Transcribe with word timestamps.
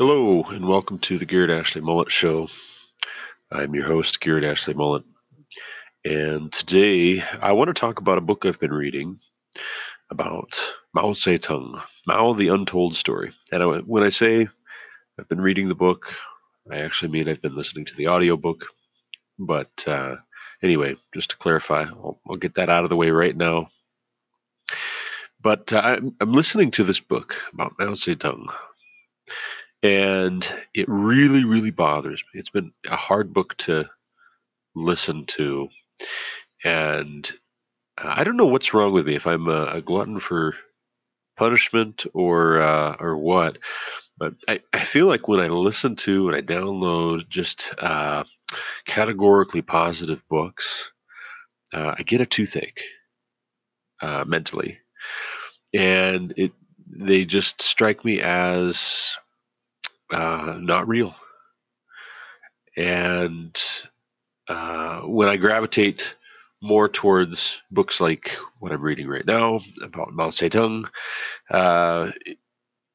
Hello, 0.00 0.42
and 0.44 0.66
welcome 0.66 0.98
to 1.00 1.18
the 1.18 1.26
Garrett 1.26 1.50
Ashley 1.50 1.82
Mullet 1.82 2.10
Show. 2.10 2.48
I'm 3.52 3.74
your 3.74 3.84
host, 3.84 4.18
Garrett 4.18 4.44
Ashley 4.44 4.72
Mullet. 4.72 5.04
And 6.06 6.50
today 6.50 7.22
I 7.38 7.52
want 7.52 7.68
to 7.68 7.74
talk 7.74 8.00
about 8.00 8.16
a 8.16 8.22
book 8.22 8.46
I've 8.46 8.58
been 8.58 8.72
reading 8.72 9.20
about 10.10 10.74
Mao 10.94 11.12
Zedong, 11.12 11.78
Mao 12.06 12.32
the 12.32 12.48
Untold 12.48 12.94
Story. 12.94 13.32
And 13.52 13.62
I, 13.62 13.66
when 13.80 14.02
I 14.02 14.08
say 14.08 14.48
I've 15.18 15.28
been 15.28 15.42
reading 15.42 15.68
the 15.68 15.74
book, 15.74 16.14
I 16.72 16.78
actually 16.78 17.10
mean 17.10 17.28
I've 17.28 17.42
been 17.42 17.54
listening 17.54 17.84
to 17.84 17.94
the 17.94 18.08
audiobook. 18.08 18.68
But 19.38 19.84
uh, 19.86 20.16
anyway, 20.62 20.96
just 21.12 21.28
to 21.32 21.36
clarify, 21.36 21.82
I'll, 21.82 22.18
I'll, 22.26 22.36
get 22.36 22.54
that 22.54 22.70
out 22.70 22.84
of 22.84 22.88
the 22.88 22.96
way 22.96 23.10
right 23.10 23.36
now. 23.36 23.68
But 25.42 25.74
uh, 25.74 25.82
I'm, 25.84 26.16
I'm 26.22 26.32
listening 26.32 26.70
to 26.70 26.84
this 26.84 27.00
book 27.00 27.36
about 27.52 27.74
Mao 27.78 27.88
Zedong 27.88 28.46
and 29.82 30.54
it 30.74 30.86
really 30.88 31.44
really 31.44 31.70
bothers 31.70 32.22
me. 32.32 32.40
It's 32.40 32.50
been 32.50 32.72
a 32.88 32.96
hard 32.96 33.32
book 33.32 33.56
to 33.58 33.88
listen 34.74 35.24
to 35.26 35.68
and 36.64 37.32
i 37.98 38.24
don't 38.24 38.36
know 38.36 38.46
what's 38.46 38.72
wrong 38.72 38.92
with 38.92 39.06
me 39.06 39.14
if 39.14 39.26
i'm 39.26 39.48
a, 39.48 39.66
a 39.74 39.80
glutton 39.80 40.18
for 40.18 40.54
punishment 41.36 42.06
or 42.14 42.60
uh, 42.60 42.96
or 43.00 43.16
what 43.16 43.58
but 44.18 44.34
I, 44.48 44.60
I 44.72 44.78
feel 44.80 45.06
like 45.06 45.28
when 45.28 45.40
i 45.40 45.48
listen 45.48 45.96
to 45.96 46.28
and 46.28 46.36
i 46.36 46.42
download 46.42 47.28
just 47.28 47.74
uh, 47.78 48.24
categorically 48.86 49.62
positive 49.62 50.26
books 50.28 50.92
uh, 51.72 51.94
i 51.98 52.02
get 52.02 52.20
a 52.20 52.26
toothache 52.26 52.82
uh, 54.02 54.24
mentally 54.26 54.78
and 55.74 56.34
it 56.36 56.52
they 56.92 57.24
just 57.24 57.62
strike 57.62 58.04
me 58.04 58.20
as 58.20 59.16
uh, 60.12 60.56
not 60.60 60.88
real. 60.88 61.14
And 62.76 63.56
uh, 64.48 65.02
when 65.02 65.28
I 65.28 65.36
gravitate 65.36 66.16
more 66.62 66.88
towards 66.88 67.62
books 67.70 68.00
like 68.00 68.36
what 68.58 68.72
I'm 68.72 68.82
reading 68.82 69.08
right 69.08 69.26
now 69.26 69.60
about 69.82 70.12
Mao 70.12 70.28
Zedong, 70.28 70.88
uh, 71.50 72.10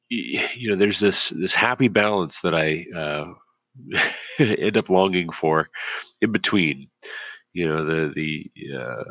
you 0.08 0.70
know, 0.70 0.76
there's 0.76 1.00
this 1.00 1.30
this 1.30 1.54
happy 1.54 1.88
balance 1.88 2.40
that 2.40 2.54
I 2.54 2.86
uh, 2.94 3.32
end 4.38 4.76
up 4.76 4.88
longing 4.88 5.30
for 5.30 5.68
in 6.20 6.32
between. 6.32 6.88
You 7.52 7.68
know, 7.68 7.84
the 7.84 8.08
the 8.08 8.76
uh, 8.78 9.04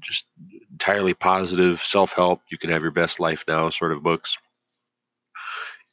just 0.00 0.26
entirely 0.72 1.14
positive 1.14 1.82
self 1.82 2.12
help. 2.12 2.40
You 2.50 2.58
can 2.58 2.70
have 2.70 2.82
your 2.82 2.90
best 2.90 3.20
life 3.20 3.44
now 3.46 3.70
sort 3.70 3.92
of 3.92 4.02
books 4.02 4.36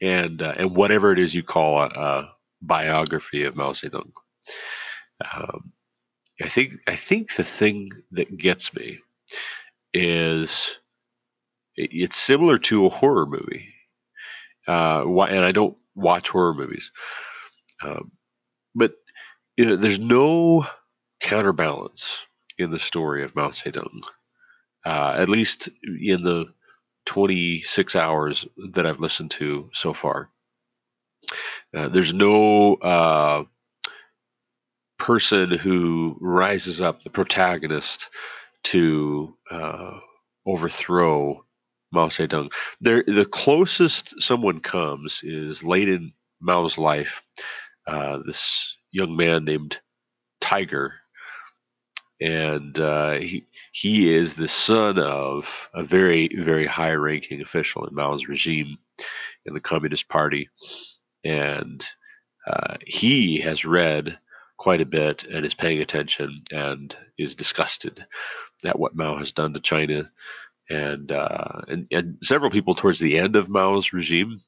and 0.03 0.41
uh, 0.41 0.53
and 0.57 0.75
whatever 0.75 1.13
it 1.13 1.19
is 1.19 1.33
you 1.33 1.43
call 1.43 1.79
a, 1.79 1.85
a 1.85 2.35
biography 2.61 3.43
of 3.45 3.55
Mao 3.55 3.71
Zedong. 3.71 4.11
Um, 5.33 5.71
I 6.41 6.49
think 6.49 6.73
I 6.87 6.95
think 6.95 7.35
the 7.35 7.43
thing 7.43 7.89
that 8.11 8.37
gets 8.37 8.73
me 8.75 8.99
is 9.93 10.77
it, 11.77 11.89
it's 11.93 12.17
similar 12.17 12.57
to 12.59 12.85
a 12.85 12.89
horror 12.89 13.25
movie, 13.25 13.69
uh, 14.67 15.05
and 15.07 15.45
I 15.45 15.53
don't 15.53 15.77
watch 15.95 16.29
horror 16.29 16.53
movies, 16.53 16.91
um, 17.81 18.11
but 18.75 18.95
you 19.55 19.65
know, 19.65 19.75
there's 19.77 19.99
no 19.99 20.67
counterbalance 21.21 22.25
in 22.57 22.71
the 22.71 22.79
story 22.79 23.23
of 23.23 23.35
Mao 23.35 23.49
Zedong, 23.49 24.01
uh, 24.85 25.15
at 25.17 25.29
least 25.29 25.69
in 25.83 26.23
the 26.23 26.47
26 27.05 27.95
hours 27.95 28.45
that 28.73 28.85
I've 28.85 28.99
listened 28.99 29.31
to 29.31 29.69
so 29.73 29.93
far. 29.93 30.29
Uh, 31.75 31.89
there's 31.89 32.13
no 32.13 32.75
uh, 32.75 33.43
person 34.97 35.51
who 35.51 36.17
rises 36.21 36.81
up, 36.81 37.03
the 37.03 37.09
protagonist, 37.09 38.09
to 38.65 39.35
uh, 39.51 39.99
overthrow 40.45 41.43
Mao 41.91 42.07
Zedong. 42.07 42.51
There, 42.81 43.03
the 43.05 43.25
closest 43.25 44.21
someone 44.21 44.59
comes 44.59 45.21
is 45.23 45.63
late 45.63 45.89
in 45.89 46.13
Mao's 46.41 46.77
life. 46.77 47.21
Uh, 47.85 48.19
this 48.25 48.77
young 48.91 49.15
man 49.15 49.45
named 49.45 49.81
Tiger 50.39 50.93
and 52.23 52.79
uh, 52.79 53.19
he 53.19 53.45
he 53.73 54.15
is 54.15 54.33
the 54.33 54.47
son 54.47 54.97
of 54.97 55.69
a 55.73 55.83
very 55.83 56.29
very 56.39 56.65
high 56.65 56.93
ranking 56.93 57.41
official 57.41 57.85
in 57.85 57.93
Mao's 57.93 58.29
regime 58.29 58.77
in 59.45 59.53
the 59.53 59.59
Communist 59.59 60.07
Party, 60.07 60.49
and 61.25 61.85
uh, 62.47 62.77
he 62.87 63.41
has 63.41 63.65
read 63.65 64.17
quite 64.57 64.79
a 64.79 64.85
bit 64.85 65.25
and 65.25 65.45
is 65.45 65.53
paying 65.53 65.81
attention 65.81 66.43
and 66.49 66.95
is 67.17 67.35
disgusted 67.35 68.05
at 68.63 68.79
what 68.79 68.95
Mao 68.95 69.17
has 69.17 69.33
done 69.33 69.53
to 69.53 69.59
China, 69.59 70.09
and 70.69 71.11
uh, 71.11 71.61
and, 71.67 71.87
and 71.91 72.17
several 72.23 72.51
people 72.51 72.73
towards 72.73 72.99
the 72.99 73.19
end 73.19 73.35
of 73.35 73.49
Mao's 73.49 73.91
regime 73.91 74.41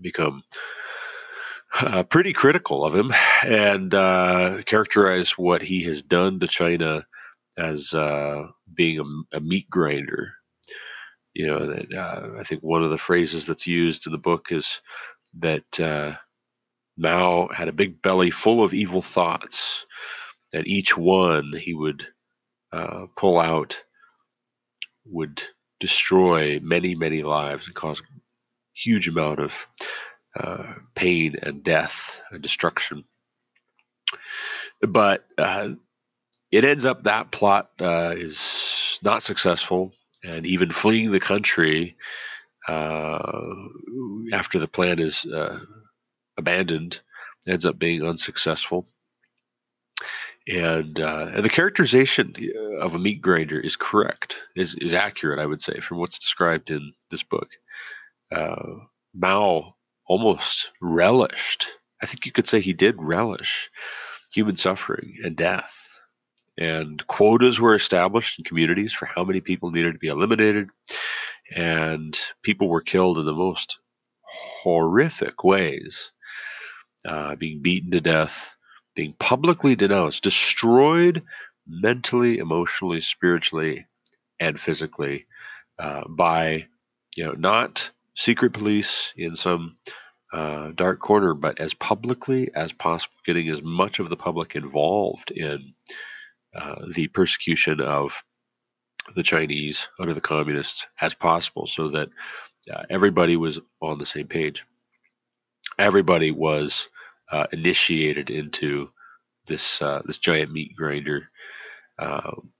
become 0.00 0.42
uh, 1.80 2.02
pretty 2.04 2.32
critical 2.32 2.84
of 2.84 2.94
him 2.94 3.12
and 3.44 3.94
uh, 3.94 4.62
characterize 4.64 5.32
what 5.32 5.62
he 5.62 5.82
has 5.82 6.02
done 6.02 6.40
to 6.40 6.46
China 6.46 7.04
as 7.58 7.94
uh, 7.94 8.46
being 8.72 9.26
a, 9.32 9.36
a, 9.36 9.40
meat 9.40 9.68
grinder. 9.70 10.32
You 11.34 11.48
know, 11.48 11.66
that, 11.66 11.92
uh, 11.92 12.30
I 12.38 12.44
think 12.44 12.62
one 12.62 12.84
of 12.84 12.90
the 12.90 12.98
phrases 12.98 13.46
that's 13.46 13.66
used 13.66 14.06
in 14.06 14.12
the 14.12 14.18
book 14.18 14.52
is 14.52 14.80
that 15.38 15.80
uh, 15.80 16.12
Mao 16.96 17.48
had 17.48 17.68
a 17.68 17.72
big 17.72 18.00
belly 18.02 18.30
full 18.30 18.62
of 18.62 18.72
evil 18.72 19.02
thoughts, 19.02 19.86
and 20.52 20.66
each 20.68 20.96
one 20.96 21.52
he 21.58 21.74
would 21.74 22.06
uh, 22.72 23.06
pull 23.16 23.38
out 23.38 23.82
would 25.04 25.42
destroy 25.80 26.60
many, 26.60 26.94
many 26.94 27.22
lives 27.22 27.66
and 27.66 27.74
cause 27.74 28.00
huge 28.74 29.08
amount 29.08 29.40
of 29.40 29.66
uh, 30.38 30.74
pain 30.94 31.36
and 31.42 31.62
death 31.62 32.20
and 32.30 32.42
destruction. 32.42 33.04
But 34.80 35.24
uh, 35.38 35.70
it 36.50 36.64
ends 36.64 36.84
up 36.84 37.04
that 37.04 37.30
plot 37.30 37.70
uh, 37.80 38.14
is 38.16 38.98
not 39.02 39.22
successful, 39.22 39.92
and 40.22 40.46
even 40.46 40.70
fleeing 40.70 41.10
the 41.10 41.20
country 41.20 41.96
uh, 42.68 43.42
after 44.32 44.58
the 44.58 44.68
plan 44.68 44.98
is 44.98 45.26
uh, 45.26 45.58
abandoned 46.36 47.00
ends 47.46 47.66
up 47.66 47.78
being 47.78 48.02
unsuccessful. 48.02 48.88
And, 50.46 50.98
and 50.98 51.44
the 51.44 51.48
characterization 51.48 52.34
of 52.80 52.94
a 52.94 52.98
meat 52.98 53.22
grinder 53.22 53.58
is 53.58 53.76
correct, 53.76 54.42
is, 54.54 54.74
is 54.74 54.92
accurate, 54.92 55.38
I 55.38 55.46
would 55.46 55.60
say, 55.60 55.80
from 55.80 55.98
what's 55.98 56.18
described 56.18 56.70
in 56.70 56.92
this 57.10 57.22
book. 57.22 57.48
Mao 59.14 59.74
almost 60.06 60.72
relished. 60.80 61.68
I 62.02 62.06
think 62.06 62.26
you 62.26 62.32
could 62.32 62.46
say 62.46 62.60
he 62.60 62.72
did 62.72 62.96
relish 62.98 63.70
human 64.32 64.56
suffering 64.56 65.16
and 65.22 65.36
death. 65.36 66.00
And 66.58 67.04
quotas 67.06 67.60
were 67.60 67.74
established 67.74 68.38
in 68.38 68.44
communities 68.44 68.92
for 68.92 69.06
how 69.06 69.24
many 69.24 69.40
people 69.40 69.70
needed 69.70 69.92
to 69.92 69.98
be 69.98 70.08
eliminated. 70.08 70.68
And 71.54 72.18
people 72.42 72.68
were 72.68 72.80
killed 72.80 73.18
in 73.18 73.26
the 73.26 73.34
most 73.34 73.78
horrific 74.22 75.42
ways, 75.44 76.12
uh, 77.04 77.36
being 77.36 77.60
beaten 77.60 77.90
to 77.92 78.00
death, 78.00 78.56
being 78.94 79.14
publicly 79.18 79.74
denounced, 79.74 80.22
destroyed 80.22 81.22
mentally, 81.66 82.38
emotionally, 82.38 83.00
spiritually, 83.00 83.86
and 84.38 84.58
physically 84.58 85.26
uh, 85.78 86.02
by, 86.08 86.66
you 87.16 87.24
know, 87.24 87.32
not 87.32 87.90
secret 88.14 88.52
police 88.52 89.12
in 89.16 89.34
some 89.34 89.76
uh, 90.32 90.70
dark 90.74 91.00
corner, 91.00 91.34
but 91.34 91.60
as 91.60 91.74
publicly 91.74 92.50
as 92.54 92.72
possible, 92.72 93.14
getting 93.24 93.48
as 93.48 93.62
much 93.62 93.98
of 93.98 94.08
the 94.08 94.16
public 94.16 94.56
involved 94.56 95.30
in 95.30 95.74
uh, 96.56 96.86
the 96.94 97.08
persecution 97.08 97.80
of 97.80 98.22
the 99.14 99.22
Chinese 99.22 99.88
under 100.00 100.14
the 100.14 100.20
communists 100.20 100.86
as 101.00 101.14
possible, 101.14 101.66
so 101.66 101.88
that 101.88 102.08
uh, 102.72 102.82
everybody 102.90 103.36
was 103.36 103.60
on 103.80 103.98
the 103.98 104.06
same 104.06 104.26
page. 104.26 104.64
Everybody 105.78 106.30
was 106.30 106.88
uh, 107.30 107.46
initiated 107.52 108.30
into 108.30 108.90
this 109.46 109.82
uh, 109.82 110.02
this 110.04 110.18
giant 110.18 110.52
meat 110.52 110.74
grinder. 110.76 111.28
Um, 111.98 112.52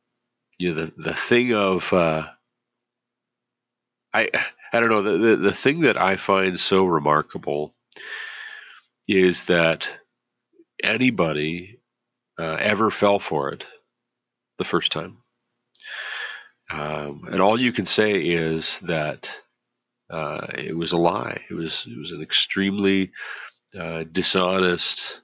you 0.58 0.68
know 0.74 0.84
the 0.84 0.92
the 0.96 1.14
thing 1.14 1.54
of 1.54 1.92
uh, 1.92 2.28
I 4.12 4.28
I 4.74 4.80
don't 4.80 4.90
know. 4.90 5.02
The, 5.02 5.18
the, 5.18 5.36
the 5.36 5.52
thing 5.52 5.80
that 5.82 6.00
I 6.00 6.16
find 6.16 6.58
so 6.60 6.84
remarkable 6.84 7.74
is 9.08 9.46
that 9.46 10.00
anybody 10.82 11.80
uh, 12.38 12.56
ever 12.60 12.90
fell 12.90 13.18
for 13.20 13.50
it 13.52 13.66
the 14.58 14.64
first 14.64 14.92
time. 14.92 15.18
Um, 16.72 17.24
and 17.30 17.40
all 17.40 17.60
you 17.60 17.72
can 17.72 17.86
say 17.86 18.12
is 18.20 18.80
that 18.80 19.40
Uh, 20.10 20.46
it 20.58 20.76
was 20.76 20.92
a 20.92 20.96
lie. 20.98 21.42
It 21.50 21.54
was 21.54 21.86
it 21.86 21.98
was 21.98 22.12
an 22.12 22.22
extremely 22.22 23.10
uh, 23.78 24.04
dishonest 24.12 25.22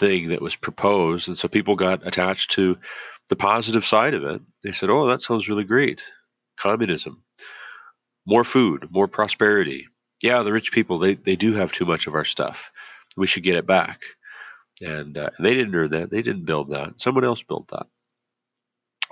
thing 0.00 0.28
that 0.30 0.42
was 0.42 0.56
proposed, 0.56 1.28
and 1.28 1.36
so 1.36 1.48
people 1.48 1.76
got 1.76 2.06
attached 2.06 2.52
to 2.52 2.78
the 3.28 3.36
positive 3.36 3.84
side 3.84 4.14
of 4.14 4.24
it. 4.24 4.42
They 4.62 4.72
said, 4.72 4.90
"Oh, 4.90 5.06
that 5.06 5.22
sounds 5.22 5.48
really 5.48 5.64
great. 5.64 6.04
Communism, 6.56 7.24
more 8.26 8.44
food, 8.44 8.88
more 8.90 9.08
prosperity. 9.08 9.86
Yeah, 10.22 10.42
the 10.42 10.52
rich 10.52 10.72
people 10.72 10.98
they 10.98 11.14
they 11.14 11.36
do 11.36 11.52
have 11.54 11.72
too 11.72 11.84
much 11.84 12.06
of 12.06 12.14
our 12.14 12.24
stuff. 12.24 12.70
We 13.16 13.26
should 13.26 13.42
get 13.42 13.56
it 13.56 13.66
back." 13.66 14.02
And, 14.80 15.16
uh, 15.16 15.30
they 15.38 15.54
didn't 15.54 15.74
earn 15.74 15.90
that. 15.90 16.10
They 16.10 16.22
didn't 16.22 16.44
build 16.44 16.70
that. 16.70 17.00
Someone 17.00 17.24
else 17.24 17.42
built 17.42 17.68
that. 17.68 17.86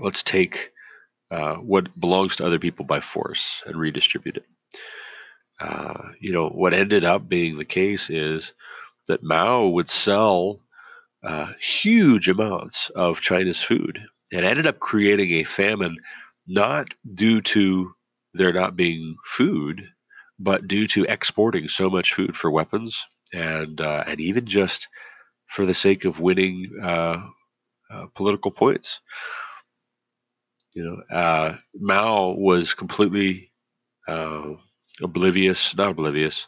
Let's 0.01 0.23
take 0.23 0.73
uh, 1.31 1.57
what 1.57 1.99
belongs 1.99 2.37
to 2.37 2.45
other 2.45 2.59
people 2.59 2.85
by 2.85 3.01
force 3.01 3.63
and 3.67 3.77
redistribute 3.77 4.39
it. 4.39 4.47
Uh, 5.61 6.11
you 6.19 6.33
know, 6.33 6.49
what 6.49 6.75
ended 6.75 7.05
up 7.05 7.29
being 7.29 7.57
the 7.57 7.65
case 7.65 8.11
is 8.11 8.55
that 9.07 9.23
Mao 9.23 9.69
would 9.69 9.89
sell 9.89 10.61
uh, 11.23 11.53
huge 11.61 12.29
amounts 12.29 12.91
of 12.91 13.21
China's 13.21 13.63
food 13.63 14.01
and 14.33 14.45
ended 14.45 14.67
up 14.67 14.79
creating 14.81 15.33
a 15.33 15.45
famine 15.45 15.97
not 16.47 16.95
due 17.15 17.43
to 17.43 17.93
there 18.35 18.53
not 18.53 18.77
being 18.77 19.17
food, 19.25 19.83
but 20.39 20.69
due 20.69 20.87
to 20.89 21.05
exporting 21.05 21.69
so 21.69 21.91
much 21.91 22.15
food 22.15 22.37
for 22.37 22.51
weapons 22.51 23.07
and 23.33 23.81
uh, 23.81 24.05
and 24.07 24.21
even 24.21 24.47
just 24.47 24.89
for 25.47 25.67
the 25.67 25.75
sake 25.75 26.05
of 26.05 26.21
winning 26.21 26.71
uh, 26.83 27.27
uh, 27.91 28.07
political 28.15 28.51
points. 28.51 29.01
You 30.73 30.85
know, 30.85 31.17
uh, 31.17 31.57
Mao 31.75 32.35
was 32.39 32.75
completely 32.75 33.51
uh, 34.07 34.53
oblivious, 35.03 35.77
not 35.77 35.91
oblivious. 35.91 36.47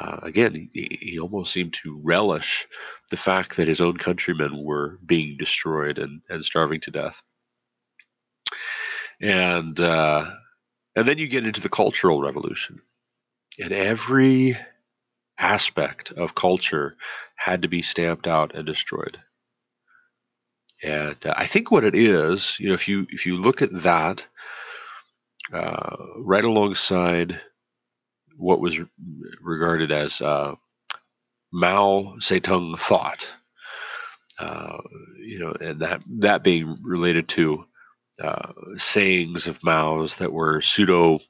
Uh, 0.00 0.18
again, 0.22 0.68
he, 0.72 0.98
he, 1.00 1.18
almost 1.18 1.52
seemed 1.52 1.72
to 1.72 2.00
relish 2.02 2.66
the 3.10 3.16
fact 3.16 3.56
that 3.56 3.68
his 3.68 3.80
own 3.80 3.96
countrymen 3.96 4.64
were 4.64 4.98
being 5.06 5.36
destroyed 5.38 5.98
and, 5.98 6.20
and 6.28 6.44
starving 6.44 6.80
to 6.80 6.90
death. 6.90 7.22
And 9.20 9.78
uh, 9.78 10.30
and 10.96 11.06
then 11.06 11.18
you 11.18 11.28
get 11.28 11.46
into 11.46 11.60
the 11.60 11.68
Cultural 11.68 12.20
Revolution, 12.20 12.80
and 13.58 13.72
every 13.72 14.56
aspect 15.38 16.12
of 16.12 16.34
culture 16.34 16.96
had 17.36 17.62
to 17.62 17.68
be 17.68 17.82
stamped 17.82 18.26
out 18.26 18.54
and 18.54 18.66
destroyed. 18.66 19.18
And 20.82 21.16
uh, 21.24 21.34
I 21.36 21.46
think 21.46 21.70
what 21.70 21.84
it 21.84 21.94
is, 21.94 22.58
you 22.60 22.68
know, 22.68 22.74
if 22.74 22.88
you 22.88 23.06
if 23.10 23.26
you 23.26 23.36
look 23.38 23.62
at 23.62 23.72
that 23.82 24.26
uh, 25.52 25.96
right 26.18 26.44
alongside 26.44 27.40
what 28.36 28.60
was 28.60 28.78
regarded 29.40 29.92
as 29.92 30.20
uh, 30.20 30.54
Mao 31.52 32.16
Zedong 32.18 32.78
thought, 32.78 33.30
uh, 34.38 34.78
you 35.18 35.38
know, 35.38 35.54
and 35.60 35.80
that 35.80 36.02
that 36.18 36.42
being 36.42 36.78
related 36.82 37.28
to 37.28 37.64
uh, 38.22 38.52
sayings 38.76 39.46
of 39.46 39.62
Mao's 39.62 40.16
that 40.16 40.32
were 40.32 40.60
pseudo 40.60 41.20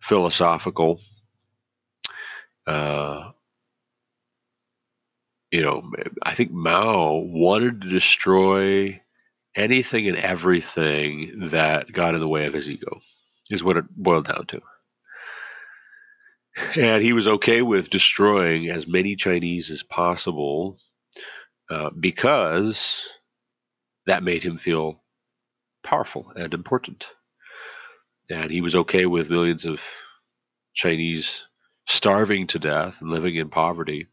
philosophical. 0.00 1.00
Uh, 2.66 3.30
you 5.50 5.62
know, 5.62 5.82
I 6.22 6.34
think 6.34 6.50
Mao 6.50 7.18
wanted 7.18 7.82
to 7.82 7.90
destroy 7.90 9.00
anything 9.54 10.08
and 10.08 10.16
everything 10.16 11.50
that 11.50 11.92
got 11.92 12.14
in 12.14 12.20
the 12.20 12.28
way 12.28 12.46
of 12.46 12.54
his 12.54 12.70
ego, 12.70 13.00
is 13.50 13.62
what 13.62 13.76
it 13.76 13.84
boiled 13.90 14.26
down 14.26 14.46
to. 14.46 14.62
And 16.76 17.02
he 17.02 17.12
was 17.12 17.28
okay 17.28 17.62
with 17.62 17.90
destroying 17.90 18.68
as 18.68 18.86
many 18.86 19.16
Chinese 19.16 19.70
as 19.70 19.82
possible 19.82 20.78
uh, 21.70 21.90
because 21.90 23.08
that 24.06 24.22
made 24.22 24.42
him 24.42 24.58
feel 24.58 25.01
powerful 25.82 26.32
and 26.36 26.54
important. 26.54 27.06
And 28.30 28.50
he 28.50 28.60
was 28.60 28.74
okay 28.74 29.06
with 29.06 29.30
millions 29.30 29.66
of 29.66 29.80
Chinese 30.74 31.46
starving 31.86 32.46
to 32.48 32.58
death 32.58 33.02
living 33.02 33.34
in 33.36 33.48
poverty 33.48 34.06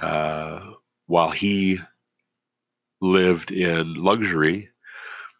uh, 0.00 0.60
while 1.06 1.30
he 1.30 1.78
lived 3.00 3.50
in 3.52 3.94
luxury 3.94 4.70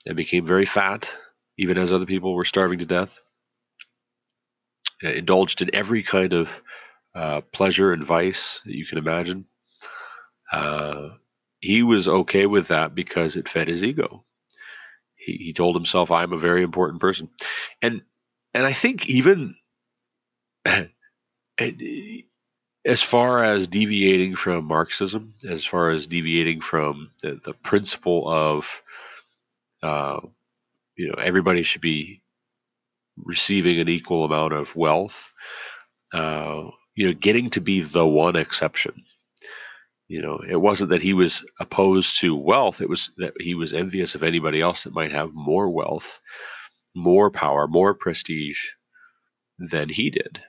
and 0.07 0.17
became 0.17 0.47
very 0.47 0.65
fat, 0.67 1.13
even 1.57 1.79
as 1.79 1.93
other 1.93 2.07
people 2.07 2.35
were 2.35 2.45
starving 2.45 2.79
to 2.79 2.87
death, 2.87 3.19
uh, 5.05 5.11
indulged 5.11 5.63
in 5.63 5.75
every 5.75 6.03
kind 6.03 6.33
of 6.33 6.63
uh, 7.15 7.41
pleasure 7.53 7.93
and 7.93 8.05
vice 8.05 8.61
that 8.65 8.75
you 8.75 8.87
can 8.87 8.99
imagine. 8.99 9.47
Uh, 10.53 11.11
he 11.61 11.83
was 11.83 12.09
okay 12.09 12.47
with 12.47 12.69
that 12.69 12.95
because 12.95 13.37
it 13.37 13.49
fed 13.49 13.69
his 13.69 13.85
ego. 13.85 14.25
He, 15.29 15.45
he 15.45 15.53
told 15.53 15.77
himself, 15.77 16.11
"I'm 16.11 16.33
a 16.33 16.39
very 16.39 16.63
important 16.63 17.01
person," 17.01 17.29
and 17.83 18.03
and 18.55 18.67
I 18.67 18.73
think 18.73 19.09
even 19.09 19.57
as 22.85 23.03
far 23.03 23.45
as 23.45 23.67
deviating 23.67 24.37
from 24.37 24.65
Marxism, 24.65 25.35
as 25.49 25.65
far 25.65 25.91
as 25.91 26.07
deviating 26.07 26.61
from 26.61 27.11
the, 27.23 27.41
the 27.45 27.53
principle 27.55 28.29
of, 28.29 28.83
uh, 29.83 30.21
you 30.97 31.09
know, 31.09 31.23
everybody 31.23 31.63
should 31.63 31.83
be 31.83 32.23
receiving 33.19 33.81
an 33.81 33.89
equal 33.89 34.25
amount 34.25 34.55
of 34.55 34.75
wealth, 34.77 35.33
uh, 36.15 36.65
you 36.95 37.09
know, 37.09 37.15
getting 37.15 37.51
to 37.51 37.61
be 37.61 37.81
the 37.81 38.07
one 38.07 38.37
exception. 38.37 39.05
You 40.09 40.23
know, 40.23 40.41
it 40.49 40.57
wasn't 40.57 40.91
that 40.91 41.03
he 41.03 41.13
was 41.13 41.45
opposed 41.61 42.21
to 42.21 42.35
wealth, 42.35 42.81
it 42.81 42.89
was 42.89 43.11
that 43.19 43.35
he 43.39 43.55
was 43.55 43.75
envious 43.75 44.15
of 44.15 44.23
anybody 44.23 44.61
else 44.61 44.85
that 44.85 44.95
might 44.95 45.13
have 45.13 45.35
more 45.35 45.69
wealth, 45.69 46.21
more 46.97 47.31
power, 47.31 47.67
more 47.69 47.95
prestige 47.95 48.71
than 49.59 49.91
he 49.91 50.11
did. 50.11 50.43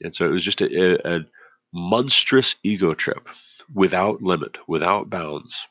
And 0.00 0.14
so 0.14 0.26
it 0.26 0.30
was 0.30 0.44
just 0.44 0.60
a, 0.60 1.16
a, 1.16 1.20
monstrous 1.72 2.56
ego 2.62 2.94
trip 2.94 3.28
without 3.74 4.22
limit, 4.22 4.58
without 4.66 5.10
bounds. 5.10 5.66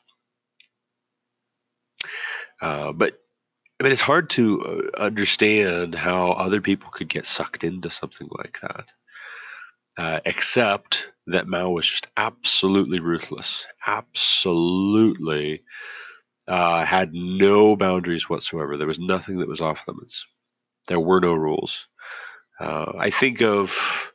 Uh, 2.60 2.92
but 2.92 3.18
I 3.80 3.84
mean, 3.84 3.92
it's 3.92 4.00
hard 4.00 4.30
to 4.30 4.62
uh, 4.62 5.00
understand 5.00 5.94
how 5.94 6.32
other 6.32 6.60
people 6.60 6.90
could 6.90 7.08
get 7.08 7.26
sucked 7.26 7.64
into 7.64 7.90
something 7.90 8.28
like 8.38 8.60
that, 8.60 8.92
uh, 9.98 10.20
except 10.24 11.10
that 11.26 11.48
Mao 11.48 11.70
was 11.70 11.86
just 11.86 12.10
absolutely 12.16 13.00
ruthless, 13.00 13.66
absolutely 13.86 15.62
uh, 16.46 16.84
had 16.84 17.12
no 17.12 17.76
boundaries 17.76 18.28
whatsoever. 18.28 18.76
There 18.76 18.86
was 18.86 19.00
nothing 19.00 19.38
that 19.38 19.48
was 19.48 19.60
off 19.60 19.88
limits. 19.88 20.26
There 20.88 21.00
were 21.00 21.20
no 21.20 21.34
rules. 21.34 21.88
Uh, 22.60 22.92
I 22.96 23.10
think 23.10 23.42
of 23.42 24.12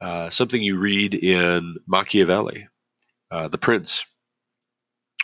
uh, 0.00 0.30
something 0.30 0.62
you 0.62 0.78
read 0.78 1.14
in 1.14 1.76
Machiavelli, 1.86 2.68
uh, 3.30 3.48
The 3.48 3.58
Prince, 3.58 4.04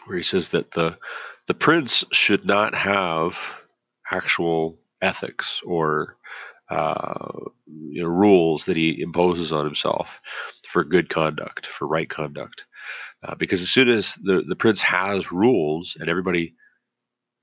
where 0.07 0.17
he 0.17 0.23
says 0.23 0.49
that 0.51 0.71
the 0.71 0.99
the 1.47 1.55
prince 1.55 2.05
should 2.13 2.45
not 2.45 2.75
have 2.75 3.39
actual 4.11 4.79
ethics 5.01 5.63
or 5.65 6.17
uh, 6.69 7.33
you 7.67 8.03
know, 8.03 8.09
rules 8.09 8.65
that 8.65 8.77
he 8.77 9.01
imposes 9.01 9.53
on 9.53 9.65
himself 9.65 10.21
for 10.67 10.85
good 10.85 11.09
conduct, 11.09 11.67
for 11.67 11.87
right 11.87 12.09
conduct. 12.09 12.67
Uh, 13.23 13.35
because 13.35 13.63
as 13.63 13.71
soon 13.71 13.89
as 13.89 14.15
the, 14.23 14.43
the 14.47 14.57
prince 14.57 14.83
has 14.83 15.33
rules 15.33 15.97
and 15.99 16.09
everybody 16.09 16.55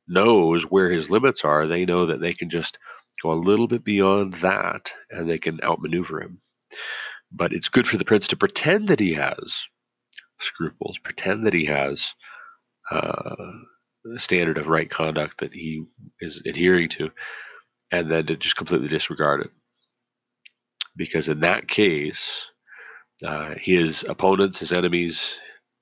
knows 0.07 0.63
where 0.63 0.91
his 0.91 1.09
limits 1.09 1.43
are, 1.45 1.65
they 1.65 1.85
know 1.85 2.05
that 2.05 2.19
they 2.19 2.33
can 2.33 2.49
just 2.49 2.79
go 3.21 3.31
a 3.31 3.33
little 3.33 3.67
bit 3.67 3.83
beyond 3.83 4.33
that 4.35 4.93
and 5.09 5.29
they 5.29 5.37
can 5.37 5.59
outmaneuver 5.63 6.21
him. 6.21 6.39
But 7.31 7.53
it's 7.53 7.69
good 7.69 7.87
for 7.87 7.97
the 7.97 8.05
prince 8.05 8.27
to 8.29 8.37
pretend 8.37 8.89
that 8.89 8.99
he 8.99 9.13
has 9.13 9.67
scruples, 10.39 10.97
pretend 10.97 11.45
that 11.45 11.53
he 11.53 11.65
has 11.65 12.13
uh, 12.91 13.35
a 14.13 14.19
standard 14.19 14.57
of 14.57 14.67
right 14.67 14.89
conduct 14.89 15.39
that 15.39 15.53
he 15.53 15.85
is 16.19 16.41
adhering 16.45 16.89
to, 16.89 17.09
and 17.93 18.11
then 18.11 18.25
to 18.25 18.35
just 18.35 18.57
completely 18.57 18.89
disregard 18.89 19.41
it. 19.41 19.51
Because 20.97 21.29
in 21.29 21.41
that 21.41 21.67
case, 21.67 22.49
uh, 23.23 23.53
his 23.55 24.03
opponents, 24.03 24.59
his 24.59 24.73
enemies, 24.73 25.39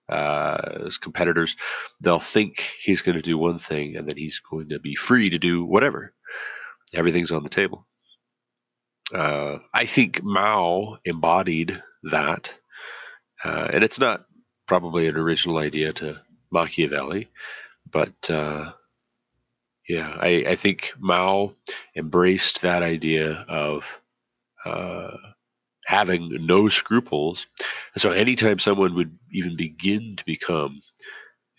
uh, 0.10 0.84
his 0.84 0.98
competitors, 0.98 1.56
they'll 2.04 2.20
think 2.20 2.72
he's 2.84 3.02
going 3.02 3.18
to 3.18 3.24
do 3.24 3.38
one 3.38 3.58
thing 3.58 3.96
and 3.96 4.08
then 4.08 4.18
he's 4.18 4.40
going 4.40 4.70
to 4.70 4.80
be 4.80 4.96
free 4.96 5.30
to 5.32 5.40
do 5.40 5.66
whatever. 5.66 6.14
Everything's 6.94 7.32
on 7.32 7.44
the 7.44 7.50
table 7.50 7.88
uh, 9.14 9.60
I 9.74 9.86
think 9.86 10.24
Mao 10.24 10.98
embodied 11.06 11.78
that, 12.04 12.58
uh, 13.44 13.68
and 13.74 13.84
it's 13.84 14.00
not 14.00 14.26
probably 14.68 15.08
an 15.08 15.18
original 15.18 15.58
idea 15.58 15.92
to 15.94 16.22
Machiavelli, 16.52 17.30
but 17.90 18.14
uh, 18.30 18.72
yeah, 19.88 20.16
I, 20.20 20.46
I, 20.50 20.56
think 20.56 20.94
Mao 21.00 21.54
embraced 21.96 22.62
that 22.62 22.84
idea 22.84 23.46
of 23.48 24.02
uh, 24.66 25.12
having 25.86 26.46
no 26.46 26.70
scruples. 26.70 27.48
And 27.94 28.02
so 28.02 28.12
anytime 28.12 28.60
someone 28.60 28.96
would 28.96 29.18
even 29.32 29.56
begin 29.56 30.16
to 30.18 30.26
become 30.26 30.82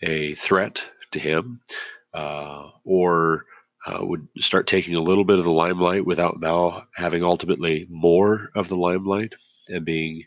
a 0.01 0.33
threat 0.35 0.83
to 1.11 1.19
him 1.19 1.61
uh, 2.13 2.69
or 2.83 3.45
uh, 3.85 3.99
would 4.01 4.27
start 4.39 4.67
taking 4.67 4.95
a 4.95 5.01
little 5.01 5.25
bit 5.25 5.39
of 5.39 5.45
the 5.45 5.51
limelight 5.51 6.05
without 6.05 6.39
Mao 6.39 6.85
having 6.95 7.23
ultimately 7.23 7.85
more 7.89 8.49
of 8.55 8.69
the 8.69 8.77
limelight 8.77 9.35
and 9.69 9.85
being 9.85 10.23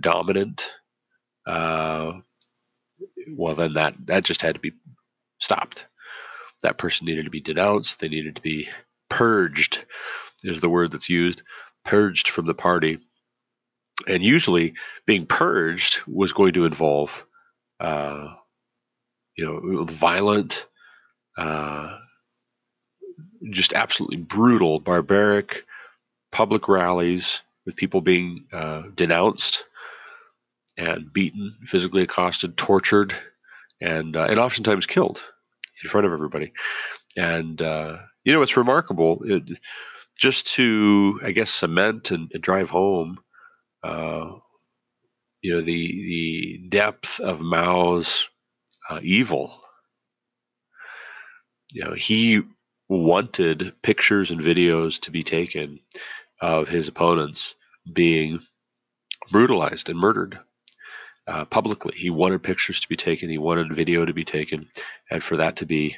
dominant, 0.00 0.68
uh, 1.46 2.12
well, 3.30 3.54
then 3.54 3.74
that, 3.74 3.94
that 4.06 4.24
just 4.24 4.42
had 4.42 4.56
to 4.56 4.60
be 4.60 4.72
stopped. 5.38 5.86
That 6.62 6.78
person 6.78 7.06
needed 7.06 7.24
to 7.24 7.30
be 7.30 7.40
denounced. 7.40 8.00
They 8.00 8.08
needed 8.08 8.36
to 8.36 8.42
be 8.42 8.68
purged, 9.08 9.84
is 10.42 10.60
the 10.60 10.68
word 10.68 10.90
that's 10.90 11.08
used, 11.08 11.42
purged 11.84 12.28
from 12.28 12.46
the 12.46 12.54
party. 12.54 12.98
And 14.06 14.22
usually, 14.22 14.74
being 15.06 15.26
purged 15.26 16.00
was 16.06 16.32
going 16.32 16.54
to 16.54 16.64
involve, 16.64 17.24
uh, 17.80 18.34
you 19.36 19.44
know, 19.44 19.84
violent, 19.84 20.66
uh, 21.36 21.98
just 23.50 23.72
absolutely 23.72 24.18
brutal, 24.18 24.80
barbaric 24.80 25.64
public 26.30 26.68
rallies 26.68 27.42
with 27.64 27.76
people 27.76 28.00
being 28.00 28.44
uh, 28.52 28.82
denounced 28.94 29.64
and 30.76 31.12
beaten, 31.12 31.56
physically 31.64 32.02
accosted, 32.02 32.56
tortured, 32.56 33.14
and 33.80 34.16
uh, 34.16 34.26
and 34.28 34.38
oftentimes 34.38 34.86
killed 34.86 35.20
in 35.82 35.90
front 35.90 36.06
of 36.06 36.12
everybody. 36.12 36.52
And 37.16 37.60
uh, 37.60 37.96
you 38.24 38.32
know, 38.32 38.42
it's 38.42 38.56
remarkable. 38.56 39.22
It, 39.24 39.58
just 40.18 40.48
to, 40.54 41.20
I 41.22 41.30
guess, 41.30 41.50
cement 41.50 42.10
and, 42.10 42.30
and 42.34 42.42
drive 42.42 42.68
home, 42.68 43.20
uh, 43.84 44.32
you 45.42 45.54
know, 45.54 45.60
the 45.60 45.86
the 45.86 46.68
depth 46.68 47.20
of 47.20 47.40
Mao's 47.40 48.28
uh, 48.90 49.00
evil. 49.02 49.60
You 51.72 51.84
know, 51.84 51.94
he 51.94 52.42
wanted 52.88 53.74
pictures 53.82 54.30
and 54.30 54.40
videos 54.40 54.98
to 55.00 55.10
be 55.10 55.22
taken 55.22 55.80
of 56.40 56.68
his 56.68 56.88
opponents 56.88 57.54
being 57.92 58.40
brutalized 59.30 59.88
and 59.88 59.98
murdered 59.98 60.38
uh, 61.28 61.44
publicly. 61.44 61.96
He 61.96 62.10
wanted 62.10 62.42
pictures 62.42 62.80
to 62.80 62.88
be 62.88 62.96
taken, 62.96 63.28
he 63.28 63.38
wanted 63.38 63.72
video 63.72 64.04
to 64.04 64.12
be 64.12 64.24
taken, 64.24 64.68
and 65.10 65.22
for 65.22 65.36
that 65.36 65.56
to 65.56 65.66
be 65.66 65.96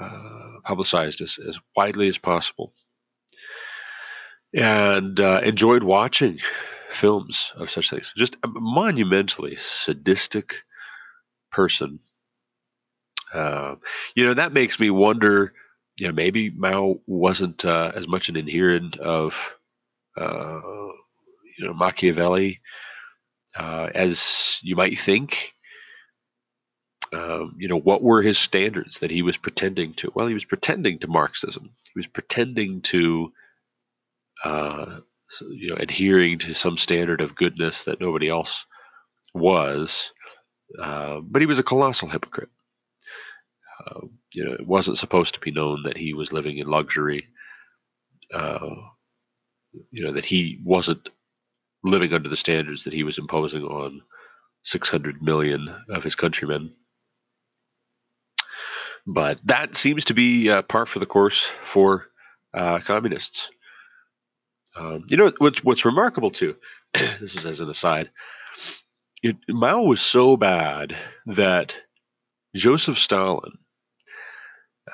uh, 0.00 0.60
publicized 0.62 1.20
as, 1.22 1.38
as 1.46 1.58
widely 1.74 2.08
as 2.08 2.18
possible. 2.18 2.72
And 4.54 5.18
uh, 5.18 5.40
enjoyed 5.42 5.82
watching 5.82 6.38
films 6.90 7.52
of 7.56 7.70
such 7.70 7.90
things. 7.90 8.12
Just 8.16 8.36
a 8.42 8.48
monumentally 8.48 9.56
sadistic 9.56 10.62
person. 11.50 11.98
Uh, 13.34 13.76
you 14.14 14.24
know, 14.24 14.34
that 14.34 14.52
makes 14.52 14.78
me 14.78 14.90
wonder 14.90 15.52
you 15.98 16.06
know, 16.06 16.12
maybe 16.12 16.50
Mao 16.50 17.00
wasn't 17.06 17.64
uh, 17.64 17.92
as 17.94 18.06
much 18.06 18.28
an 18.28 18.36
adherent 18.36 18.96
of, 18.98 19.56
uh, 20.16 20.60
you 21.58 21.66
know, 21.66 21.72
Machiavelli 21.72 22.60
uh, 23.56 23.90
as 23.94 24.60
you 24.62 24.76
might 24.76 24.98
think. 24.98 25.52
Um, 27.12 27.54
you 27.58 27.68
know, 27.68 27.78
what 27.78 28.02
were 28.02 28.20
his 28.20 28.38
standards 28.38 28.98
that 28.98 29.10
he 29.10 29.22
was 29.22 29.36
pretending 29.36 29.94
to? 29.94 30.12
Well, 30.14 30.26
he 30.26 30.34
was 30.34 30.44
pretending 30.44 30.98
to 30.98 31.08
Marxism. 31.08 31.70
He 31.84 31.98
was 31.98 32.08
pretending 32.08 32.82
to, 32.82 33.32
uh, 34.44 34.98
you 35.50 35.70
know, 35.70 35.76
adhering 35.76 36.38
to 36.40 36.54
some 36.54 36.76
standard 36.76 37.20
of 37.20 37.36
goodness 37.36 37.84
that 37.84 38.00
nobody 38.00 38.28
else 38.28 38.66
was. 39.34 40.12
Uh, 40.80 41.20
but 41.20 41.40
he 41.42 41.46
was 41.46 41.60
a 41.60 41.62
colossal 41.62 42.08
hypocrite. 42.08 42.50
Uh, 43.86 44.00
you 44.32 44.44
know, 44.44 44.52
it 44.52 44.66
wasn't 44.66 44.98
supposed 44.98 45.34
to 45.34 45.40
be 45.40 45.52
known 45.52 45.84
that 45.84 45.96
he 45.96 46.12
was 46.12 46.32
living 46.32 46.58
in 46.58 46.66
luxury. 46.66 47.28
Uh, 48.34 48.74
you 49.90 50.04
know, 50.04 50.12
that 50.12 50.24
he 50.24 50.60
wasn't 50.64 51.08
living 51.86 52.12
under 52.14 52.28
the 52.28 52.36
standards 52.36 52.84
that 52.84 52.92
he 52.94 53.04
was 53.04 53.18
imposing 53.18 53.64
on 53.64 54.02
600 54.64 55.22
million 55.22 55.74
of 55.90 56.04
his 56.04 56.14
countrymen. 56.14 56.74
But 59.06 59.38
that 59.44 59.76
seems 59.76 60.06
to 60.06 60.14
be 60.14 60.50
uh, 60.50 60.62
par 60.62 60.86
for 60.86 60.98
the 60.98 61.06
course 61.06 61.44
for 61.62 62.06
uh, 62.54 62.80
communists. 62.80 63.50
Um, 64.76 65.04
you 65.08 65.16
know 65.16 65.32
what's 65.38 65.64
what's 65.64 65.84
remarkable 65.84 66.30
too. 66.30 66.56
this 66.94 67.36
is 67.36 67.46
as 67.46 67.60
an 67.60 67.70
aside. 67.70 68.10
It, 69.22 69.36
Mao 69.48 69.82
was 69.82 70.00
so 70.02 70.36
bad 70.36 70.96
that 71.26 71.76
Joseph 72.54 72.98
Stalin 72.98 73.52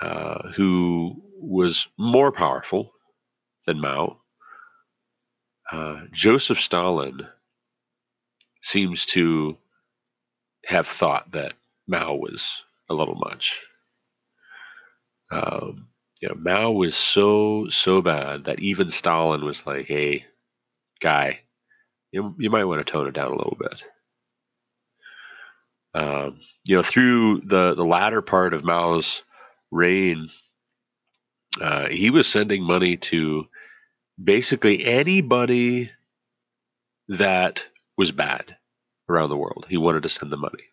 uh, 0.00 0.50
who 0.52 1.22
was 1.40 1.88
more 1.98 2.32
powerful 2.32 2.90
than 3.66 3.80
Mao. 3.80 4.21
Uh, 5.72 6.02
Joseph 6.12 6.60
Stalin 6.60 7.26
seems 8.62 9.06
to 9.06 9.56
have 10.66 10.86
thought 10.86 11.32
that 11.32 11.54
Mao 11.88 12.14
was 12.14 12.64
a 12.90 12.94
little 12.94 13.14
much. 13.14 13.64
Um, 15.30 15.88
you 16.20 16.28
know, 16.28 16.34
Mao 16.36 16.72
was 16.72 16.94
so 16.94 17.68
so 17.70 18.02
bad 18.02 18.44
that 18.44 18.60
even 18.60 18.90
Stalin 18.90 19.46
was 19.46 19.66
like, 19.66 19.86
"Hey, 19.86 20.26
guy, 21.00 21.40
you, 22.12 22.34
you 22.38 22.50
might 22.50 22.64
want 22.64 22.86
to 22.86 22.92
tone 22.92 23.08
it 23.08 23.14
down 23.14 23.32
a 23.32 23.36
little 23.36 23.56
bit." 23.58 23.84
Um, 25.94 26.40
you 26.64 26.76
know, 26.76 26.82
through 26.82 27.40
the 27.46 27.74
the 27.74 27.84
latter 27.84 28.20
part 28.20 28.52
of 28.52 28.62
Mao's 28.62 29.22
reign, 29.70 30.28
uh, 31.62 31.88
he 31.88 32.10
was 32.10 32.28
sending 32.28 32.62
money 32.62 32.98
to 32.98 33.46
basically 34.22 34.84
anybody 34.84 35.90
that 37.08 37.66
was 37.96 38.12
bad 38.12 38.56
around 39.08 39.30
the 39.30 39.36
world. 39.36 39.66
He 39.68 39.76
wanted 39.76 40.04
to 40.04 40.08
send 40.08 40.32
the 40.32 40.36
money, 40.36 40.64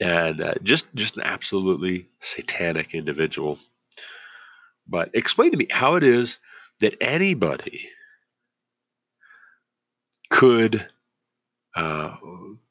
and 0.00 0.40
uh, 0.40 0.54
just 0.62 0.86
just 0.94 1.16
an 1.16 1.22
absolutely 1.24 2.08
satanic 2.20 2.94
individual. 2.94 3.58
But 4.86 5.10
explain 5.14 5.50
to 5.52 5.56
me 5.56 5.68
how 5.70 5.96
it 5.96 6.02
is 6.02 6.38
that 6.80 6.96
anybody 7.00 7.88
could 10.30 10.86
uh, 11.76 12.16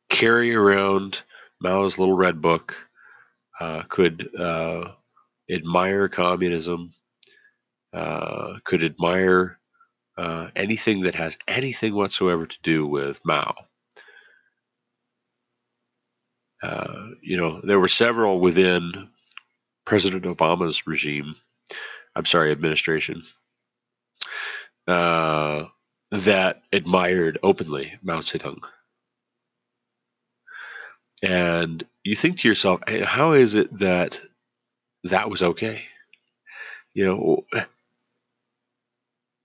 carry 0.10 0.56
around 0.56 1.22
Mao's 1.62 2.00
little 2.00 2.16
red 2.18 2.42
book 2.42 2.76
uh, 3.60 3.84
could 3.84 4.30
uh, 4.38 4.92
admire 5.50 6.08
communism, 6.08 6.94
uh, 7.98 8.60
could 8.64 8.84
admire 8.84 9.60
uh, 10.20 10.50
anything 10.56 11.02
that 11.02 11.16
has 11.16 11.36
anything 11.48 11.96
whatsoever 11.96 12.46
to 12.46 12.58
do 12.62 12.86
with 12.86 13.20
Mao. 13.26 13.56
Uh, 16.62 17.08
you 17.24 17.38
know, 17.38 17.60
there 17.64 17.80
were 17.80 17.88
several 17.88 18.40
within 18.40 19.10
President 19.86 20.26
Obama's 20.26 20.86
regime, 20.86 21.36
I'm 22.16 22.26
sorry, 22.26 22.52
administration, 22.52 23.24
uh, 24.88 25.66
that 26.12 26.62
admired 26.72 27.40
openly 27.42 27.98
Mao 28.04 28.20
Zedong. 28.20 28.64
And 31.24 31.84
you 32.04 32.14
think 32.16 32.40
to 32.40 32.48
yourself, 32.48 32.82
how 33.06 33.32
is 33.34 33.56
it 33.56 33.76
that 33.80 34.20
that 35.04 35.32
was 35.32 35.42
okay? 35.42 35.82
You 36.94 37.06
know, 37.06 37.46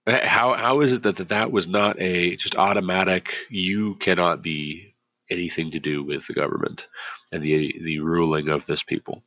how 0.06 0.54
how 0.54 0.80
is 0.80 0.92
it 0.92 1.02
that 1.04 1.16
that, 1.16 1.28
that 1.28 1.52
was 1.52 1.68
not 1.68 2.00
a 2.00 2.36
just 2.36 2.56
automatic? 2.56 3.34
You 3.50 3.94
cannot 3.96 4.42
be 4.42 4.94
anything 5.30 5.70
to 5.72 5.80
do 5.80 6.02
with 6.02 6.26
the 6.26 6.34
government 6.34 6.88
and 7.32 7.42
the 7.42 7.80
the 7.82 8.00
ruling 8.00 8.48
of 8.48 8.66
this 8.66 8.82
people. 8.82 9.22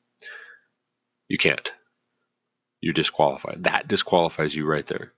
You 1.28 1.38
can't. 1.38 1.72
You're 2.82 2.94
disqualified. 2.94 3.64
That 3.64 3.88
disqualifies 3.88 4.54
you 4.54 4.66
right 4.66 4.86
there. 4.86 5.14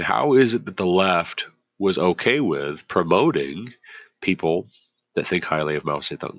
How 0.00 0.34
is 0.34 0.54
it 0.54 0.64
that 0.64 0.76
the 0.76 0.86
left 0.86 1.48
was 1.78 1.98
okay 1.98 2.40
with 2.40 2.88
promoting 2.88 3.74
people 4.22 4.68
that 5.14 5.26
think 5.26 5.44
highly 5.44 5.76
of 5.76 5.84
Mao 5.84 5.98
Zedong? 5.98 6.38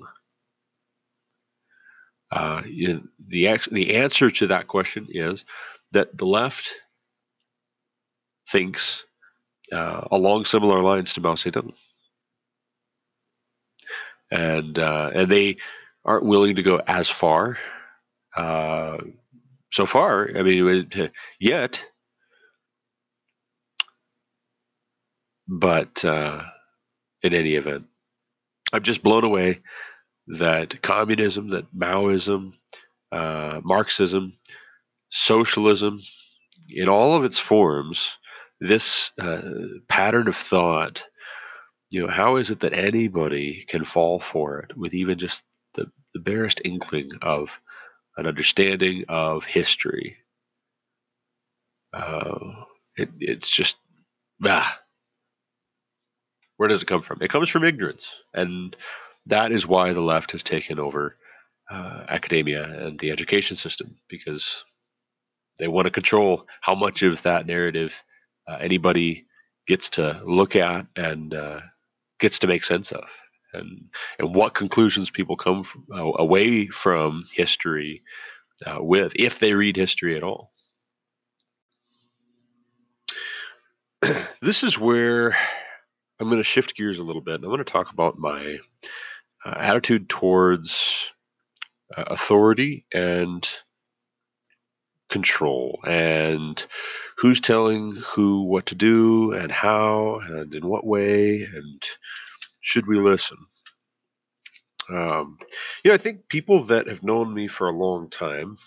Uh, 2.32 2.62
you, 2.66 3.08
the 3.28 3.58
the 3.70 3.96
answer 3.96 4.30
to 4.30 4.48
that 4.48 4.66
question 4.66 5.06
is 5.10 5.44
that 5.92 6.16
the 6.16 6.26
left 6.26 6.80
thinks 8.48 9.04
uh, 9.72 10.06
along 10.10 10.44
similar 10.44 10.80
lines 10.80 11.12
to 11.14 11.20
Mao 11.20 11.34
Zedong, 11.34 11.72
and 14.30 14.78
uh, 14.78 15.10
and 15.14 15.30
they 15.30 15.56
aren't 16.04 16.26
willing 16.26 16.56
to 16.56 16.62
go 16.62 16.80
as 16.86 17.08
far. 17.08 17.58
Uh, 18.36 18.98
so 19.72 19.86
far, 19.86 20.30
I 20.36 20.42
mean, 20.42 20.90
yet 21.40 21.84
but 25.48 26.04
uh, 26.04 26.42
in 27.22 27.34
any 27.34 27.54
event, 27.54 27.84
I'm 28.72 28.82
just 28.82 29.02
blown 29.02 29.24
away 29.24 29.60
that 30.28 30.80
communism, 30.82 31.50
that 31.50 31.74
Maoism, 31.74 32.54
uh, 33.12 33.60
Marxism, 33.62 34.34
socialism, 35.10 36.00
in 36.70 36.88
all 36.88 37.14
of 37.14 37.24
its 37.24 37.38
forms, 37.38 38.16
this 38.66 39.12
uh, 39.20 39.42
pattern 39.88 40.28
of 40.28 40.36
thought, 40.36 41.04
you 41.90 42.02
know, 42.02 42.08
how 42.08 42.36
is 42.36 42.50
it 42.50 42.60
that 42.60 42.72
anybody 42.72 43.64
can 43.68 43.84
fall 43.84 44.18
for 44.18 44.60
it 44.60 44.76
with 44.76 44.94
even 44.94 45.18
just 45.18 45.42
the, 45.74 45.90
the 46.14 46.20
barest 46.20 46.62
inkling 46.64 47.10
of 47.22 47.60
an 48.16 48.26
understanding 48.26 49.04
of 49.08 49.44
history? 49.44 50.16
Uh, 51.92 52.64
it, 52.96 53.10
it's 53.20 53.50
just, 53.50 53.76
ah, 54.44 54.80
where 56.56 56.68
does 56.68 56.82
it 56.82 56.86
come 56.86 57.02
from? 57.02 57.18
It 57.20 57.30
comes 57.30 57.48
from 57.48 57.64
ignorance. 57.64 58.10
And 58.32 58.76
that 59.26 59.52
is 59.52 59.66
why 59.66 59.92
the 59.92 60.00
left 60.00 60.32
has 60.32 60.42
taken 60.42 60.78
over 60.78 61.16
uh, 61.70 62.04
academia 62.08 62.64
and 62.64 62.98
the 62.98 63.10
education 63.10 63.56
system 63.56 63.96
because 64.08 64.64
they 65.58 65.68
want 65.68 65.86
to 65.86 65.90
control 65.90 66.46
how 66.60 66.74
much 66.74 67.02
of 67.02 67.22
that 67.22 67.46
narrative 67.46 68.02
uh, 68.46 68.56
anybody 68.60 69.26
gets 69.66 69.90
to 69.90 70.20
look 70.24 70.56
at 70.56 70.86
and 70.96 71.34
uh, 71.34 71.60
gets 72.20 72.40
to 72.40 72.46
make 72.46 72.64
sense 72.64 72.92
of, 72.92 73.04
and 73.52 73.90
and 74.18 74.34
what 74.34 74.54
conclusions 74.54 75.10
people 75.10 75.36
come 75.36 75.64
from, 75.64 75.86
uh, 75.92 76.12
away 76.16 76.66
from 76.66 77.24
history 77.32 78.02
uh, 78.66 78.78
with, 78.80 79.12
if 79.16 79.38
they 79.38 79.54
read 79.54 79.76
history 79.76 80.16
at 80.16 80.22
all. 80.22 80.52
this 84.42 84.62
is 84.62 84.78
where 84.78 85.34
I'm 86.20 86.28
going 86.28 86.38
to 86.38 86.44
shift 86.44 86.76
gears 86.76 86.98
a 86.98 87.04
little 87.04 87.22
bit. 87.22 87.36
And 87.36 87.44
I'm 87.44 87.50
going 87.50 87.58
to 87.58 87.64
talk 87.64 87.92
about 87.92 88.18
my 88.18 88.58
uh, 89.44 89.54
attitude 89.56 90.08
towards 90.08 91.12
uh, 91.96 92.04
authority 92.06 92.86
and 92.92 93.48
control 95.10 95.78
and 95.86 96.66
who's 97.18 97.40
telling 97.40 97.94
who 97.96 98.42
what 98.42 98.66
to 98.66 98.74
do 98.74 99.32
and 99.32 99.52
how 99.52 100.20
and 100.28 100.54
in 100.54 100.66
what 100.66 100.86
way 100.86 101.42
and 101.42 101.82
should 102.60 102.86
we 102.86 102.96
listen? 102.96 103.36
Um, 104.90 105.38
you 105.82 105.90
know 105.90 105.94
i 105.94 105.96
think 105.96 106.28
people 106.28 106.62
that 106.64 106.88
have 106.88 107.02
known 107.02 107.32
me 107.32 107.48
for 107.48 107.66
a 107.66 107.72
long 107.72 108.10
time 108.10 108.58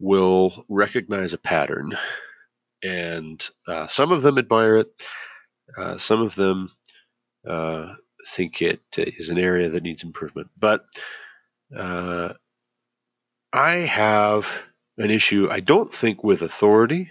will 0.00 0.64
recognize 0.68 1.32
a 1.32 1.38
pattern 1.38 1.96
and 2.82 3.48
uh, 3.68 3.86
some 3.86 4.10
of 4.10 4.22
them 4.22 4.36
admire 4.36 4.74
it 4.78 4.88
uh, 5.78 5.96
some 5.96 6.20
of 6.20 6.34
them 6.34 6.70
uh, 7.48 7.94
think 8.26 8.62
it 8.62 8.80
is 8.96 9.28
an 9.28 9.38
area 9.38 9.68
that 9.68 9.82
needs 9.82 10.02
improvement. 10.02 10.48
But 10.58 10.84
uh, 11.76 12.34
I 13.52 13.74
have 13.76 14.66
an 14.98 15.10
issue, 15.10 15.48
I 15.50 15.60
don't 15.60 15.92
think, 15.92 16.22
with 16.22 16.42
authority. 16.42 17.10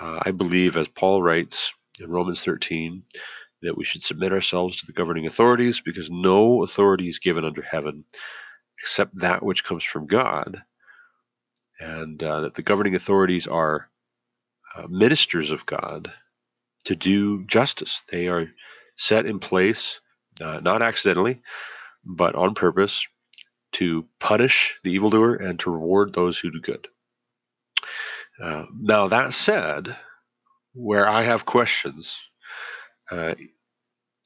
Uh, 0.00 0.20
I 0.22 0.32
believe, 0.32 0.76
as 0.76 0.88
Paul 0.88 1.22
writes 1.22 1.72
in 2.00 2.10
Romans 2.10 2.44
13, 2.44 3.02
that 3.62 3.76
we 3.76 3.84
should 3.84 4.02
submit 4.02 4.32
ourselves 4.32 4.76
to 4.76 4.86
the 4.86 4.92
governing 4.92 5.26
authorities 5.26 5.80
because 5.80 6.10
no 6.10 6.62
authority 6.62 7.08
is 7.08 7.18
given 7.18 7.44
under 7.44 7.62
heaven 7.62 8.04
except 8.80 9.20
that 9.20 9.42
which 9.42 9.64
comes 9.64 9.84
from 9.84 10.06
God. 10.06 10.62
And 11.80 12.22
uh, 12.22 12.42
that 12.42 12.54
the 12.54 12.62
governing 12.62 12.94
authorities 12.94 13.46
are 13.46 13.88
uh, 14.76 14.86
ministers 14.88 15.50
of 15.50 15.66
God 15.66 16.12
to 16.84 16.94
do 16.94 17.44
justice. 17.44 18.02
They 18.10 18.28
are 18.28 18.48
set 18.96 19.26
in 19.26 19.38
place, 19.38 20.00
uh, 20.40 20.60
not 20.60 20.82
accidentally, 20.82 21.40
but 22.04 22.34
on 22.34 22.54
purpose 22.54 23.06
to 23.72 24.06
punish 24.20 24.78
the 24.84 24.92
evildoer 24.92 25.34
and 25.34 25.58
to 25.60 25.70
reward 25.70 26.12
those 26.12 26.38
who 26.38 26.52
do 26.52 26.60
good. 26.60 26.86
Uh, 28.42 28.66
now, 28.78 29.08
that 29.08 29.32
said, 29.32 29.96
where 30.72 31.08
I 31.08 31.22
have 31.22 31.46
questions 31.46 32.18
uh, 33.10 33.34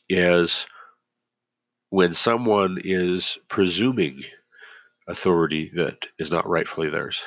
is 0.08 0.66
when 1.90 2.12
someone 2.12 2.78
is 2.82 3.38
presuming 3.48 4.22
authority 5.08 5.70
that 5.74 6.06
is 6.18 6.30
not 6.30 6.48
rightfully 6.48 6.88
theirs, 6.88 7.26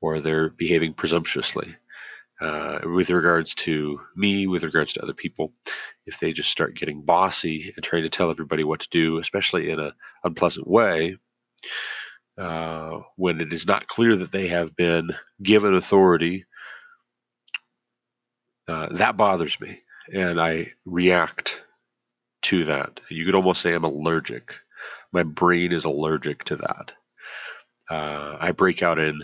or 0.00 0.20
they're 0.20 0.50
behaving 0.50 0.94
presumptuously. 0.94 1.76
Uh, 2.40 2.80
with 2.86 3.10
regards 3.10 3.54
to 3.54 4.00
me, 4.16 4.48
with 4.48 4.64
regards 4.64 4.92
to 4.92 5.02
other 5.02 5.14
people, 5.14 5.52
if 6.06 6.18
they 6.18 6.32
just 6.32 6.50
start 6.50 6.76
getting 6.76 7.04
bossy 7.04 7.72
and 7.76 7.84
trying 7.84 8.02
to 8.02 8.08
tell 8.08 8.28
everybody 8.28 8.64
what 8.64 8.80
to 8.80 8.88
do, 8.90 9.18
especially 9.18 9.70
in 9.70 9.78
an 9.78 9.92
unpleasant 10.24 10.66
way, 10.66 11.16
uh, 12.38 13.00
when 13.16 13.40
it 13.40 13.52
is 13.52 13.66
not 13.66 13.86
clear 13.86 14.16
that 14.16 14.32
they 14.32 14.48
have 14.48 14.74
been 14.76 15.10
given 15.42 15.74
authority, 15.74 16.46
uh, 18.68 18.88
that 18.92 19.16
bothers 19.16 19.60
me, 19.60 19.80
and 20.12 20.40
I 20.40 20.72
react 20.84 21.62
to 22.42 22.64
that. 22.64 23.00
You 23.10 23.24
could 23.24 23.34
almost 23.34 23.60
say 23.60 23.72
I'm 23.74 23.84
allergic. 23.84 24.54
My 25.12 25.22
brain 25.22 25.72
is 25.72 25.84
allergic 25.84 26.44
to 26.44 26.56
that. 26.56 26.92
Uh, 27.90 28.36
I 28.40 28.52
break 28.52 28.82
out 28.82 28.98
in 28.98 29.22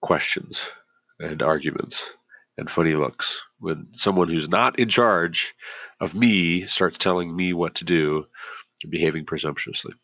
questions 0.00 0.70
and 1.18 1.42
arguments 1.42 2.12
and 2.56 2.70
funny 2.70 2.94
looks 2.94 3.44
when 3.58 3.88
someone 3.92 4.28
who's 4.28 4.48
not 4.48 4.78
in 4.78 4.88
charge 4.88 5.54
of 6.00 6.14
me 6.14 6.62
starts 6.66 6.98
telling 6.98 7.34
me 7.34 7.52
what 7.52 7.76
to 7.76 7.84
do 7.84 8.26
and 8.82 8.90
behaving 8.90 9.24
presumptuously. 9.24 9.94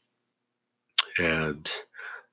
And 1.19 1.71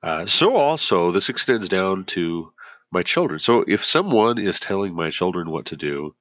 uh, 0.02 0.26
so 0.26 0.56
also 0.56 1.10
this 1.10 1.28
extends 1.28 1.68
down 1.68 2.04
to 2.04 2.52
my 2.90 3.02
children. 3.02 3.38
So 3.38 3.64
if 3.66 3.84
someone 3.84 4.38
is 4.38 4.60
telling 4.60 4.94
my 4.94 5.10
children 5.10 5.50
what 5.50 5.66
to 5.66 5.76
do, 5.76 6.14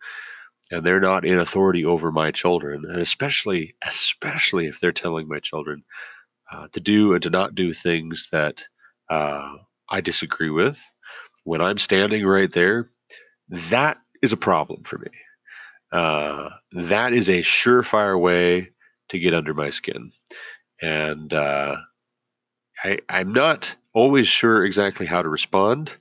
and 0.71 0.85
they're 0.85 1.01
not 1.01 1.25
in 1.25 1.37
authority 1.37 1.85
over 1.85 2.11
my 2.11 2.31
children, 2.31 2.83
and 2.87 3.01
especially 3.01 3.75
especially 3.85 4.67
if 4.67 4.79
they're 4.79 4.91
telling 4.93 5.27
my 5.27 5.39
children 5.39 5.83
uh, 6.51 6.67
to 6.71 6.79
do 6.79 7.13
and 7.13 7.23
to 7.23 7.29
not 7.29 7.55
do 7.55 7.73
things 7.73 8.29
that 8.31 8.63
uh, 9.09 9.55
I 9.89 10.01
disagree 10.01 10.49
with, 10.49 10.81
when 11.43 11.61
I'm 11.61 11.77
standing 11.77 12.25
right 12.25 12.51
there, 12.51 12.89
that 13.49 13.97
is 14.21 14.31
a 14.31 14.37
problem 14.37 14.83
for 14.83 14.97
me. 14.97 15.11
Uh, 15.91 16.49
that 16.71 17.11
is 17.11 17.27
a 17.29 17.39
surefire 17.39 18.19
way 18.19 18.69
to 19.09 19.19
get 19.19 19.33
under 19.33 19.53
my 19.53 19.69
skin, 19.69 20.13
and 20.81 21.33
uh, 21.33 21.75
I, 22.83 22.99
I'm 23.09 23.33
not 23.33 23.75
always 23.93 24.27
sure 24.27 24.65
exactly 24.65 25.05
how 25.05 25.21
to 25.21 25.29
respond, 25.29 25.95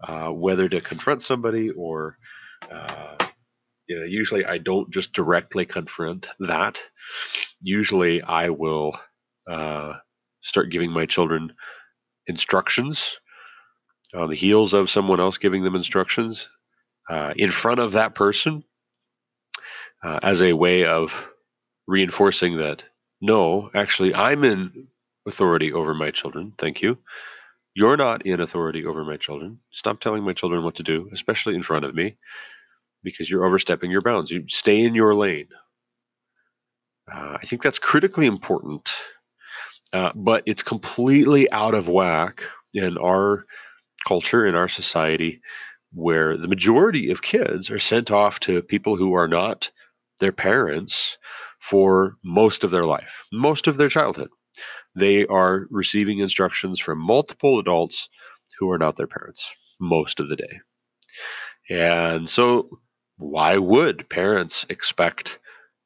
uh, 0.00 0.28
whether 0.28 0.68
to 0.68 0.80
confront 0.80 1.22
somebody 1.22 1.70
or, 1.70 2.18
uh, 2.70 3.16
you 3.88 3.98
know, 3.98 4.04
usually 4.04 4.44
I 4.46 4.58
don't 4.58 4.90
just 4.90 5.12
directly 5.12 5.66
confront 5.66 6.28
that. 6.40 6.82
Usually 7.60 8.22
I 8.22 8.50
will 8.50 8.98
uh, 9.48 9.94
start 10.40 10.70
giving 10.70 10.90
my 10.90 11.06
children 11.06 11.52
instructions 12.26 13.18
on 14.14 14.28
the 14.28 14.36
heels 14.36 14.74
of 14.74 14.90
someone 14.90 15.20
else 15.20 15.38
giving 15.38 15.62
them 15.62 15.74
instructions 15.74 16.48
uh, 17.10 17.34
in 17.36 17.50
front 17.50 17.80
of 17.80 17.92
that 17.92 18.14
person 18.14 18.62
uh, 20.02 20.20
as 20.22 20.40
a 20.40 20.52
way 20.52 20.84
of 20.84 21.28
reinforcing 21.86 22.58
that 22.58 22.84
no, 23.22 23.70
actually, 23.72 24.14
I'm 24.16 24.42
in 24.42 24.88
authority 25.26 25.72
over 25.72 25.94
my 25.94 26.10
children. 26.10 26.52
Thank 26.58 26.82
you. 26.82 26.98
You're 27.74 27.96
not 27.96 28.26
in 28.26 28.40
authority 28.40 28.84
over 28.84 29.04
my 29.04 29.16
children. 29.16 29.60
Stop 29.70 30.00
telling 30.00 30.24
my 30.24 30.34
children 30.34 30.62
what 30.62 30.74
to 30.76 30.82
do, 30.82 31.08
especially 31.12 31.54
in 31.54 31.62
front 31.62 31.84
of 31.84 31.94
me, 31.94 32.16
because 33.02 33.30
you're 33.30 33.46
overstepping 33.46 33.90
your 33.90 34.02
bounds. 34.02 34.30
You 34.30 34.44
stay 34.48 34.84
in 34.84 34.94
your 34.94 35.14
lane. 35.14 35.48
Uh, 37.12 37.38
I 37.40 37.46
think 37.46 37.62
that's 37.62 37.78
critically 37.78 38.26
important, 38.26 38.90
uh, 39.92 40.12
but 40.14 40.42
it's 40.46 40.62
completely 40.62 41.50
out 41.50 41.74
of 41.74 41.88
whack 41.88 42.44
in 42.74 42.98
our 42.98 43.46
culture, 44.06 44.46
in 44.46 44.54
our 44.54 44.68
society, 44.68 45.40
where 45.92 46.36
the 46.36 46.48
majority 46.48 47.10
of 47.10 47.22
kids 47.22 47.70
are 47.70 47.78
sent 47.78 48.10
off 48.10 48.38
to 48.40 48.62
people 48.62 48.96
who 48.96 49.14
are 49.14 49.28
not 49.28 49.70
their 50.20 50.32
parents 50.32 51.18
for 51.58 52.16
most 52.22 52.64
of 52.64 52.70
their 52.70 52.84
life, 52.84 53.24
most 53.32 53.66
of 53.66 53.76
their 53.76 53.88
childhood 53.88 54.28
they 54.94 55.26
are 55.26 55.66
receiving 55.70 56.18
instructions 56.18 56.80
from 56.80 56.98
multiple 56.98 57.58
adults 57.58 58.08
who 58.58 58.70
are 58.70 58.78
not 58.78 58.96
their 58.96 59.06
parents 59.06 59.54
most 59.80 60.20
of 60.20 60.28
the 60.28 60.36
day. 60.36 60.60
And 61.70 62.28
so, 62.28 62.78
why 63.16 63.56
would 63.56 64.08
parents 64.08 64.66
expect 64.68 65.38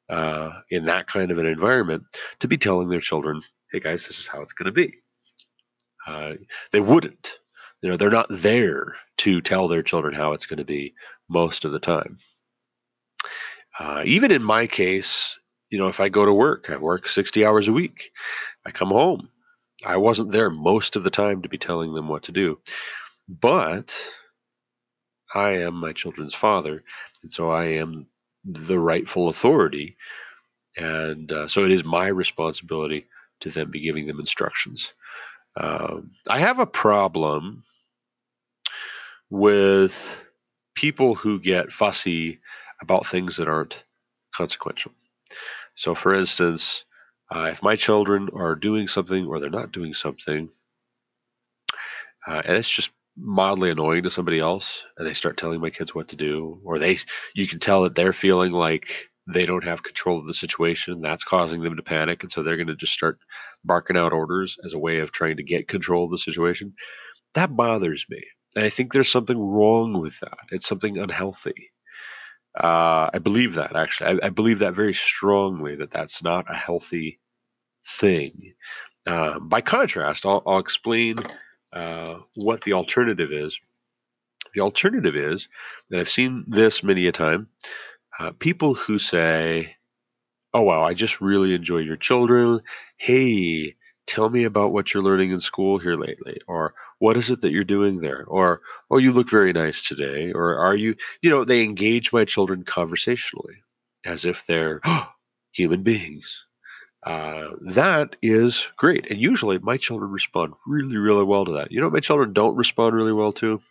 uh, 0.09 0.51
in 0.69 0.85
that 0.85 1.07
kind 1.07 1.31
of 1.31 1.37
an 1.37 1.45
environment 1.45 2.03
to 2.39 2.47
be 2.47 2.57
telling 2.57 2.89
their 2.89 2.99
children, 2.99 3.41
hey 3.71 3.79
guys, 3.79 4.07
this 4.07 4.19
is 4.19 4.27
how 4.27 4.41
it's 4.41 4.53
going 4.53 4.65
to 4.65 4.71
be? 4.71 4.93
Uh, 6.07 6.33
they 6.71 6.79
wouldn't. 6.79 7.39
You 7.81 7.89
know, 7.89 7.97
they're 7.97 8.09
not 8.09 8.27
there 8.29 8.95
to 9.17 9.41
tell 9.41 9.67
their 9.67 9.83
children 9.83 10.13
how 10.13 10.33
it's 10.33 10.45
going 10.45 10.57
to 10.57 10.65
be 10.65 10.93
most 11.29 11.65
of 11.65 11.71
the 11.71 11.79
time. 11.79 12.17
Uh, 13.79 14.01
even 14.05 14.31
in 14.31 14.43
my 14.43 14.65
case, 14.65 15.37
you 15.69 15.77
know, 15.77 15.87
if 15.87 15.99
I 15.99 16.09
go 16.09 16.25
to 16.25 16.33
work, 16.33 16.69
I 16.69 16.77
work 16.77 17.07
60 17.07 17.45
hours 17.45 17.67
a 17.67 17.73
week. 17.73 18.11
I 18.67 18.71
come 18.71 18.89
home. 18.89 19.29
I 19.85 19.95
wasn't 19.95 20.31
there 20.31 20.49
most 20.49 20.97
of 20.97 21.03
the 21.03 21.09
time 21.09 21.41
to 21.43 21.49
be 21.49 21.57
telling 21.57 21.93
them 21.93 22.09
what 22.09 22.23
to 22.23 22.33
do. 22.33 22.59
But 23.29 23.97
I 25.33 25.61
am 25.61 25.75
my 25.75 25.93
children's 25.93 26.35
father, 26.35 26.83
and 27.21 27.31
so 27.31 27.49
I 27.49 27.65
am 27.65 28.07
the 28.43 28.77
rightful 28.77 29.29
authority. 29.29 29.95
And 30.75 31.31
uh, 31.31 31.47
so 31.47 31.63
it 31.63 31.71
is 31.71 31.85
my 31.85 32.07
responsibility 32.07 33.07
to 33.39 33.49
then 33.49 33.71
be 33.71 33.79
giving 33.79 34.05
them 34.05 34.19
instructions. 34.19 34.93
Um, 35.55 36.11
I 36.29 36.39
have 36.39 36.59
a 36.59 36.65
problem 36.65 37.63
with 39.29 40.21
people 40.75 41.15
who 41.15 41.39
get 41.39 41.71
fussy 41.71 42.39
about 42.81 43.07
things 43.07 43.37
that 43.37 43.47
aren't 43.47 43.83
consequential. 44.35 44.91
So, 45.75 45.95
for 45.95 46.13
instance, 46.13 46.85
uh, 47.29 47.49
if 47.51 47.61
my 47.61 47.75
children 47.75 48.29
are 48.33 48.55
doing 48.55 48.87
something 48.87 49.25
or 49.25 49.39
they're 49.39 49.49
not 49.49 49.71
doing 49.71 49.93
something, 49.93 50.49
uh, 52.27 52.41
and 52.45 52.57
it's 52.57 52.69
just 52.69 52.91
mildly 53.17 53.69
annoying 53.69 54.03
to 54.03 54.09
somebody 54.09 54.39
else, 54.39 54.85
and 54.97 55.07
they 55.07 55.13
start 55.13 55.37
telling 55.37 55.59
my 55.59 55.69
kids 55.69 55.93
what 55.93 56.09
to 56.09 56.15
do, 56.15 56.61
or 56.63 56.79
they, 56.79 56.97
you 57.33 57.47
can 57.47 57.59
tell 57.59 57.83
that 57.83 57.95
they're 57.95 58.13
feeling 58.13 58.51
like 58.51 59.09
they 59.33 59.45
don't 59.45 59.63
have 59.63 59.83
control 59.83 60.17
of 60.17 60.25
the 60.25 60.33
situation. 60.33 61.01
That's 61.01 61.23
causing 61.23 61.61
them 61.61 61.75
to 61.75 61.83
panic, 61.83 62.23
and 62.23 62.31
so 62.31 62.43
they're 62.43 62.57
going 62.57 62.67
to 62.67 62.75
just 62.75 62.93
start 62.93 63.19
barking 63.65 63.97
out 63.97 64.13
orders 64.13 64.57
as 64.63 64.73
a 64.73 64.79
way 64.79 64.99
of 64.99 65.11
trying 65.11 65.37
to 65.37 65.43
get 65.43 65.67
control 65.67 66.05
of 66.05 66.11
the 66.11 66.17
situation. 66.17 66.73
That 67.33 67.55
bothers 67.55 68.05
me, 68.09 68.21
and 68.55 68.65
I 68.65 68.69
think 68.69 68.93
there's 68.93 69.11
something 69.11 69.37
wrong 69.37 69.99
with 69.99 70.19
that. 70.21 70.37
It's 70.51 70.67
something 70.67 70.97
unhealthy. 70.97 71.71
Uh, 72.59 73.09
I 73.13 73.19
believe 73.19 73.53
that 73.55 73.75
actually. 73.75 74.19
I, 74.21 74.27
I, 74.27 74.29
believe 74.29 74.59
that 74.59 74.73
very 74.73 74.93
strongly 74.93 75.75
that 75.75 75.91
that's 75.91 76.23
not 76.23 76.49
a 76.49 76.55
healthy 76.55 77.19
thing. 77.87 78.55
Uh, 79.05 79.39
by 79.39 79.61
contrast, 79.61 80.25
I'll, 80.25 80.41
I'll 80.47 80.57
explain 80.57 81.17
uh, 81.71 82.17
what 82.33 82.63
the 82.63 82.73
alternative 82.73 83.31
is. 83.31 83.59
The 84.55 84.61
alternative 84.61 85.15
is 85.15 85.49
that 85.89 85.99
I've 85.99 86.09
seen 86.09 86.45
this 86.47 86.81
many 86.81 87.05
a 87.05 87.11
time. 87.11 87.47
Uh, 88.19 88.31
people 88.31 88.73
who 88.73 88.97
say, 88.97 89.75
"Oh 90.51 90.63
wow, 90.63 90.83
I 90.83 90.95
just 90.95 91.21
really 91.21 91.53
enjoy 91.53 91.77
your 91.77 91.97
children." 91.97 92.61
Hey, 92.97 93.75
tell 94.07 94.29
me 94.29 94.45
about 94.45 94.71
what 94.71 94.93
you're 94.93 95.03
learning 95.03 95.31
in 95.31 95.39
school 95.39 95.77
here 95.77 95.95
lately 95.95 96.39
or 96.47 96.73
what 96.99 97.17
is 97.17 97.29
it 97.29 97.41
that 97.41 97.51
you're 97.51 97.63
doing 97.63 97.99
there? 97.99 98.25
Or 98.27 98.61
oh 98.89 98.97
you 98.97 99.11
look 99.11 99.29
very 99.29 99.53
nice 99.53 99.87
today 99.87 100.31
or 100.31 100.57
are 100.57 100.75
you 100.75 100.95
you 101.21 101.29
know 101.29 101.43
they 101.43 101.63
engage 101.63 102.11
my 102.13 102.25
children 102.25 102.63
conversationally 102.63 103.55
as 104.05 104.25
if 104.25 104.45
they're 104.45 104.79
oh, 104.85 105.09
human 105.51 105.83
beings. 105.83 106.45
Uh, 107.03 107.51
that 107.61 108.15
is 108.21 108.69
great 108.77 109.09
and 109.11 109.21
usually 109.21 109.59
my 109.59 109.77
children 109.77 110.09
respond 110.09 110.53
really 110.65 110.97
really 110.97 111.23
well 111.23 111.45
to 111.45 111.51
that. 111.53 111.71
You 111.71 111.81
know 111.81 111.89
my 111.89 111.99
children 111.99 112.33
don't 112.33 112.55
respond 112.55 112.95
really 112.95 113.13
well 113.13 113.33
to? 113.33 113.61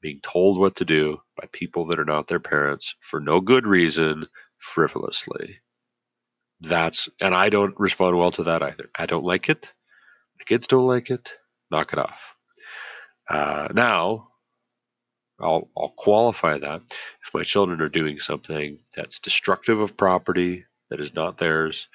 Being 0.00 0.20
told 0.22 0.58
what 0.58 0.76
to 0.76 0.84
do 0.84 1.18
by 1.36 1.48
people 1.52 1.86
that 1.86 1.98
are 1.98 2.04
not 2.04 2.28
their 2.28 2.40
parents 2.40 2.94
for 3.00 3.20
no 3.20 3.40
good 3.40 3.66
reason 3.66 4.26
frivolously 4.58 5.56
that's 6.60 7.08
and 7.20 7.34
I 7.34 7.48
don't 7.50 7.78
respond 7.78 8.16
well 8.16 8.30
to 8.32 8.44
that 8.44 8.62
either. 8.62 8.90
I 8.98 9.06
don't 9.06 9.24
like 9.24 9.48
it. 9.48 9.72
The 10.38 10.44
kids 10.44 10.66
don't 10.66 10.86
like 10.86 11.10
it. 11.10 11.30
Knock 11.70 11.92
it 11.92 11.98
off. 11.98 12.34
Uh, 13.28 13.68
now, 13.74 14.28
I'll 15.40 15.68
I'll 15.76 15.94
qualify 15.96 16.58
that 16.58 16.82
if 17.26 17.34
my 17.34 17.42
children 17.42 17.80
are 17.80 17.88
doing 17.88 18.18
something 18.18 18.78
that's 18.94 19.18
destructive 19.20 19.80
of 19.80 19.96
property 19.96 20.64
that 20.90 21.00
is 21.00 21.14
not 21.14 21.38
theirs, 21.38 21.88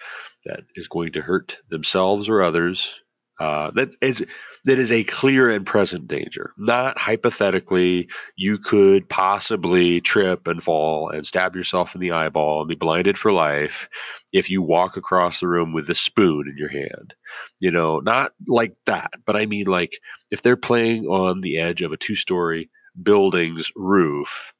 that 0.46 0.64
is 0.76 0.88
going 0.88 1.14
to 1.14 1.22
hurt 1.22 1.58
themselves 1.70 2.30
or 2.30 2.42
others, 2.42 3.04
uh, 3.42 3.72
that 3.72 3.96
is 4.02 4.24
that 4.66 4.78
is 4.78 4.92
a 4.92 5.04
clear 5.04 5.50
and 5.50 5.66
present 5.66 6.08
danger. 6.08 6.54
Not 6.60 7.00
hypothetically, 7.00 8.08
you 8.36 8.60
could 8.60 9.10
possibly 9.10 10.00
trip 10.00 10.48
and 10.48 10.62
fall 10.62 11.10
and 11.10 11.26
stab 11.26 11.56
yourself 11.56 11.96
in 11.96 12.02
the 12.02 12.12
eyeball 12.12 12.60
and 12.60 12.70
be 12.70 12.76
blinded 12.76 13.18
for 13.18 13.32
life 13.32 13.90
if 14.32 14.52
you 14.52 14.62
walk 14.62 14.96
across 14.96 15.40
the 15.40 15.48
room 15.48 15.74
with 15.74 15.90
a 15.90 15.96
spoon 15.96 16.48
in 16.48 16.56
your 16.56 16.70
hand. 16.70 17.16
You 17.60 17.72
know, 17.72 18.00
not 18.00 18.32
like 18.48 18.76
that, 18.86 19.14
but 19.26 19.36
I 19.36 19.48
mean 19.48 19.66
like 19.66 20.00
if 20.30 20.44
they're 20.44 20.56
playing 20.56 21.08
on 21.08 21.42
the 21.42 21.58
edge 21.58 21.82
of 21.82 21.92
a 21.92 21.98
two-story 21.98 22.70
building's 23.02 23.72
roof 23.76 24.54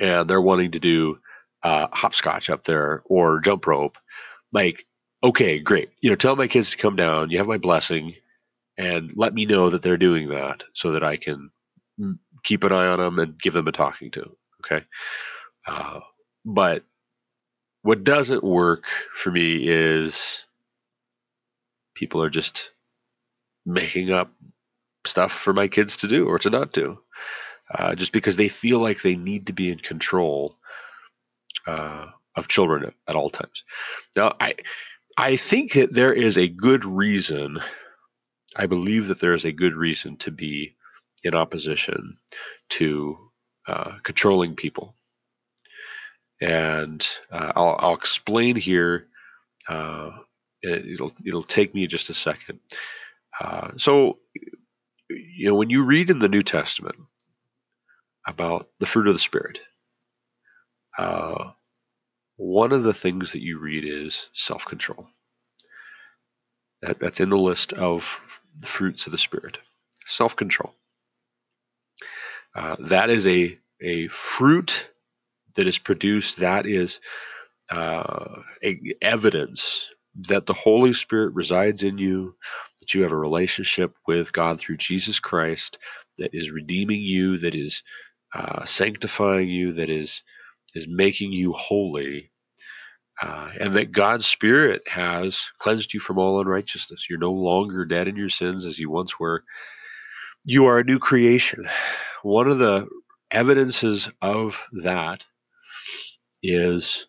and 0.00 0.30
they're 0.30 0.40
wanting 0.40 0.70
to 0.70 0.78
do 0.78 1.18
uh, 1.64 1.88
hopscotch 1.90 2.48
up 2.48 2.62
there 2.62 3.02
or 3.06 3.40
jump 3.40 3.66
rope, 3.66 3.98
like 4.52 4.86
okay, 5.22 5.58
great. 5.58 5.90
You 6.00 6.10
know, 6.10 6.16
tell 6.16 6.36
my 6.36 6.48
kids 6.48 6.70
to 6.70 6.76
come 6.76 6.96
down. 6.96 7.30
You 7.30 7.38
have 7.38 7.46
my 7.46 7.58
blessing, 7.58 8.14
and 8.76 9.12
let 9.16 9.34
me 9.34 9.44
know 9.44 9.70
that 9.70 9.82
they're 9.82 9.96
doing 9.96 10.28
that 10.28 10.64
so 10.72 10.92
that 10.92 11.02
I 11.04 11.16
can 11.16 11.50
keep 12.44 12.64
an 12.64 12.72
eye 12.72 12.86
on 12.86 12.98
them 12.98 13.18
and 13.18 13.40
give 13.40 13.52
them 13.52 13.68
a 13.68 13.72
talking 13.72 14.10
to. 14.12 14.36
Okay. 14.64 14.84
Uh, 15.66 16.00
but 16.44 16.84
what 17.82 18.04
doesn't 18.04 18.44
work 18.44 18.84
for 19.12 19.30
me 19.30 19.68
is 19.68 20.44
people 21.94 22.22
are 22.22 22.30
just 22.30 22.72
making 23.66 24.10
up 24.10 24.32
stuff 25.04 25.32
for 25.32 25.52
my 25.52 25.68
kids 25.68 25.96
to 25.98 26.08
do 26.08 26.26
or 26.26 26.38
to 26.38 26.50
not 26.50 26.72
do 26.72 26.98
uh, 27.74 27.94
just 27.94 28.12
because 28.12 28.36
they 28.36 28.48
feel 28.48 28.78
like 28.78 29.02
they 29.02 29.16
need 29.16 29.46
to 29.46 29.52
be 29.52 29.70
in 29.70 29.78
control 29.78 30.56
uh, 31.66 32.06
of 32.36 32.48
children 32.48 32.84
at, 32.84 32.94
at 33.08 33.16
all 33.16 33.30
times. 33.30 33.64
Now, 34.16 34.34
I 34.40 34.54
I 35.18 35.34
think 35.34 35.72
that 35.72 35.92
there 35.92 36.12
is 36.12 36.38
a 36.38 36.46
good 36.46 36.84
reason. 36.84 37.58
I 38.54 38.66
believe 38.66 39.08
that 39.08 39.18
there 39.18 39.34
is 39.34 39.44
a 39.44 39.50
good 39.50 39.74
reason 39.74 40.16
to 40.18 40.30
be 40.30 40.76
in 41.24 41.34
opposition 41.34 42.18
to 42.70 43.18
uh, 43.66 43.98
controlling 44.04 44.54
people. 44.54 44.94
And 46.40 47.04
uh, 47.32 47.50
I'll, 47.56 47.76
I'll, 47.80 47.94
explain 47.94 48.54
here. 48.54 49.08
Uh, 49.68 50.10
it'll 50.62 51.12
it'll 51.26 51.42
take 51.42 51.74
me 51.74 51.88
just 51.88 52.10
a 52.10 52.14
second. 52.14 52.60
Uh, 53.40 53.72
so, 53.76 54.18
you 55.10 55.48
know, 55.48 55.56
when 55.56 55.68
you 55.68 55.82
read 55.82 56.10
in 56.10 56.20
the 56.20 56.28
New 56.28 56.42
Testament 56.42 56.94
about 58.24 58.68
the 58.78 58.86
fruit 58.86 59.08
of 59.08 59.14
the 59.14 59.18
Spirit, 59.18 59.60
uh, 60.96 61.50
one 62.38 62.72
of 62.72 62.84
the 62.84 62.94
things 62.94 63.34
that 63.34 63.42
you 63.42 63.60
read 63.60 63.84
is 63.86 64.30
self 64.34 64.66
control. 64.66 65.08
That, 66.82 67.00
that's 67.00 67.20
in 67.20 67.30
the 67.30 67.38
list 67.38 67.72
of 67.74 68.20
the 68.60 68.68
fruits 68.68 69.06
of 69.06 69.12
the 69.12 69.18
Spirit. 69.18 69.58
Self 70.06 70.36
control. 70.36 70.74
Uh, 72.54 72.76
that 72.80 73.10
is 73.10 73.26
a, 73.26 73.58
a 73.82 74.08
fruit 74.08 74.90
that 75.56 75.66
is 75.68 75.78
produced, 75.78 76.38
that 76.38 76.66
is 76.66 77.00
uh, 77.70 78.42
a, 78.64 78.78
evidence 79.02 79.92
that 80.28 80.46
the 80.46 80.54
Holy 80.54 80.92
Spirit 80.92 81.34
resides 81.34 81.82
in 81.82 81.98
you, 81.98 82.36
that 82.80 82.94
you 82.94 83.02
have 83.02 83.12
a 83.12 83.16
relationship 83.18 83.94
with 84.06 84.32
God 84.32 84.60
through 84.60 84.78
Jesus 84.78 85.20
Christ, 85.20 85.78
that 86.18 86.30
is 86.34 86.50
redeeming 86.50 87.02
you, 87.02 87.38
that 87.38 87.54
is 87.54 87.82
uh, 88.34 88.64
sanctifying 88.64 89.48
you, 89.48 89.72
that 89.74 89.90
is 89.90 90.22
is 90.74 90.86
making 90.88 91.32
you 91.32 91.52
holy, 91.52 92.30
uh, 93.22 93.50
and 93.60 93.72
that 93.74 93.92
God's 93.92 94.26
Spirit 94.26 94.86
has 94.88 95.50
cleansed 95.58 95.94
you 95.94 96.00
from 96.00 96.18
all 96.18 96.40
unrighteousness. 96.40 97.08
You're 97.08 97.18
no 97.18 97.32
longer 97.32 97.84
dead 97.84 98.08
in 98.08 98.16
your 98.16 98.28
sins 98.28 98.64
as 98.66 98.78
you 98.78 98.90
once 98.90 99.18
were. 99.18 99.44
You 100.44 100.66
are 100.66 100.78
a 100.78 100.84
new 100.84 100.98
creation. 100.98 101.68
One 102.22 102.48
of 102.48 102.58
the 102.58 102.88
evidences 103.30 104.10
of 104.22 104.60
that 104.82 105.24
is 106.42 107.06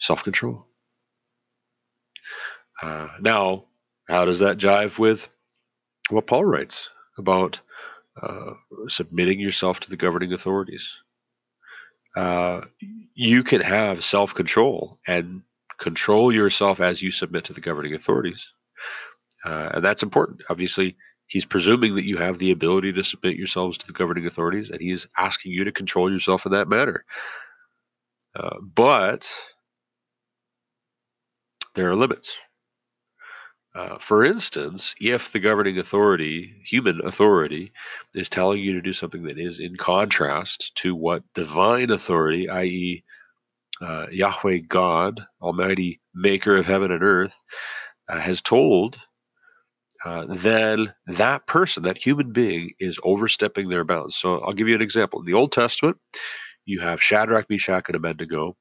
self 0.00 0.24
control. 0.24 0.66
Uh, 2.82 3.08
now, 3.20 3.66
how 4.08 4.24
does 4.24 4.40
that 4.40 4.58
jive 4.58 4.98
with 4.98 5.28
what 6.10 6.26
Paul 6.26 6.44
writes 6.44 6.90
about 7.18 7.60
uh, 8.20 8.52
submitting 8.88 9.40
yourself 9.40 9.80
to 9.80 9.90
the 9.90 9.96
governing 9.96 10.32
authorities? 10.32 11.02
Uh, 12.16 12.62
you 13.14 13.42
can 13.42 13.60
have 13.60 14.04
self 14.04 14.34
control 14.34 14.98
and 15.06 15.42
control 15.78 16.32
yourself 16.32 16.80
as 16.80 17.02
you 17.02 17.10
submit 17.10 17.44
to 17.44 17.52
the 17.52 17.60
governing 17.60 17.94
authorities. 17.94 18.52
Uh, 19.44 19.70
and 19.74 19.84
that's 19.84 20.02
important. 20.02 20.42
Obviously, 20.50 20.96
he's 21.26 21.46
presuming 21.46 21.94
that 21.94 22.04
you 22.04 22.16
have 22.18 22.38
the 22.38 22.50
ability 22.50 22.92
to 22.92 23.04
submit 23.04 23.36
yourselves 23.36 23.78
to 23.78 23.86
the 23.86 23.92
governing 23.92 24.26
authorities, 24.26 24.70
and 24.70 24.80
he's 24.80 25.06
asking 25.16 25.52
you 25.52 25.64
to 25.64 25.72
control 25.72 26.10
yourself 26.12 26.44
in 26.46 26.52
that 26.52 26.68
manner. 26.68 27.04
Uh, 28.36 28.58
but 28.60 29.32
there 31.74 31.88
are 31.88 31.96
limits. 31.96 32.38
Uh, 33.74 33.98
for 33.98 34.24
instance, 34.24 34.94
if 35.00 35.30
the 35.30 35.38
governing 35.38 35.78
authority, 35.78 36.54
human 36.64 37.00
authority, 37.04 37.72
is 38.14 38.28
telling 38.28 38.60
you 38.60 38.72
to 38.72 38.82
do 38.82 38.92
something 38.92 39.22
that 39.22 39.38
is 39.38 39.60
in 39.60 39.76
contrast 39.76 40.74
to 40.74 40.94
what 40.94 41.22
divine 41.34 41.90
authority, 41.90 42.48
i.e., 42.48 43.04
uh, 43.80 44.06
Yahweh 44.10 44.58
God, 44.68 45.24
Almighty 45.40 46.00
Maker 46.14 46.56
of 46.56 46.66
heaven 46.66 46.90
and 46.90 47.02
earth, 47.02 47.34
uh, 48.08 48.18
has 48.18 48.42
told, 48.42 48.98
uh, 50.04 50.26
then 50.28 50.92
that 51.06 51.46
person, 51.46 51.84
that 51.84 51.96
human 51.98 52.32
being, 52.32 52.72
is 52.80 52.98
overstepping 53.04 53.68
their 53.68 53.84
bounds. 53.84 54.16
So 54.16 54.40
I'll 54.40 54.52
give 54.52 54.68
you 54.68 54.74
an 54.74 54.82
example. 54.82 55.20
In 55.20 55.26
the 55.26 55.34
Old 55.34 55.52
Testament, 55.52 55.96
you 56.66 56.80
have 56.80 57.02
Shadrach, 57.02 57.48
Meshach, 57.48 57.84
and 57.88 57.96
Abednego 57.96 58.56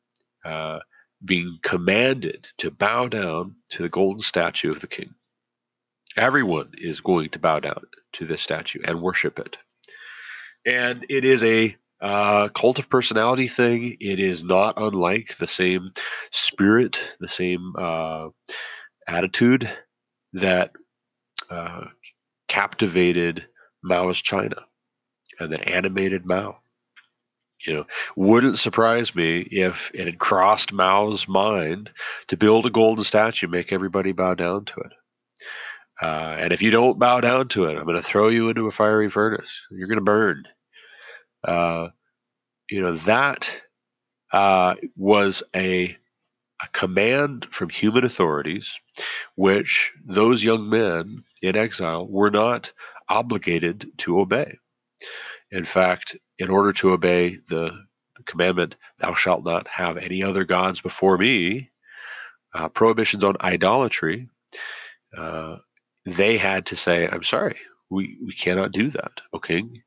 uh, 0.45 0.79
being 1.23 1.59
commanded 1.61 2.47
to 2.57 2.71
bow 2.71 3.07
down 3.07 3.55
to 3.71 3.83
the 3.83 3.89
golden 3.89 4.19
statue 4.19 4.71
of 4.71 4.81
the 4.81 4.87
king. 4.87 5.13
Everyone 6.17 6.71
is 6.77 7.01
going 7.01 7.29
to 7.29 7.39
bow 7.39 7.59
down 7.59 7.81
to 8.13 8.25
this 8.25 8.41
statue 8.41 8.81
and 8.83 9.01
worship 9.01 9.39
it. 9.39 9.57
And 10.65 11.05
it 11.09 11.25
is 11.25 11.43
a 11.43 11.75
uh, 12.01 12.49
cult 12.49 12.79
of 12.79 12.89
personality 12.89 13.47
thing. 13.47 13.97
It 13.99 14.19
is 14.19 14.43
not 14.43 14.75
unlike 14.77 15.37
the 15.37 15.47
same 15.47 15.91
spirit, 16.31 17.15
the 17.19 17.27
same 17.27 17.73
uh, 17.77 18.29
attitude 19.07 19.69
that 20.33 20.71
uh, 21.49 21.85
captivated 22.47 23.47
Maoist 23.83 24.23
China 24.23 24.55
and 25.39 25.51
that 25.51 25.67
animated 25.67 26.25
Mao. 26.25 26.59
You 27.65 27.73
know, 27.73 27.85
wouldn't 28.15 28.57
surprise 28.57 29.13
me 29.15 29.39
if 29.39 29.91
it 29.93 30.05
had 30.05 30.19
crossed 30.19 30.71
Mao's 30.71 31.27
mind 31.27 31.91
to 32.27 32.37
build 32.37 32.65
a 32.65 32.69
golden 32.69 33.03
statue, 33.03 33.47
make 33.47 33.73
everybody 33.73 34.13
bow 34.13 34.33
down 34.33 34.65
to 34.65 34.79
it. 34.79 34.93
Uh, 36.01 36.37
and 36.39 36.53
if 36.53 36.61
you 36.61 36.71
don't 36.71 36.99
bow 36.99 37.19
down 37.19 37.49
to 37.49 37.65
it, 37.65 37.75
I'm 37.75 37.83
going 37.83 37.97
to 37.97 38.03
throw 38.03 38.29
you 38.29 38.49
into 38.49 38.67
a 38.67 38.71
fiery 38.71 39.09
furnace. 39.09 39.67
You're 39.69 39.87
going 39.87 39.97
to 39.97 40.03
burn. 40.03 40.43
Uh, 41.43 41.89
you 42.69 42.81
know, 42.81 42.93
that 42.93 43.61
uh, 44.31 44.75
was 44.95 45.43
a, 45.55 45.97
a 46.63 46.67
command 46.71 47.47
from 47.51 47.69
human 47.69 48.05
authorities, 48.05 48.79
which 49.35 49.91
those 50.05 50.43
young 50.43 50.69
men 50.69 51.23
in 51.41 51.57
exile 51.57 52.07
were 52.07 52.31
not 52.31 52.71
obligated 53.09 53.91
to 53.97 54.19
obey. 54.19 54.57
In 55.51 55.63
fact, 55.63 56.15
in 56.37 56.49
order 56.49 56.71
to 56.73 56.91
obey 56.91 57.37
the, 57.49 57.71
commandment, 58.25 58.75
thou 58.99 59.13
shalt 59.13 59.45
not 59.45 59.65
have 59.69 59.97
any 59.97 60.23
other 60.23 60.43
gods 60.43 60.81
before 60.81 61.17
me, 61.17 61.71
uh, 62.53 62.67
prohibitions 62.67 63.23
on 63.23 63.37
idolatry, 63.39 64.27
uh, 65.15 65.57
they 66.05 66.37
had 66.37 66.65
to 66.67 66.75
say, 66.75 67.07
I'm 67.07 67.23
sorry, 67.23 67.55
we, 67.89 68.17
we 68.23 68.33
cannot 68.33 68.73
do 68.73 68.89
that, 68.89 69.21
O 69.33 69.39
king. 69.39 69.81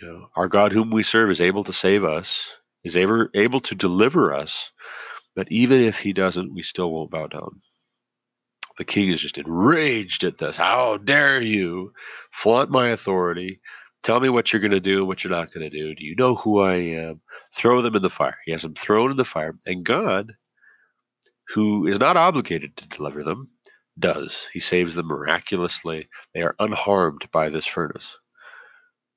You 0.00 0.08
know, 0.08 0.28
our 0.36 0.48
God, 0.48 0.72
whom 0.72 0.90
we 0.90 1.02
serve, 1.02 1.30
is 1.30 1.40
able 1.40 1.64
to 1.64 1.72
save 1.72 2.04
us, 2.04 2.56
is 2.84 2.96
ever 2.96 3.30
able 3.34 3.60
to 3.60 3.74
deliver 3.74 4.34
us, 4.34 4.72
but 5.34 5.50
even 5.50 5.80
if 5.80 5.98
he 5.98 6.12
doesn't, 6.12 6.52
we 6.52 6.62
still 6.62 6.92
won't 6.92 7.10
bow 7.10 7.28
down. 7.28 7.60
The 8.78 8.84
king 8.84 9.10
is 9.10 9.20
just 9.20 9.38
enraged 9.38 10.24
at 10.24 10.38
this. 10.38 10.56
How 10.56 10.96
dare 10.96 11.40
you 11.40 11.92
flaunt 12.30 12.70
my 12.70 12.88
authority? 12.88 13.60
Tell 14.02 14.18
me 14.20 14.28
what 14.28 14.52
you're 14.52 14.60
going 14.60 14.72
to 14.72 14.80
do 14.80 14.98
and 14.98 15.06
what 15.06 15.22
you're 15.22 15.30
not 15.30 15.52
going 15.52 15.68
to 15.68 15.76
do. 15.76 15.94
Do 15.94 16.04
you 16.04 16.16
know 16.16 16.34
who 16.34 16.60
I 16.60 16.74
am? 16.74 17.20
Throw 17.54 17.80
them 17.80 17.94
in 17.94 18.02
the 18.02 18.10
fire. 18.10 18.36
He 18.44 18.52
has 18.52 18.62
them 18.62 18.74
thrown 18.74 19.10
in 19.10 19.16
the 19.16 19.24
fire. 19.24 19.56
And 19.66 19.84
God, 19.84 20.32
who 21.48 21.86
is 21.86 22.00
not 22.00 22.16
obligated 22.16 22.76
to 22.78 22.88
deliver 22.88 23.22
them, 23.22 23.50
does. 23.98 24.48
He 24.52 24.60
saves 24.60 24.94
them 24.94 25.06
miraculously. 25.06 26.08
They 26.34 26.42
are 26.42 26.56
unharmed 26.58 27.30
by 27.30 27.50
this 27.50 27.66
furnace. 27.66 28.18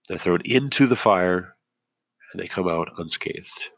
They're 0.07 0.17
thrown 0.17 0.41
into 0.45 0.85
the 0.85 0.95
fire 0.95 1.55
and 2.31 2.41
they 2.41 2.47
come 2.47 2.67
out 2.67 2.91
unscathed. 2.97 3.69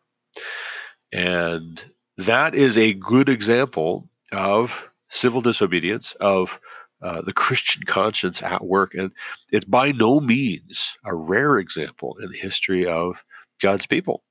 And 1.14 1.84
that 2.18 2.56
is 2.56 2.78
a 2.78 2.94
good 2.94 3.30
example 3.30 4.10
of 4.34 4.92
civil 5.10 5.42
disobedience, 5.42 6.16
of 6.20 6.60
uh, 7.02 7.22
the 7.22 7.34
Christian 7.34 7.84
conscience 7.84 8.42
at 8.42 8.66
work. 8.66 8.94
And 8.96 9.12
it's 9.52 9.66
by 9.66 9.92
no 9.92 10.20
means 10.20 10.98
a 11.06 11.16
rare 11.16 11.58
example 11.60 12.18
in 12.22 12.30
the 12.30 12.38
history 12.38 12.88
of 12.88 13.24
God's 13.62 13.86
people. 13.86 14.24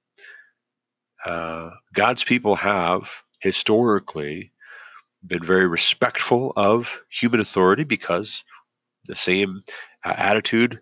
Uh, 1.25 1.71
God's 1.95 2.25
people 2.25 2.57
have 2.57 3.23
historically 3.41 4.53
been 5.27 5.43
very 5.43 5.67
respectful 5.67 6.53
of 6.57 7.03
human 7.11 7.41
authority 7.41 7.85
because 7.85 8.45
the 9.07 9.17
same 9.17 9.63
uh, 10.05 10.15
attitude 10.17 10.81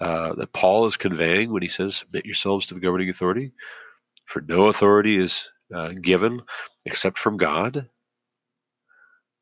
uh, 0.00 0.34
that 0.34 0.52
Paul 0.52 0.86
is 0.86 0.96
conveying 0.96 1.52
when 1.52 1.62
he 1.62 1.68
says, 1.68 1.96
Submit 1.96 2.26
yourselves 2.26 2.66
to 2.66 2.74
the 2.74 2.80
governing 2.80 3.08
authority. 3.08 3.52
For 4.26 4.40
no 4.42 4.64
authority 4.66 5.16
is 5.16 5.50
uh, 5.74 5.92
given 6.00 6.42
except 6.84 7.18
from 7.18 7.36
God. 7.38 7.88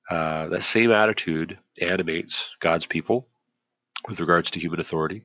That 0.09 0.63
same 0.65 0.91
attitude 0.91 1.59
animates 1.81 2.57
God's 2.61 2.87
people 2.87 3.29
with 4.09 4.21
regards 4.21 4.51
to 4.53 4.61
human 4.61 4.81
authority. 4.81 5.23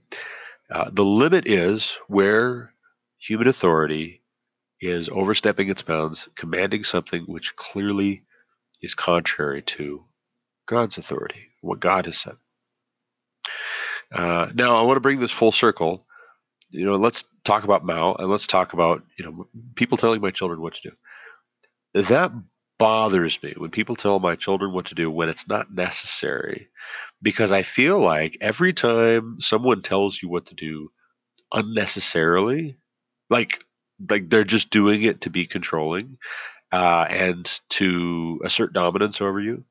Uh, 0.69 0.89
the 0.91 1.05
limit 1.05 1.47
is 1.47 1.99
where 2.07 2.73
human 3.17 3.47
authority 3.47 4.21
is 4.81 5.09
overstepping 5.09 5.69
its 5.69 5.81
bounds, 5.81 6.29
commanding 6.35 6.83
something 6.83 7.23
which 7.23 7.55
clearly 7.55 8.23
is 8.81 8.93
contrary 8.93 9.61
to 9.61 10.03
God's 10.65 10.97
authority, 10.97 11.47
what 11.61 11.79
God 11.79 12.05
has 12.05 12.17
said. 12.17 12.35
Uh, 14.11 14.49
now, 14.53 14.77
I 14.77 14.81
want 14.83 14.97
to 14.97 15.01
bring 15.01 15.19
this 15.19 15.31
full 15.31 15.51
circle. 15.51 16.05
You 16.69 16.85
know, 16.85 16.95
let's 16.95 17.25
talk 17.43 17.63
about 17.63 17.85
Mao 17.85 18.13
and 18.13 18.29
let's 18.29 18.47
talk 18.47 18.73
about 18.73 19.03
you 19.17 19.25
know 19.25 19.47
people 19.75 19.97
telling 19.97 20.21
my 20.21 20.31
children 20.31 20.61
what 20.61 20.73
to 20.73 20.89
do. 20.89 20.95
That 22.01 22.31
bothers 22.77 23.41
me 23.41 23.53
when 23.57 23.71
people 23.71 23.95
tell 23.95 24.19
my 24.19 24.35
children 24.35 24.73
what 24.73 24.85
to 24.87 24.95
do 24.95 25.09
when 25.09 25.29
it's 25.29 25.47
not 25.47 25.73
necessary, 25.73 26.67
because 27.21 27.51
I 27.51 27.61
feel 27.61 27.99
like 27.99 28.37
every 28.41 28.73
time 28.73 29.37
someone 29.39 29.81
tells 29.81 30.21
you 30.21 30.29
what 30.29 30.47
to 30.47 30.55
do 30.55 30.91
unnecessarily, 31.53 32.77
like 33.29 33.63
like 34.09 34.29
they're 34.29 34.43
just 34.43 34.69
doing 34.71 35.03
it 35.03 35.21
to 35.21 35.29
be 35.29 35.45
controlling 35.45 36.17
uh, 36.71 37.07
and 37.09 37.59
to 37.69 38.41
assert 38.43 38.73
dominance 38.73 39.21
over 39.21 39.39
you, 39.39 39.63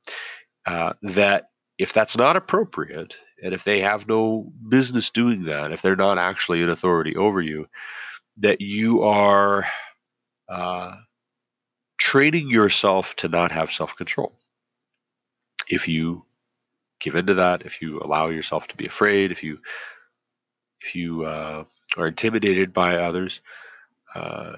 uh, 0.66 0.94
that 1.02 1.50
if 1.78 1.92
that's 1.92 2.16
not 2.16 2.36
appropriate, 2.36 3.16
and 3.42 3.52
if 3.52 3.64
they 3.64 3.80
have 3.80 4.08
no 4.08 4.50
business 4.68 5.10
doing 5.10 5.44
that, 5.44 5.72
if 5.72 5.82
they're 5.82 5.96
not 5.96 6.18
actually 6.18 6.62
an 6.62 6.70
authority 6.70 7.16
over 7.16 7.40
you, 7.40 7.66
that 8.38 8.60
you 8.60 9.02
are 9.02 9.66
uh, 10.48 10.94
training 12.04 12.50
yourself 12.50 13.16
to 13.16 13.28
not 13.30 13.50
have 13.50 13.72
self 13.72 13.96
control. 13.96 14.38
If 15.70 15.88
you 15.88 16.26
give 17.00 17.16
into 17.16 17.34
that, 17.34 17.62
if 17.62 17.80
you 17.80 17.98
allow 18.00 18.28
yourself 18.28 18.68
to 18.68 18.76
be 18.76 18.84
afraid, 18.84 19.32
if 19.32 19.42
you 19.42 19.60
if 20.82 20.94
you 20.94 21.24
uh, 21.24 21.64
are 21.96 22.06
intimidated 22.06 22.74
by 22.74 22.96
others, 22.96 23.40
uh, 24.14 24.56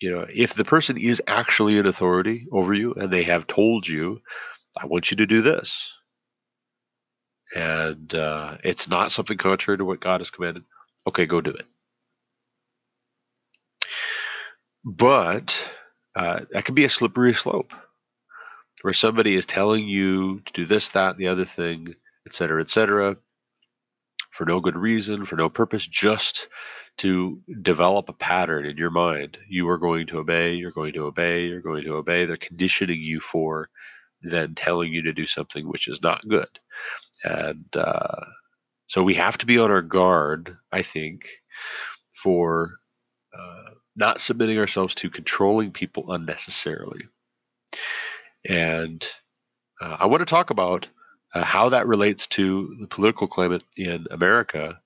you 0.00 0.10
know, 0.10 0.26
if 0.32 0.54
the 0.54 0.64
person 0.64 0.96
is 0.96 1.20
actually 1.26 1.78
an 1.78 1.86
authority 1.86 2.46
over 2.50 2.72
you 2.72 2.94
and 2.94 3.10
they 3.10 3.24
have 3.24 3.46
told 3.46 3.86
you, 3.86 4.22
I 4.80 4.86
want 4.86 5.10
you 5.10 5.18
to 5.18 5.26
do 5.26 5.42
this, 5.42 5.94
and 7.54 8.14
uh, 8.14 8.56
it's 8.64 8.88
not 8.88 9.12
something 9.12 9.36
contrary 9.36 9.76
to 9.76 9.84
what 9.84 10.00
God 10.00 10.22
has 10.22 10.30
commanded, 10.30 10.64
okay, 11.06 11.26
go 11.26 11.42
do 11.42 11.50
it. 11.50 11.66
But 14.86 15.70
uh, 16.14 16.40
that 16.50 16.64
can 16.64 16.74
be 16.74 16.84
a 16.84 16.88
slippery 16.88 17.34
slope 17.34 17.72
where 18.82 18.94
somebody 18.94 19.34
is 19.34 19.46
telling 19.46 19.88
you 19.88 20.40
to 20.40 20.52
do 20.52 20.64
this, 20.64 20.90
that, 20.90 21.16
the 21.16 21.28
other 21.28 21.44
thing, 21.44 21.94
et 22.26 22.32
cetera, 22.32 22.60
et 22.60 22.68
cetera, 22.68 23.16
for 24.30 24.44
no 24.46 24.60
good 24.60 24.76
reason, 24.76 25.24
for 25.24 25.36
no 25.36 25.48
purpose, 25.48 25.86
just 25.86 26.48
to 26.98 27.40
develop 27.62 28.08
a 28.08 28.12
pattern 28.12 28.66
in 28.66 28.76
your 28.76 28.90
mind. 28.90 29.38
You 29.48 29.68
are 29.68 29.78
going 29.78 30.06
to 30.08 30.18
obey, 30.18 30.54
you're 30.54 30.70
going 30.70 30.92
to 30.94 31.04
obey, 31.04 31.46
you're 31.46 31.60
going 31.60 31.84
to 31.84 31.94
obey. 31.94 32.24
They're 32.24 32.36
conditioning 32.36 33.00
you 33.00 33.20
for 33.20 33.68
then 34.22 34.54
telling 34.54 34.92
you 34.92 35.02
to 35.02 35.12
do 35.12 35.26
something 35.26 35.68
which 35.68 35.88
is 35.88 36.02
not 36.02 36.26
good. 36.28 36.48
And 37.24 37.66
uh, 37.76 38.24
so 38.86 39.02
we 39.02 39.14
have 39.14 39.38
to 39.38 39.46
be 39.46 39.58
on 39.58 39.70
our 39.70 39.82
guard, 39.82 40.56
I 40.72 40.82
think, 40.82 41.28
for 42.12 42.78
uh, 43.36 43.70
not 43.98 44.20
submitting 44.20 44.58
ourselves 44.58 44.94
to 44.94 45.10
controlling 45.10 45.72
people 45.72 46.12
unnecessarily. 46.12 47.02
And 48.48 49.06
uh, 49.80 49.96
I 50.00 50.06
want 50.06 50.20
to 50.20 50.26
talk 50.26 50.50
about 50.50 50.88
uh, 51.34 51.44
how 51.44 51.70
that 51.70 51.88
relates 51.88 52.26
to 52.28 52.76
the 52.80 52.86
political 52.86 53.26
climate 53.26 53.64
in 53.76 54.06
America, 54.10 54.80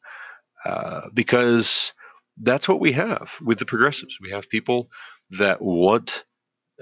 uh, 0.65 1.03
because 1.13 1.93
that's 2.39 2.69
what 2.69 2.81
we 2.81 2.93
have 2.93 3.35
with 3.45 3.59
the 3.59 3.67
progressives. 3.67 4.19
We 4.21 4.31
have 4.31 4.49
people 4.49 4.89
that 5.39 5.61
want 5.61 6.25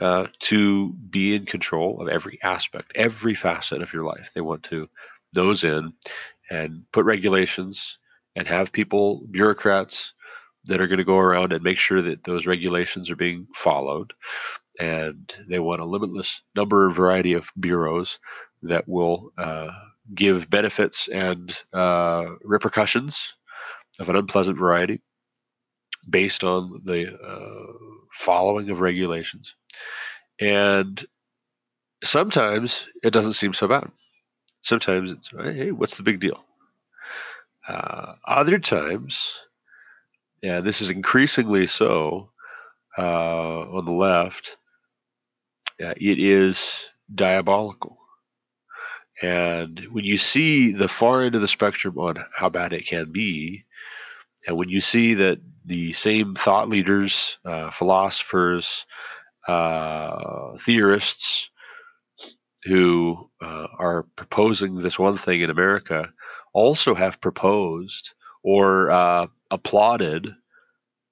uh, 0.00 0.28
to 0.38 0.92
be 0.92 1.34
in 1.34 1.46
control 1.46 2.00
of 2.00 2.08
every 2.08 2.38
aspect, 2.42 2.92
every 2.94 3.34
facet 3.34 3.82
of 3.82 3.92
your 3.92 4.04
life. 4.04 4.30
They 4.34 4.40
want 4.40 4.62
to 4.64 4.88
nose 5.34 5.64
in 5.64 5.92
and 6.48 6.84
put 6.92 7.04
regulations 7.04 7.98
and 8.36 8.46
have 8.46 8.72
people, 8.72 9.26
bureaucrats, 9.30 10.14
that 10.64 10.80
are 10.80 10.86
going 10.86 10.98
to 10.98 11.04
go 11.04 11.18
around 11.18 11.52
and 11.52 11.62
make 11.64 11.78
sure 11.78 12.02
that 12.02 12.24
those 12.24 12.46
regulations 12.46 13.10
are 13.10 13.16
being 13.16 13.46
followed. 13.54 14.12
And 14.78 15.32
they 15.48 15.58
want 15.58 15.80
a 15.80 15.86
limitless 15.86 16.42
number 16.54 16.86
of 16.86 16.94
variety 16.94 17.32
of 17.32 17.48
bureaus 17.58 18.18
that 18.62 18.88
will 18.88 19.32
uh, 19.36 19.70
give 20.14 20.50
benefits 20.50 21.08
and 21.08 21.62
uh, 21.72 22.26
repercussions 22.42 23.36
of 23.98 24.08
an 24.08 24.16
unpleasant 24.16 24.58
variety 24.58 25.00
based 26.08 26.44
on 26.44 26.80
the 26.84 27.12
uh, 27.12 27.72
following 28.12 28.70
of 28.70 28.80
regulations. 28.80 29.56
And 30.40 31.04
sometimes 32.02 32.88
it 33.02 33.12
doesn't 33.12 33.34
seem 33.34 33.52
so 33.52 33.68
bad. 33.68 33.90
Sometimes 34.62 35.10
it's, 35.10 35.30
hey, 35.30 35.72
what's 35.72 35.96
the 35.96 36.02
big 36.02 36.20
deal? 36.20 36.44
Uh, 37.68 38.14
other 38.26 38.58
times, 38.58 39.46
yeah, 40.42 40.60
this 40.60 40.80
is 40.80 40.90
increasingly 40.90 41.66
so 41.66 42.30
uh, 42.98 43.60
on 43.70 43.84
the 43.84 43.92
left. 43.92 44.58
Yeah, 45.78 45.92
it 45.96 46.18
is 46.18 46.90
diabolical. 47.14 47.96
And 49.22 49.80
when 49.90 50.04
you 50.04 50.16
see 50.16 50.72
the 50.72 50.88
far 50.88 51.22
end 51.22 51.34
of 51.34 51.40
the 51.40 51.48
spectrum 51.48 51.98
on 51.98 52.16
how 52.34 52.48
bad 52.48 52.72
it 52.72 52.86
can 52.86 53.12
be, 53.12 53.64
and 54.46 54.56
when 54.56 54.70
you 54.70 54.80
see 54.80 55.14
that 55.14 55.40
the 55.66 55.92
same 55.92 56.34
thought 56.34 56.68
leaders, 56.68 57.38
uh, 57.44 57.70
philosophers, 57.70 58.86
uh, 59.46 60.56
theorists 60.58 61.50
who 62.64 63.28
uh, 63.42 63.68
are 63.78 64.04
proposing 64.16 64.76
this 64.76 64.98
one 64.98 65.16
thing 65.16 65.40
in 65.40 65.50
America 65.50 66.12
also 66.52 66.94
have 66.94 67.20
proposed 67.20 68.14
or 68.42 68.90
uh, 68.90 69.26
applauded, 69.50 70.34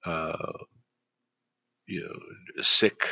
uh, 0.05 0.53
you 1.87 2.01
know, 2.01 2.61
sick 2.63 3.07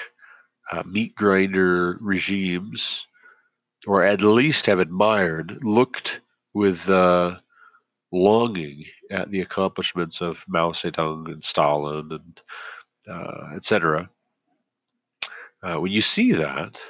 uh, 0.72 0.84
meat 0.86 1.16
grinder 1.16 1.98
regimes, 2.02 3.08
or 3.86 4.04
at 4.04 4.22
least 4.22 4.66
have 4.66 4.80
admired, 4.80 5.64
looked 5.64 6.22
with 6.54 6.90
uh, 6.90 7.38
longing 8.12 8.84
at 9.12 9.30
the 9.32 9.42
accomplishments 9.42 10.22
of 10.22 10.44
Mao 10.48 10.72
Zedong 10.72 11.28
and 11.28 11.44
Stalin 11.44 12.10
and 12.12 12.42
uh, 13.08 13.56
etc. 13.56 14.10
Uh, 15.64 15.78
when 15.78 15.92
you 15.92 16.02
see 16.02 16.34
that, 16.34 16.82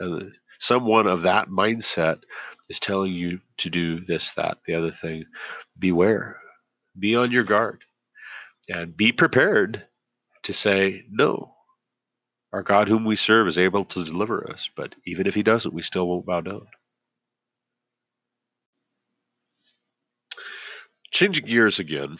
uh, 0.00 0.20
someone 0.58 1.06
of 1.06 1.22
that 1.22 1.48
mindset 1.48 2.22
is 2.68 2.78
telling 2.80 3.12
you 3.12 3.40
to 3.58 3.70
do 3.70 4.00
this, 4.04 4.32
that, 4.32 4.58
the 4.66 4.74
other 4.74 4.90
thing, 4.90 5.24
beware, 5.78 6.38
be 6.98 7.16
on 7.16 7.30
your 7.32 7.44
guard, 7.44 7.84
and 8.68 8.96
be 8.96 9.12
prepared 9.12 9.86
to 10.44 10.52
say 10.52 11.04
no. 11.10 11.54
Our 12.52 12.62
God, 12.62 12.88
whom 12.88 13.04
we 13.04 13.16
serve, 13.16 13.48
is 13.48 13.58
able 13.58 13.84
to 13.86 14.04
deliver 14.04 14.50
us, 14.50 14.68
but 14.76 14.94
even 15.06 15.26
if 15.26 15.34
He 15.34 15.42
doesn't, 15.42 15.74
we 15.74 15.82
still 15.82 16.06
won't 16.06 16.26
bow 16.26 16.42
down. 16.42 16.66
Changing 21.10 21.46
gears 21.46 21.78
again, 21.78 22.18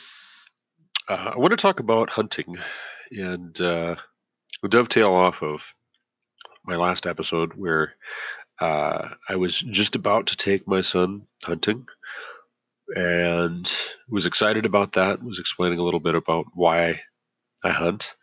uh, 1.09 1.33
I 1.35 1.39
want 1.39 1.51
to 1.51 1.57
talk 1.57 1.81
about 1.81 2.11
hunting 2.11 2.57
and 3.11 3.59
uh, 3.61 3.97
dovetail 4.69 5.13
off 5.13 5.43
of 5.43 5.75
my 6.65 6.77
last 6.77 7.07
episode 7.07 7.55
where 7.55 7.95
uh, 8.61 9.09
I 9.29 9.37
was 9.37 9.61
just 9.61 9.97
about 9.97 10.29
to 10.29 10.37
take 10.37 10.69
my 10.69 10.81
son 10.81 11.27
hunting 11.43 11.87
and 12.97 13.73
was 14.09 14.27
excited 14.27 14.67
about 14.67 14.93
that. 14.93 15.23
Was 15.23 15.39
explaining 15.39 15.79
a 15.79 15.83
little 15.83 16.01
bit 16.01 16.15
about 16.15 16.47
why 16.55 17.01
I 17.65 17.71
hunt. 17.71 18.15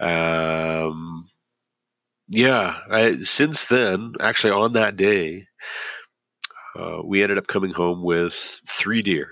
Um, 0.00 1.28
yeah, 2.28 2.76
I, 2.90 3.16
since 3.22 3.66
then, 3.66 4.14
actually, 4.20 4.52
on 4.52 4.72
that 4.74 4.96
day, 4.96 5.46
uh, 6.78 7.00
we 7.04 7.22
ended 7.22 7.38
up 7.38 7.46
coming 7.46 7.72
home 7.72 8.02
with 8.02 8.34
three 8.66 9.02
deer. 9.02 9.30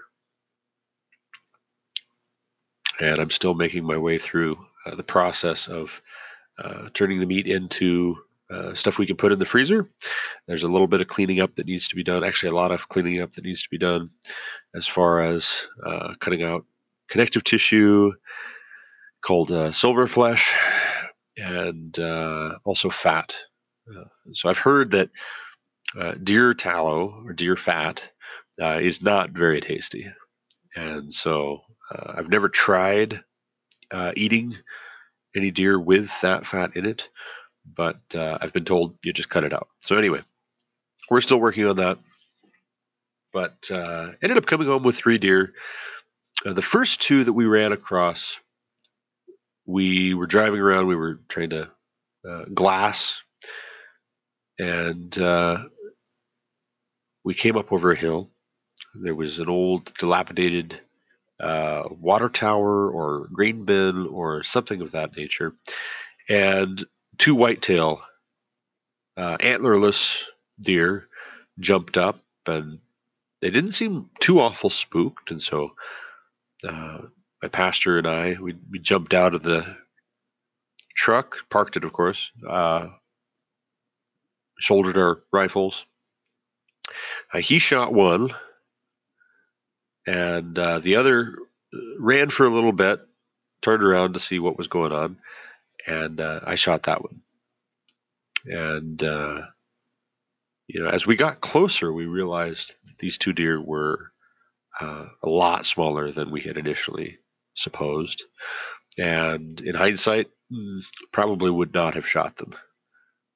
And 3.01 3.21
I'm 3.21 3.31
still 3.31 3.55
making 3.55 3.85
my 3.85 3.97
way 3.97 4.19
through 4.19 4.57
uh, 4.87 4.95
the 4.95 5.03
process 5.03 5.67
of 5.67 6.01
uh, 6.63 6.89
turning 6.95 7.19
the 7.19 7.27
meat 7.27 7.47
into 7.47 8.17
uh, 8.51 8.75
stuff 8.75 8.99
we 8.99 9.07
can 9.07 9.17
put 9.17 9.33
in 9.33 9.39
the 9.39 9.47
freezer. 9.47 9.89
There's 10.47 10.65
a 10.65 10.69
little 10.69 10.87
bit 10.87 11.01
of 11.01 11.07
cleaning 11.07 11.41
up 11.41 11.55
that 11.55 11.67
needs 11.67 11.89
to 11.89 11.97
be 11.97 12.05
done. 12.05 12.25
Actually, 12.25 12.51
a 12.51 12.57
lot 12.57 12.73
of 12.73 12.89
cleaning 12.89 13.21
up 13.21 13.33
that 13.33 13.45
needs 13.45 13.63
to 13.63 13.71
be 13.71 13.79
done 13.79 14.11
as 14.75 14.87
far 14.87 15.21
as 15.21 15.67
uh, 15.85 16.15
cutting 16.21 16.43
out 16.43 16.65
connective 17.09 17.45
tissue 17.45 18.13
called 19.23 19.51
uh, 19.51 19.73
silver 19.73 20.07
flesh 20.07 20.55
and 21.37 21.99
uh, 21.99 22.59
also 22.65 22.91
fat. 22.91 23.37
Uh, 23.91 24.05
so 24.33 24.49
I've 24.49 24.59
heard 24.59 24.91
that 24.93 25.11
uh, 25.99 26.13
deer 26.23 26.55
tallow 26.55 27.23
or 27.25 27.33
deer 27.33 27.57
fat 27.57 28.11
is 28.59 29.03
not 29.03 29.31
very 29.31 29.61
tasty. 29.61 30.07
And 30.77 31.13
so 31.13 31.61
I've 31.93 32.29
never 32.29 32.49
tried 32.49 33.21
eating 34.17 34.57
any 35.37 35.51
deer 35.51 35.79
with 35.79 36.21
that 36.21 36.47
fat 36.47 36.77
in 36.77 36.85
it 36.85 37.09
but 37.65 38.01
uh, 38.15 38.39
I've 38.41 38.53
been 38.53 38.65
told 38.65 38.97
you 39.05 39.13
just 39.13 39.29
cut 39.29 39.45
it 39.45 39.53
out. 39.53 39.69
So 39.81 39.97
anyway, 39.97 40.21
we're 41.11 41.21
still 41.21 41.41
working 41.41 41.67
on 41.67 41.77
that. 41.77 41.99
But 43.33 43.71
uh, 43.71 44.13
ended 44.23 44.39
up 44.39 44.47
coming 44.47 44.67
home 44.67 44.85
with 44.85 44.97
three 44.97 45.19
deer. 45.19 45.53
Uh, 46.45 46.53
the 46.53 46.63
first 46.63 47.01
two 47.01 47.25
that 47.25 47.33
we 47.33 47.47
ran 47.47 47.73
across, 47.73 48.39
we 49.67 50.15
were 50.15 50.27
driving 50.27 50.61
around. 50.61 50.87
We 50.87 50.97
were 50.97 51.21
trying 51.29 51.51
to 51.51 51.71
uh, 52.29 52.45
glass, 52.53 53.23
and 54.59 55.17
uh, 55.19 55.59
we 57.25 57.35
came 57.35 57.57
up 57.57 57.73
over 57.73 57.91
a 57.91 57.97
hill. 57.97 58.31
There 58.95 59.15
was 59.15 59.41
an 59.41 59.49
old, 59.49 59.93
dilapidated 59.95 60.81
uh, 61.41 61.85
water 61.91 62.29
tower 62.29 62.89
or 62.89 63.29
grain 63.33 63.65
bin 63.65 64.07
or 64.07 64.45
something 64.45 64.81
of 64.81 64.93
that 64.93 65.17
nature. 65.17 65.55
And 66.29 66.85
two 67.19 67.35
whitetail 67.35 68.01
uh, 69.17 69.37
antlerless 69.39 70.25
deer 70.61 71.09
jumped 71.59 71.97
up 71.97 72.21
and 72.47 72.79
they 73.41 73.51
didn't 73.51 73.73
seem 73.73 74.11
too 74.21 74.41
awful 74.41 74.71
spooked. 74.71 75.31
And 75.31 75.41
so 75.41 75.75
uh, 76.67 76.99
my 77.43 77.49
pastor 77.49 77.99
and 77.99 78.07
i 78.07 78.37
we, 78.41 78.55
we 78.71 78.79
jumped 78.79 79.13
out 79.13 79.35
of 79.35 79.43
the 79.43 79.77
truck 80.97 81.49
parked 81.51 81.77
it 81.77 81.85
of 81.85 81.93
course 81.93 82.33
uh, 82.49 82.89
shouldered 84.59 84.97
our 84.97 85.23
rifles. 85.33 85.87
Uh, 87.33 87.39
he 87.39 87.59
shot 87.59 87.93
one 87.93 88.31
and 90.07 90.59
uh, 90.59 90.79
the 90.79 90.97
other 90.97 91.37
ran 91.99 92.31
for 92.31 92.47
a 92.47 92.51
little 92.51 92.73
bit 92.73 93.01
turned 93.63 93.83
around 93.83 94.15
to 94.15 94.21
see 94.21 94.39
what 94.39 94.57
was 94.57 94.69
going 94.69 94.93
on 94.93 95.19
and 95.87 96.21
uh, 96.21 96.41
I 96.45 96.55
shot 96.55 96.85
that 96.85 97.03
one. 97.03 97.23
And 98.47 99.03
uh, 99.03 99.43
you 100.67 100.83
know, 100.83 100.89
as 100.89 101.07
we 101.07 101.17
got 101.17 101.41
closer, 101.41 101.93
we 101.93 102.07
realized 102.07 102.75
these 102.99 103.19
two 103.19 103.33
deer 103.33 103.61
were 103.61 104.13
uh, 104.81 105.07
a 105.23 105.29
lot 105.29 105.67
smaller 105.67 106.11
than 106.11 106.31
we 106.31 106.41
had 106.41 106.57
initially 106.57 107.19
supposed. 107.55 108.25
And 108.99 109.61
in 109.61 109.75
hindsight, 109.75 110.31
mm, 110.53 110.81
probably 111.13 111.51
would 111.51 111.75
not 111.75 111.95
have 111.95 112.09
shot 112.09 112.37
them 112.37 112.55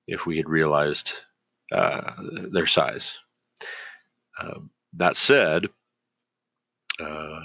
if 0.06 0.26
we 0.26 0.36
had 0.36 0.48
realized 0.48 1.14
uh, 1.72 2.12
their 2.50 2.66
size. 2.66 3.18
Um, 4.40 4.70
that 4.94 5.16
said, 5.16 5.66
uh, 7.00 7.40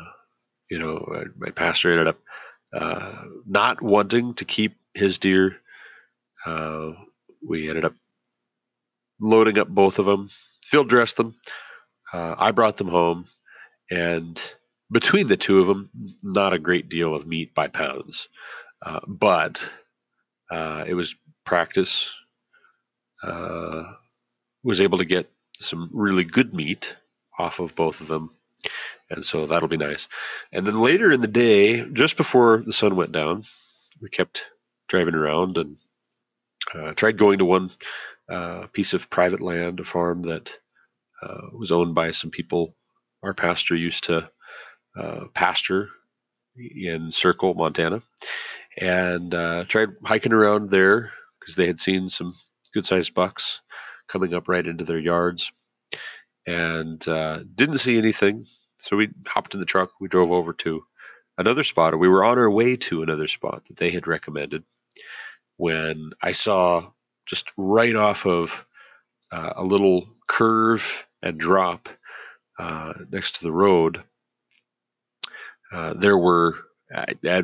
you 0.69 0.79
know, 0.79 1.25
my 1.37 1.51
pastor 1.51 1.91
ended 1.91 2.07
up 2.07 2.19
uh, 2.73 3.25
not 3.45 3.81
wanting 3.81 4.33
to 4.35 4.45
keep 4.45 4.75
his 4.93 5.19
deer. 5.19 5.57
Uh, 6.45 6.91
we 7.47 7.69
ended 7.69 7.85
up 7.85 7.95
loading 9.19 9.57
up 9.57 9.67
both 9.69 9.99
of 9.99 10.05
them, 10.05 10.29
field 10.65 10.89
dressed 10.89 11.17
them. 11.17 11.35
Uh, 12.13 12.35
I 12.37 12.51
brought 12.51 12.77
them 12.77 12.89
home, 12.89 13.27
and 13.89 14.39
between 14.91 15.27
the 15.27 15.37
two 15.37 15.59
of 15.59 15.67
them, 15.67 15.89
not 16.21 16.53
a 16.53 16.59
great 16.59 16.89
deal 16.89 17.15
of 17.15 17.25
meat 17.27 17.55
by 17.55 17.67
pounds, 17.67 18.29
uh, 18.85 18.99
but 19.07 19.67
uh, 20.51 20.83
it 20.87 20.93
was 20.93 21.15
practice. 21.45 22.13
Uh, 23.23 23.83
was 24.63 24.81
able 24.81 24.97
to 24.97 25.05
get 25.05 25.31
some 25.59 25.89
really 25.93 26.23
good 26.23 26.53
meat 26.53 26.95
off 27.39 27.59
of 27.59 27.75
both 27.75 28.01
of 28.01 28.07
them, 28.07 28.31
and 29.09 29.23
so 29.25 29.45
that'll 29.45 29.67
be 29.67 29.77
nice. 29.77 30.07
And 30.51 30.67
then 30.67 30.79
later 30.79 31.11
in 31.11 31.21
the 31.21 31.27
day, 31.27 31.85
just 31.85 32.17
before 32.17 32.63
the 32.65 32.73
sun 32.73 32.95
went 32.95 33.11
down, 33.11 33.45
we 34.01 34.09
kept 34.09 34.49
driving 34.93 35.15
around 35.15 35.57
and 35.57 35.77
uh, 36.75 36.93
tried 36.93 37.17
going 37.17 37.39
to 37.39 37.45
one 37.45 37.71
uh, 38.29 38.67
piece 38.73 38.93
of 38.93 39.09
private 39.09 39.41
land, 39.41 39.79
a 39.79 39.83
farm 39.83 40.21
that 40.21 40.59
uh, 41.19 41.47
was 41.51 41.71
owned 41.71 41.95
by 41.95 42.11
some 42.11 42.29
people 42.29 42.75
our 43.23 43.33
pastor 43.33 43.75
used 43.75 44.03
to 44.03 44.29
uh, 44.95 45.25
pasture 45.33 45.89
in 46.55 47.09
Circle, 47.09 47.55
Montana, 47.55 48.03
and 48.79 49.33
uh, 49.33 49.65
tried 49.67 49.89
hiking 50.05 50.31
around 50.31 50.69
there 50.69 51.11
because 51.39 51.55
they 51.55 51.65
had 51.65 51.79
seen 51.79 52.07
some 52.07 52.35
good 52.71 52.85
sized 52.85 53.15
bucks 53.15 53.61
coming 54.07 54.35
up 54.35 54.47
right 54.47 54.67
into 54.67 54.83
their 54.83 54.99
yards 54.99 55.51
and 56.45 57.07
uh, 57.07 57.39
didn't 57.55 57.79
see 57.79 57.97
anything. 57.97 58.45
So 58.77 58.95
we 58.95 59.09
hopped 59.25 59.55
in 59.55 59.59
the 59.59 59.65
truck. 59.65 59.89
We 59.99 60.07
drove 60.07 60.31
over 60.31 60.53
to 60.53 60.83
another 61.39 61.63
spot, 61.63 61.95
or 61.95 61.97
we 61.97 62.09
were 62.09 62.23
on 62.23 62.37
our 62.37 62.51
way 62.51 62.75
to 62.75 63.01
another 63.01 63.27
spot 63.27 63.65
that 63.65 63.77
they 63.77 63.89
had 63.89 64.05
recommended 64.05 64.63
when 65.63 66.11
I 66.21 66.33
saw 66.33 66.91
just 67.25 67.53
right 67.55 67.95
off 67.95 68.25
of 68.25 68.65
uh, 69.31 69.53
a 69.55 69.63
little 69.63 70.09
curve 70.27 71.07
and 71.21 71.39
drop 71.39 71.87
uh, 72.59 72.91
next 73.09 73.37
to 73.37 73.43
the 73.43 73.51
road. 73.53 74.03
Uh, 75.71 75.93
there 75.93 76.17
were 76.17 76.57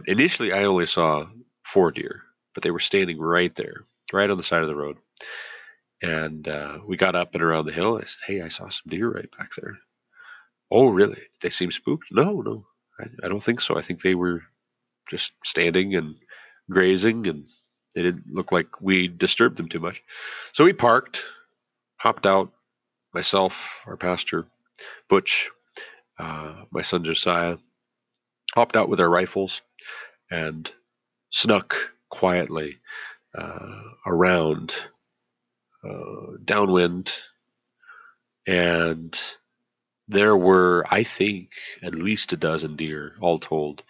initially 0.06 0.52
I 0.52 0.66
only 0.66 0.86
saw 0.86 1.28
four 1.64 1.92
deer, 1.92 2.24
but 2.54 2.62
they 2.62 2.72
were 2.72 2.82
standing 2.82 3.18
right 3.18 3.56
there, 3.56 3.86
right 4.12 4.30
on 4.30 4.36
the 4.36 4.44
side 4.44 4.64
of 4.64 4.68
the 4.68 4.76
road. 4.76 4.98
And 6.02 6.46
uh, 6.46 6.80
we 6.86 6.98
got 6.98 7.16
up 7.16 7.36
and 7.36 7.42
around 7.42 7.68
the 7.68 7.72
hill. 7.72 7.96
And 7.96 8.04
I 8.04 8.08
said, 8.08 8.24
"Hey, 8.28 8.42
I 8.42 8.50
saw 8.50 8.68
some 8.68 8.90
deer 8.90 9.10
right 9.10 9.32
back 9.38 9.52
there." 9.56 9.78
Oh, 10.70 10.90
really? 10.90 11.22
They 11.42 11.50
seem 11.50 11.72
spooked? 11.72 12.10
No, 12.12 12.42
no, 12.42 12.68
I, 13.00 13.06
I 13.24 13.30
don't 13.30 13.42
think 13.42 13.62
so. 13.62 13.78
I 13.78 13.82
think 13.82 14.02
they 14.02 14.16
were 14.16 14.44
just 15.10 15.32
standing 15.46 15.96
and 15.96 16.16
grazing, 16.70 17.26
and 17.26 17.46
they 17.96 18.04
didn't 18.04 18.32
look 18.32 18.52
like 18.52 18.82
we 18.82 19.08
disturbed 19.08 19.58
them 19.58 19.68
too 19.68 19.80
much. 19.80 20.04
So 20.54 20.64
we 20.64 20.74
parked, 20.74 21.24
hopped 21.98 22.26
out. 22.26 22.52
Myself, 23.12 23.82
our 23.88 23.98
pastor, 23.98 24.46
Butch, 25.08 25.50
uh, 26.20 26.66
my 26.70 26.84
son 26.84 27.04
Josiah, 27.04 27.58
hopped 28.54 28.76
out 28.76 28.88
with 28.88 29.00
our 29.00 29.10
rifles 29.10 29.64
and 30.30 30.72
snuck 31.32 31.76
quietly 32.10 32.78
uh, 33.34 33.82
around 34.06 34.76
uh, 35.84 36.38
downwind, 36.46 37.12
and 38.46 39.20
there 40.08 40.38
were, 40.38 40.86
I 40.90 41.04
think, 41.04 41.50
at 41.82 41.96
least 41.96 42.34
a 42.34 42.38
dozen 42.38 42.76
deer, 42.76 43.14
all 43.22 43.40
told, 43.40 43.84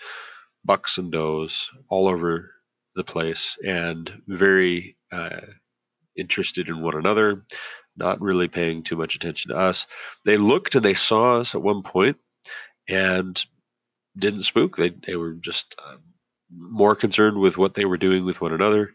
bucks 0.63 0.97
and 0.97 1.11
does, 1.11 1.71
all 1.89 2.07
over 2.07 2.51
the 2.95 3.03
place, 3.03 3.57
and 3.65 4.11
very 4.27 4.97
uh, 5.11 5.41
interested 6.17 6.69
in 6.69 6.81
one 6.81 6.95
another, 6.95 7.45
not 7.95 8.21
really 8.21 8.47
paying 8.47 8.83
too 8.83 8.95
much 8.95 9.15
attention 9.15 9.51
to 9.51 9.57
us. 9.57 9.87
They 10.25 10.37
looked 10.37 10.75
and 10.75 10.83
they 10.83 10.93
saw 10.93 11.39
us 11.39 11.55
at 11.55 11.61
one 11.61 11.83
point, 11.83 12.17
and 12.87 13.43
didn't 14.17 14.41
spook. 14.41 14.75
They 14.75 14.89
they 14.89 15.15
were 15.15 15.33
just 15.33 15.75
uh, 15.85 15.97
more 16.51 16.95
concerned 16.95 17.37
with 17.37 17.57
what 17.57 17.73
they 17.73 17.85
were 17.85 17.97
doing 17.97 18.25
with 18.25 18.41
one 18.41 18.53
another 18.53 18.91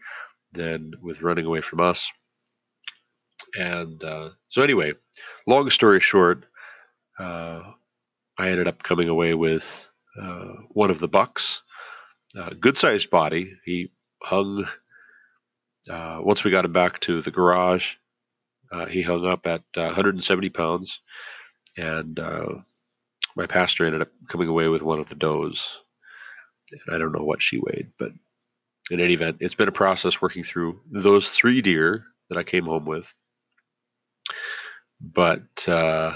than 0.51 0.93
with 1.01 1.21
running 1.21 1.45
away 1.45 1.61
from 1.61 1.81
us. 1.81 2.11
And 3.57 4.03
uh, 4.03 4.31
so, 4.49 4.61
anyway, 4.61 4.93
long 5.47 5.69
story 5.69 5.99
short, 5.99 6.45
uh, 7.19 7.61
I 8.37 8.49
ended 8.49 8.67
up 8.67 8.83
coming 8.83 9.09
away 9.09 9.33
with 9.33 9.89
uh, 10.21 10.53
one 10.69 10.89
of 10.91 10.99
the 10.99 11.07
bucks, 11.07 11.61
good 12.59 12.77
sized 12.77 13.09
body. 13.09 13.53
He 13.65 13.91
hung. 14.21 14.65
Uh, 15.89 16.19
once 16.21 16.43
we 16.43 16.51
got 16.51 16.65
him 16.65 16.73
back 16.73 16.99
to 17.01 17.21
the 17.21 17.31
garage, 17.31 17.95
uh, 18.71 18.85
he 18.85 19.01
hung 19.01 19.25
up 19.25 19.45
at 19.45 19.61
170 19.75 20.49
pounds, 20.49 21.01
and 21.77 22.19
my 23.35 23.45
pastor 23.45 23.85
ended 23.85 24.01
up 24.01 24.09
coming 24.27 24.47
away 24.47 24.67
with 24.67 24.81
one 24.81 24.99
of 24.99 25.07
the 25.07 25.15
does. 25.15 25.81
And 26.71 26.95
I 26.95 26.97
don't 26.97 27.11
know 27.11 27.23
what 27.23 27.41
she 27.41 27.59
weighed, 27.59 27.91
but 27.99 28.11
in 28.89 28.99
any 28.99 29.13
event, 29.13 29.37
it's 29.39 29.55
been 29.55 29.67
a 29.67 29.73
process 29.73 30.21
working 30.21 30.43
through 30.43 30.79
those 30.89 31.31
three 31.31 31.61
deer 31.61 32.05
that 32.29 32.37
I 32.37 32.43
came 32.43 32.65
home 32.65 32.85
with. 32.85 33.13
But 35.01 35.67
uh, 35.67 36.13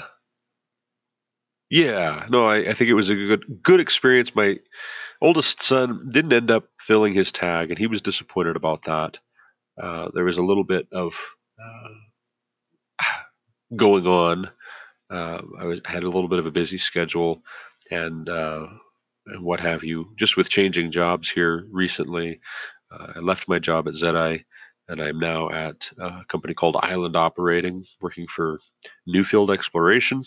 yeah, 1.69 2.25
no, 2.29 2.45
I, 2.45 2.57
I, 2.57 2.73
think 2.73 2.89
it 2.89 2.95
was 2.95 3.09
a 3.09 3.15
good 3.15 3.61
good 3.61 3.79
experience. 3.79 4.33
My 4.33 4.57
oldest 5.21 5.61
son 5.61 6.09
didn't 6.11 6.33
end 6.33 6.51
up 6.51 6.67
filling 6.79 7.13
his 7.13 7.31
tag, 7.31 7.69
and 7.69 7.79
he 7.79 7.87
was 7.87 8.01
disappointed 8.01 8.55
about 8.55 8.83
that. 8.83 9.19
Uh, 9.81 10.09
there 10.13 10.25
was 10.25 10.37
a 10.37 10.43
little 10.43 10.63
bit 10.63 10.87
of 10.91 11.15
uh, 11.61 13.05
going 13.75 14.07
on 14.07 14.49
uh, 15.09 15.41
I 15.59 15.65
was, 15.65 15.81
had 15.85 16.03
a 16.03 16.09
little 16.09 16.27
bit 16.27 16.39
of 16.39 16.45
a 16.45 16.51
busy 16.51 16.77
schedule 16.77 17.41
and, 17.89 18.29
uh, 18.29 18.67
and 19.25 19.43
what 19.43 19.59
have 19.59 19.83
you. 19.83 20.13
Just 20.15 20.37
with 20.37 20.49
changing 20.49 20.91
jobs 20.91 21.29
here 21.29 21.65
recently, 21.71 22.39
uh, 22.91 23.13
I 23.15 23.19
left 23.19 23.47
my 23.47 23.59
job 23.59 23.87
at 23.87 23.95
Zedi 23.95 24.43
and 24.87 25.01
I'm 25.01 25.19
now 25.19 25.49
at 25.49 25.91
a 25.99 26.25
company 26.27 26.53
called 26.53 26.77
Island 26.79 27.15
Operating, 27.15 27.85
working 28.01 28.27
for 28.27 28.59
Newfield 29.07 29.53
Exploration 29.53 30.23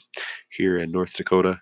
here 0.50 0.78
in 0.78 0.92
North 0.92 1.14
Dakota. 1.14 1.60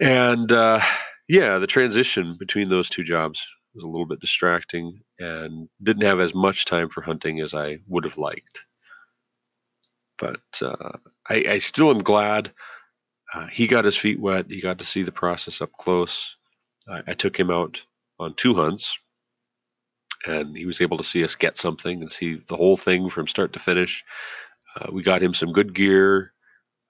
And 0.00 0.50
uh, 0.50 0.80
yeah, 1.28 1.58
the 1.58 1.66
transition 1.66 2.36
between 2.38 2.68
those 2.68 2.90
two 2.90 3.02
jobs 3.02 3.46
was 3.74 3.84
a 3.84 3.88
little 3.88 4.06
bit 4.06 4.20
distracting 4.20 5.00
and 5.18 5.68
didn't 5.82 6.04
have 6.04 6.20
as 6.20 6.34
much 6.34 6.64
time 6.64 6.88
for 6.88 7.02
hunting 7.02 7.40
as 7.40 7.54
I 7.54 7.78
would 7.88 8.04
have 8.04 8.18
liked 8.18 8.66
but 10.18 10.40
uh, 10.62 10.98
I, 11.28 11.44
I, 11.48 11.58
still 11.58 11.90
am 11.90 11.98
glad 11.98 12.52
uh, 13.32 13.46
he 13.46 13.66
got 13.66 13.84
his 13.84 13.96
feet 13.96 14.20
wet. 14.20 14.46
He 14.48 14.60
got 14.60 14.78
to 14.78 14.84
see 14.84 15.02
the 15.02 15.12
process 15.12 15.60
up 15.60 15.72
close. 15.72 16.36
I, 16.88 17.02
I, 17.08 17.14
took 17.14 17.38
him 17.38 17.50
out 17.50 17.82
on 18.18 18.34
two 18.34 18.54
hunts, 18.54 18.98
and 20.26 20.56
he 20.56 20.66
was 20.66 20.80
able 20.80 20.96
to 20.98 21.04
see 21.04 21.24
us 21.24 21.34
get 21.34 21.56
something 21.56 22.00
and 22.00 22.10
see 22.10 22.40
the 22.48 22.56
whole 22.56 22.76
thing 22.76 23.10
from 23.10 23.26
start 23.26 23.52
to 23.54 23.58
finish. 23.58 24.04
Uh, 24.76 24.90
we 24.92 25.02
got 25.02 25.22
him 25.22 25.34
some 25.34 25.52
good 25.52 25.74
gear. 25.74 26.32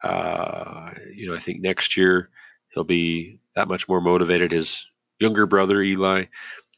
Uh, 0.03 0.91
you 1.14 1.26
know, 1.26 1.35
I 1.35 1.39
think 1.39 1.61
next 1.61 1.97
year 1.97 2.30
he'll 2.75 2.85
be 2.85 3.41
that 3.57 3.68
much 3.68 3.89
more 3.89 4.01
motivated. 4.01 4.53
His 4.53 4.87
younger 5.20 5.47
brother 5.47 5.81
Eli 5.83 6.25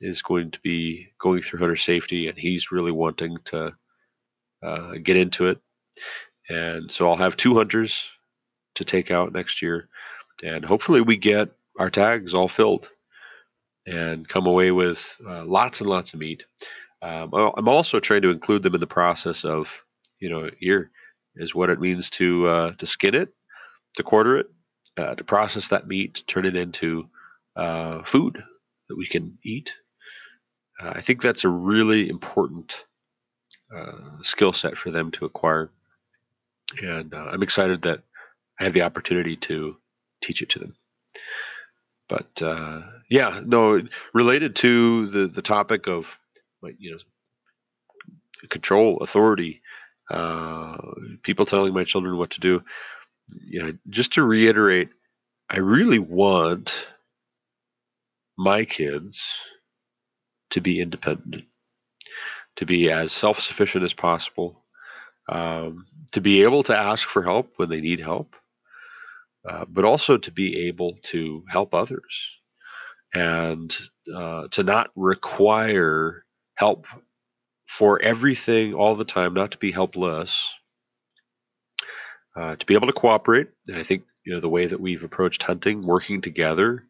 is 0.01 0.22
going 0.22 0.51
to 0.53 0.61
be 0.61 1.09
going 1.18 1.40
through 1.40 1.61
hunter 1.61 1.76
safety, 1.76 2.28
and 2.28 2.38
he's 2.38 2.70
really 2.70 2.92
wanting 2.92 3.36
to 3.47 3.72
uh, 4.62 4.92
get 5.03 5.16
into 5.16 5.47
it 5.47 5.61
and 6.49 6.90
so 6.90 7.09
I'll 7.09 7.16
have 7.16 7.36
two 7.36 7.55
hunters 7.55 8.09
to 8.76 8.84
take 8.84 9.11
out 9.11 9.32
next 9.32 9.62
year, 9.62 9.88
and 10.44 10.64
hopefully 10.64 11.01
we 11.01 11.16
get 11.16 11.51
our 11.78 11.90
tags 11.90 12.34
all 12.34 12.49
filled 12.49 12.90
and 13.86 14.28
come 14.28 14.47
away 14.47 14.70
with 14.70 15.16
uh, 15.26 15.44
lots 15.44 15.80
and 15.80 15.90
lots 15.90 16.14
of 16.14 16.20
meat. 16.20 16.44
Um, 17.03 17.30
I'm 17.34 17.68
also 17.68 17.99
trying 17.99 18.22
to 18.22 18.30
include 18.30 18.62
them 18.62 18.74
in 18.74 18.80
the 18.80 18.86
process 18.86 19.44
of, 19.44 19.84
you 20.18 20.28
know, 20.30 20.51
here 20.59 20.90
is 21.36 21.55
what 21.55 21.70
it 21.70 21.80
means 21.80 22.11
to 22.11 22.47
uh, 22.47 22.72
to 22.72 22.86
skin 22.86 23.14
it, 23.14 23.30
to 23.94 24.03
quarter 24.03 24.36
it, 24.38 24.47
uh, 24.97 25.14
to 25.14 25.24
process 25.24 25.68
that 25.68 25.86
meat, 25.86 26.14
to 26.14 26.26
turn 26.26 26.47
it 26.47 26.57
into 26.57 27.09
uh, 27.57 28.03
food 28.05 28.42
that 28.88 28.97
we 28.97 29.07
can 29.07 29.38
eat. 29.44 29.74
Uh, 30.80 30.92
I 30.97 31.01
think 31.01 31.22
that's 31.22 31.44
a 31.44 31.49
really 31.49 32.09
important 32.09 32.84
uh, 33.74 34.22
skill 34.22 34.53
set 34.53 34.78
for 34.78 34.90
them 34.90 35.11
to 35.12 35.24
acquire 35.24 35.70
and 36.82 37.14
uh, 37.14 37.26
I'm 37.32 37.42
excited 37.42 37.82
that 37.82 38.03
I 38.59 38.64
have 38.64 38.72
the 38.72 38.82
opportunity 38.82 39.36
to 39.36 39.76
teach 40.22 40.42
it 40.42 40.51
to 40.51 40.59
them. 40.59 40.76
But 42.09 42.42
uh, 42.42 42.80
yeah, 43.11 43.40
no, 43.44 43.82
related 44.14 44.57
to 44.57 45.07
the 45.07 45.26
the 45.28 45.42
topic 45.42 45.88
of 45.88 46.18
you 46.78 46.92
know 46.92 46.99
control, 48.49 48.99
authority, 48.99 49.62
people 51.22 51.47
telling 51.47 51.74
my 51.74 51.84
children 51.84 52.16
what 52.16 52.30
to 52.30 52.40
do. 52.40 52.62
You 53.35 53.62
know, 53.62 53.72
just 53.89 54.14
to 54.14 54.22
reiterate, 54.22 54.91
I 55.51 55.59
really 55.59 55.99
want 55.99 56.89
my 58.37 58.64
kids 58.64 59.41
to 60.51 60.61
be 60.61 60.81
independent, 60.81 61.45
to 62.57 62.66
be 62.66 62.91
as 62.91 63.12
self 63.12 63.41
sufficient 63.41 63.85
as 63.85 63.93
possible, 63.93 64.64
um, 65.29 65.87
to 66.12 66.20
be 66.20 66.43
able 66.45 66.62
to 66.64 66.77
ask 66.77 67.09
for 67.09 67.22
help 67.22 67.53
when 67.57 67.68
they 67.68 67.81
need 67.81 68.01
help, 68.01 68.37
uh, 69.49 69.64
but 69.68 69.85
also 69.85 70.18
to 70.18 70.31
be 70.31 70.68
able 70.68 70.97
to 71.05 71.45
help 71.49 71.74
others 71.74 72.37
and 73.14 73.77
uh, 74.14 74.49
to 74.51 74.62
not 74.62 74.91
require 74.95 76.24
help 76.57 76.87
for 77.66 78.01
everything 78.01 78.74
all 78.74 78.95
the 78.95 79.05
time, 79.05 79.35
not 79.35 79.53
to 79.53 79.59
be 79.59 79.72
helpless, 79.72 80.55
uh, 82.37 82.55
to 82.57 82.66
be 82.66 82.74
able 82.74 82.87
to 82.87 82.93
cooperate. 82.93 83.49
And 83.68 83.78
I 83.78 83.82
think 83.82 84.05
you 84.24 84.34
know 84.34 84.41
the 84.41 84.49
way 84.49 84.66
that 84.66 84.80
we've 84.80 85.05
approached 85.05 85.43
hunting, 85.43 85.87
working 85.87 86.20
together, 86.20 86.84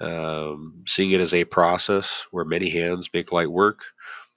um, 0.00 0.84
seeing 0.86 1.12
it 1.12 1.20
as 1.20 1.34
a 1.34 1.44
process 1.44 2.26
where 2.30 2.44
many 2.44 2.68
hands 2.68 3.10
make 3.12 3.32
light 3.32 3.50
work. 3.50 3.80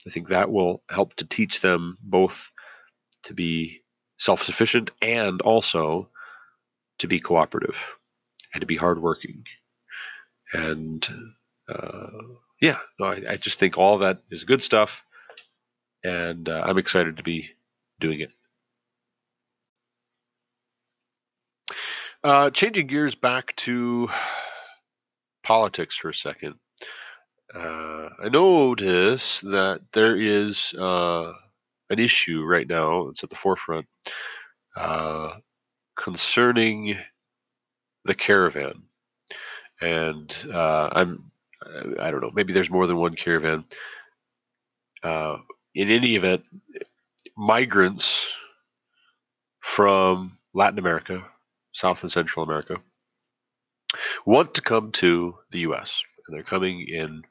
I 0.08 0.10
think 0.10 0.30
that 0.30 0.52
will 0.52 0.82
help 0.90 1.16
to 1.16 1.26
teach 1.26 1.62
them 1.62 1.98
both 2.02 2.52
to 3.24 3.34
be 3.34 3.82
self 4.18 4.44
sufficient 4.44 4.92
and 5.02 5.42
also 5.42 6.10
to 7.00 7.08
be 7.08 7.20
cooperative 7.20 7.98
and 8.54 8.62
to 8.62 8.68
be 8.68 8.78
hardworking. 8.78 9.44
And 10.54 11.08
uh, 11.68 12.08
yeah, 12.62 12.80
no, 13.00 13.08
I, 13.08 13.22
I, 13.30 13.38
just 13.38 13.60
think 13.60 13.78
all 13.78 14.00
that 14.00 14.22
is 14.32 14.44
good 14.44 14.64
stuff, 14.64 15.04
and 16.04 16.50
uh, 16.50 16.64
I'm 16.66 16.80
excited 16.80 17.18
to 17.18 17.24
be 17.24 17.52
doing 18.00 18.22
it. 18.22 18.32
Uh, 22.22 22.50
changing 22.50 22.88
gears 22.88 23.16
back 23.16 23.56
to 23.56 24.10
politics 25.42 25.96
for 25.96 26.10
a 26.10 26.14
second. 26.14 26.56
Uh, 27.56 28.10
I 28.22 28.30
notice 28.30 29.40
that 29.42 29.82
there 29.94 30.18
is 30.18 30.74
uh, 30.74 31.32
an 31.90 31.98
issue 31.98 32.44
right 32.44 32.68
now 32.68 33.06
that's 33.06 33.24
at 33.24 33.30
the 33.30 33.38
forefront 33.38 33.88
uh, 34.76 35.32
concerning 35.96 36.98
the 38.04 38.16
caravan. 38.16 38.84
And 39.80 40.36
uh, 40.52 40.90
I'm, 40.92 41.32
I 42.02 42.12
don't 42.12 42.22
know, 42.22 42.32
maybe 42.34 42.52
there's 42.52 42.70
more 42.70 42.86
than 42.86 42.98
one 42.98 43.16
caravan. 43.16 43.64
Uh, 45.02 45.38
in 45.74 45.90
any 45.90 46.18
event, 46.18 46.44
migrants 47.38 48.34
from 49.62 50.38
Latin 50.54 50.80
America, 50.80 51.24
South 51.72 52.04
and 52.04 52.12
Central 52.12 52.44
America, 52.44 52.78
want 54.26 54.56
to 54.56 54.62
come 54.62 54.92
to 54.94 55.36
the 55.52 55.60
U.S. 55.60 56.04
and 56.28 56.36
they're 56.36 56.44
coming 56.44 56.86
in 56.88 57.24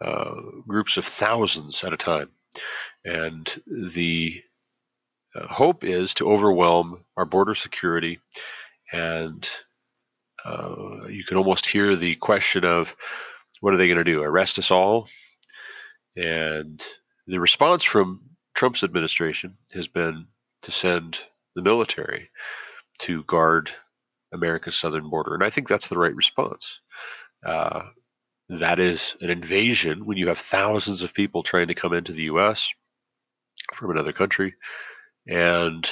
uh, 0.00 0.34
groups 0.66 0.96
of 0.96 1.04
thousands 1.04 1.84
at 1.84 1.92
a 1.92 1.96
time, 1.96 2.30
and 3.04 3.62
the 3.66 4.42
uh, 5.34 5.46
hope 5.46 5.84
is 5.84 6.14
to 6.14 6.28
overwhelm 6.28 7.04
our 7.16 7.24
border 7.24 7.54
security, 7.54 8.20
and 8.92 9.48
uh, 10.44 11.06
you 11.08 11.24
can 11.24 11.36
almost 11.36 11.66
hear 11.66 11.96
the 11.96 12.16
question 12.16 12.64
of, 12.64 12.94
"What 13.60 13.72
are 13.72 13.76
they 13.76 13.86
going 13.88 13.98
to 13.98 14.04
do? 14.04 14.22
Arrest 14.22 14.58
us 14.58 14.70
all?" 14.70 15.08
And 16.16 16.84
the 17.26 17.40
response 17.40 17.82
from 17.82 18.20
Trump's 18.54 18.84
administration 18.84 19.56
has 19.74 19.88
been 19.88 20.26
to 20.62 20.70
send 20.70 21.18
the 21.54 21.62
military 21.62 22.30
to 22.98 23.22
guard 23.24 23.70
America's 24.32 24.76
southern 24.76 25.08
border. 25.08 25.34
And 25.34 25.44
I 25.44 25.50
think 25.50 25.68
that's 25.68 25.88
the 25.88 25.98
right 25.98 26.14
response. 26.14 26.80
Uh, 27.44 27.84
that 28.48 28.78
is 28.78 29.16
an 29.20 29.30
invasion 29.30 30.06
when 30.06 30.18
you 30.18 30.28
have 30.28 30.38
thousands 30.38 31.02
of 31.02 31.14
people 31.14 31.42
trying 31.42 31.68
to 31.68 31.74
come 31.74 31.92
into 31.92 32.12
the 32.12 32.24
U.S. 32.24 32.72
from 33.72 33.90
another 33.90 34.12
country. 34.12 34.54
And 35.26 35.88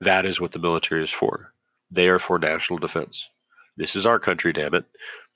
that 0.00 0.26
is 0.26 0.40
what 0.40 0.52
the 0.52 0.58
military 0.58 1.02
is 1.02 1.10
for. 1.10 1.52
They 1.90 2.08
are 2.08 2.18
for 2.18 2.38
national 2.38 2.78
defense. 2.78 3.28
This 3.76 3.96
is 3.96 4.06
our 4.06 4.18
country, 4.18 4.52
damn 4.52 4.74
it. 4.74 4.84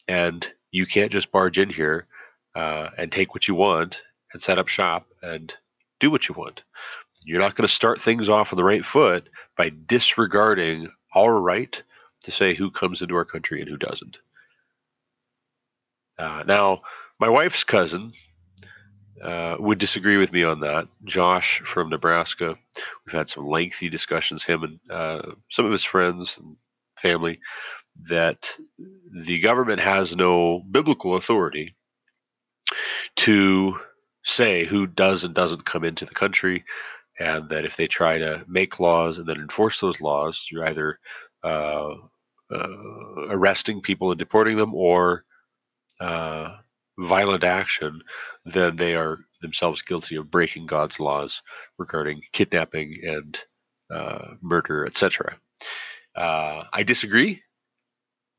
And 0.09 0.47
you 0.70 0.87
can't 0.87 1.12
just 1.12 1.32
barge 1.32 1.59
in 1.59 1.70
here 1.70 2.07
uh, 2.55 2.91
and 2.99 3.11
take 3.11 3.34
what 3.34 3.49
you 3.49 3.55
want 3.55 4.03
and 4.32 4.43
set 4.43 4.59
up 4.59 4.68
shop 4.68 5.07
and 5.22 5.55
do 6.01 6.11
what 6.11 6.28
you 6.28 6.34
want. 6.34 6.64
You're 7.26 7.40
not 7.40 7.56
going 7.56 7.66
to 7.66 7.72
start 7.72 8.00
things 8.00 8.28
off 8.28 8.52
on 8.52 8.56
the 8.56 8.64
right 8.64 8.84
foot 8.84 9.28
by 9.56 9.70
disregarding 9.70 10.90
our 11.12 11.40
right 11.40 11.82
to 12.22 12.30
say 12.30 12.54
who 12.54 12.70
comes 12.70 13.02
into 13.02 13.16
our 13.16 13.24
country 13.24 13.60
and 13.60 13.68
who 13.68 13.76
doesn't. 13.76 14.20
Uh, 16.16 16.44
now, 16.46 16.82
my 17.18 17.28
wife's 17.28 17.64
cousin 17.64 18.12
uh, 19.20 19.56
would 19.58 19.78
disagree 19.78 20.18
with 20.18 20.32
me 20.32 20.44
on 20.44 20.60
that. 20.60 20.86
Josh 21.02 21.60
from 21.60 21.88
Nebraska. 21.88 22.56
We've 23.04 23.12
had 23.12 23.28
some 23.28 23.48
lengthy 23.48 23.88
discussions, 23.88 24.44
him 24.44 24.62
and 24.62 24.78
uh, 24.88 25.32
some 25.50 25.66
of 25.66 25.72
his 25.72 25.84
friends 25.84 26.38
and 26.38 26.56
family, 26.96 27.40
that 28.08 28.56
the 29.10 29.40
government 29.40 29.80
has 29.80 30.14
no 30.14 30.60
biblical 30.60 31.16
authority 31.16 31.74
to 33.16 33.80
say 34.22 34.64
who 34.64 34.86
does 34.86 35.24
and 35.24 35.34
doesn't 35.34 35.64
come 35.64 35.82
into 35.82 36.04
the 36.04 36.14
country, 36.14 36.64
and 37.18 37.48
that 37.48 37.64
if 37.64 37.76
they 37.76 37.86
try 37.86 38.18
to 38.18 38.44
make 38.48 38.80
laws 38.80 39.18
and 39.18 39.26
then 39.26 39.38
enforce 39.38 39.80
those 39.80 40.00
laws, 40.00 40.48
you're 40.50 40.66
either 40.66 40.98
uh, 41.42 41.94
uh, 42.50 42.68
arresting 43.30 43.80
people 43.80 44.10
and 44.10 44.18
deporting 44.18 44.56
them 44.56 44.74
or 44.74 45.24
uh, 46.00 46.56
violent 46.98 47.44
action, 47.44 48.02
then 48.44 48.76
they 48.76 48.94
are 48.94 49.18
themselves 49.40 49.82
guilty 49.82 50.16
of 50.16 50.30
breaking 50.30 50.66
God's 50.66 51.00
laws 51.00 51.42
regarding 51.78 52.22
kidnapping 52.32 52.98
and 53.02 53.38
uh, 53.90 54.34
murder, 54.42 54.86
etc. 54.86 55.36
Uh, 56.14 56.64
I 56.72 56.82
disagree. 56.82 57.42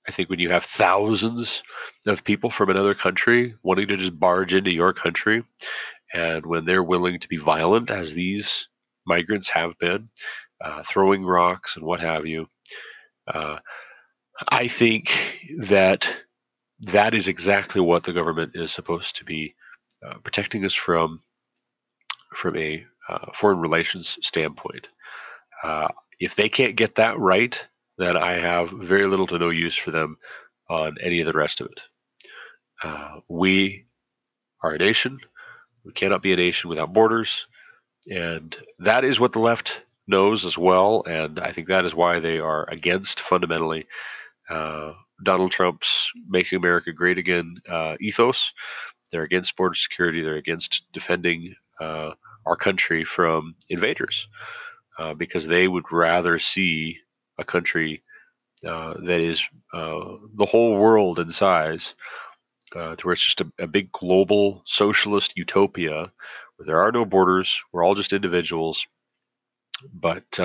I 0.08 0.12
think 0.12 0.30
when 0.30 0.40
you 0.40 0.50
have 0.52 0.64
thousands 0.64 1.64
of 2.08 2.24
people 2.24 2.50
from 2.50 2.70
another 2.70 2.94
country 2.94 3.56
wanting 3.62 3.88
to 3.90 3.98
just 3.98 4.18
barge 4.18 4.56
into 4.56 4.72
your 4.72 4.94
country, 4.94 5.44
and 6.14 6.46
when 6.46 6.66
they're 6.66 6.84
willing 6.84 7.20
to 7.20 7.28
be 7.28 7.38
violent, 7.38 7.92
as 7.92 8.14
these 8.14 8.70
migrants 9.06 9.50
have 9.50 9.78
been, 9.78 10.10
uh, 10.62 10.84
throwing 10.84 11.26
rocks 11.26 11.76
and 11.76 11.86
what 11.86 12.00
have 12.00 12.26
you, 12.26 12.48
uh, 13.28 13.58
I 14.50 14.68
think 14.68 15.40
that 15.60 16.24
that 16.82 17.14
is 17.14 17.28
exactly 17.28 17.82
what 17.82 18.04
the 18.04 18.14
government 18.14 18.52
is 18.56 18.72
supposed 18.72 19.18
to 19.18 19.26
be 19.26 19.56
uh, 20.06 20.20
protecting 20.20 20.64
us 20.64 20.74
from, 20.74 21.22
from 22.34 22.56
a 22.56 22.86
uh, 23.10 23.32
foreign 23.34 23.60
relations 23.60 24.18
standpoint. 24.22 24.90
Uh, 25.64 25.88
if 26.20 26.36
they 26.36 26.50
can't 26.50 26.76
get 26.76 26.96
that 26.96 27.18
right, 27.20 27.68
then 27.98 28.16
I 28.16 28.34
have 28.34 28.70
very 28.70 29.06
little 29.08 29.28
to 29.28 29.40
no 29.40 29.50
use 29.50 29.76
for 29.76 29.92
them 29.92 30.18
on 30.70 30.98
any 31.02 31.20
of 31.20 31.26
the 31.26 31.34
rest 31.34 31.62
of 31.62 31.68
it. 31.68 31.82
Uh, 32.84 33.22
we 33.28 33.86
are 34.62 34.74
a 34.74 34.78
nation. 34.78 35.20
We 35.88 35.94
cannot 35.94 36.22
be 36.22 36.34
a 36.34 36.36
nation 36.36 36.70
without 36.70 36.94
borders. 36.94 37.48
And 38.12 38.56
that 38.80 39.06
is 39.06 39.20
what 39.20 39.32
the 39.32 39.40
left 39.40 39.86
knows 40.06 40.44
as 40.44 40.58
well. 40.58 41.04
And 41.08 41.40
I 41.40 41.52
think 41.52 41.68
that 41.68 41.86
is 41.86 41.96
why 41.96 42.20
they 42.20 42.40
are 42.40 42.70
against 42.70 43.22
fundamentally 43.22 43.88
uh, 44.50 44.94
Donald 45.24 45.52
Trump's 45.52 46.12
"Making 46.28 46.58
America 46.58 46.92
Great 46.92 47.18
Again" 47.18 47.56
uh, 47.70 47.96
ethos. 48.02 48.54
They're 49.12 49.24
against 49.24 49.56
border 49.56 49.76
security. 49.76 50.22
They're 50.22 50.36
against 50.36 50.84
defending 50.92 51.56
uh, 51.80 52.12
our 52.46 52.58
country 52.58 53.06
from 53.06 53.56
invaders 53.70 54.28
uh, 55.00 55.14
because 55.14 55.48
they 55.48 55.68
would 55.68 55.92
rather 55.92 56.38
see 56.38 57.00
a 57.38 57.46
country 57.46 58.04
uh, 58.66 58.96
that 59.04 59.22
is 59.22 59.46
uh, 59.74 60.18
the 60.36 60.46
whole 60.46 60.80
world 60.80 61.20
in 61.20 61.30
size, 61.30 61.96
to 62.74 62.98
where 63.04 63.14
it's 63.14 63.24
just 63.24 63.42
a, 63.42 63.52
a, 63.60 63.68
big 63.68 63.92
global 63.92 64.62
socialist 64.66 65.38
utopia 65.38 66.12
where 66.58 66.66
there 66.66 66.82
are 66.82 66.92
no 66.92 67.06
borders. 67.06 67.64
We're 67.72 67.84
all 67.84 67.96
just 67.96 68.14
individuals, 68.14 68.86
but 69.94 70.40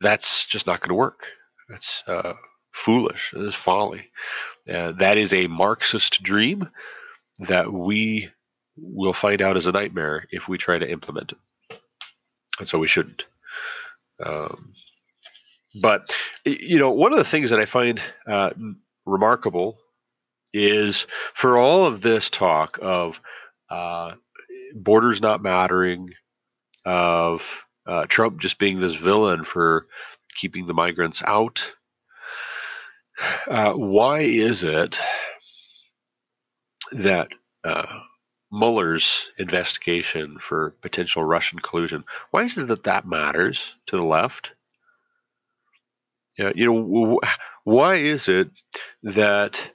that's 0.00 0.44
just 0.44 0.66
not 0.66 0.80
going 0.80 0.90
to 0.90 0.94
work. 0.94 1.26
That's 1.68 2.02
uh, 2.06 2.34
foolish. 2.72 3.32
It 3.34 3.42
is 3.42 3.54
folly. 3.54 4.10
Uh, 4.72 4.92
that 4.92 5.18
is 5.18 5.32
a 5.32 5.46
Marxist 5.46 6.22
dream 6.22 6.68
that 7.40 7.72
we 7.72 8.30
will 8.76 9.12
find 9.12 9.40
out 9.40 9.56
is 9.56 9.66
a 9.66 9.72
nightmare 9.72 10.26
if 10.30 10.48
we 10.48 10.58
try 10.58 10.78
to 10.78 10.90
implement 10.90 11.32
it. 11.32 11.78
And 12.58 12.68
so 12.68 12.78
we 12.78 12.86
shouldn't. 12.86 13.26
Um, 14.24 14.74
but, 15.80 16.14
you 16.44 16.78
know, 16.78 16.90
one 16.90 17.12
of 17.12 17.18
the 17.18 17.24
things 17.24 17.50
that 17.50 17.60
I 17.60 17.64
find 17.64 18.00
uh, 18.28 18.50
remarkable 19.06 19.78
is 20.54 21.06
for 21.34 21.58
all 21.58 21.84
of 21.84 22.00
this 22.00 22.30
talk 22.30 22.78
of 22.80 23.20
uh, 23.68 24.14
borders 24.74 25.20
not 25.20 25.42
mattering, 25.42 26.14
of 26.86 27.64
uh, 27.86 28.06
Trump 28.06 28.40
just 28.40 28.58
being 28.58 28.78
this 28.78 28.96
villain 28.96 29.44
for 29.44 29.86
keeping 30.34 30.66
the 30.66 30.74
migrants 30.74 31.22
out. 31.22 31.74
Uh, 33.48 33.74
why 33.74 34.20
is 34.20 34.64
it 34.64 34.98
that 36.92 37.28
uh, 37.64 38.00
Mueller's 38.50 39.32
investigation 39.38 40.38
for 40.38 40.74
potential 40.80 41.24
Russian 41.24 41.58
collusion, 41.58 42.04
why 42.30 42.44
is 42.44 42.56
it 42.58 42.68
that 42.68 42.84
that 42.84 43.06
matters 43.06 43.74
to 43.86 43.96
the 43.96 44.06
left? 44.06 44.54
Yeah, 46.38 46.52
you 46.54 46.72
know, 46.72 47.20
why 47.62 47.96
is 47.96 48.28
it 48.28 48.50
that 49.04 49.72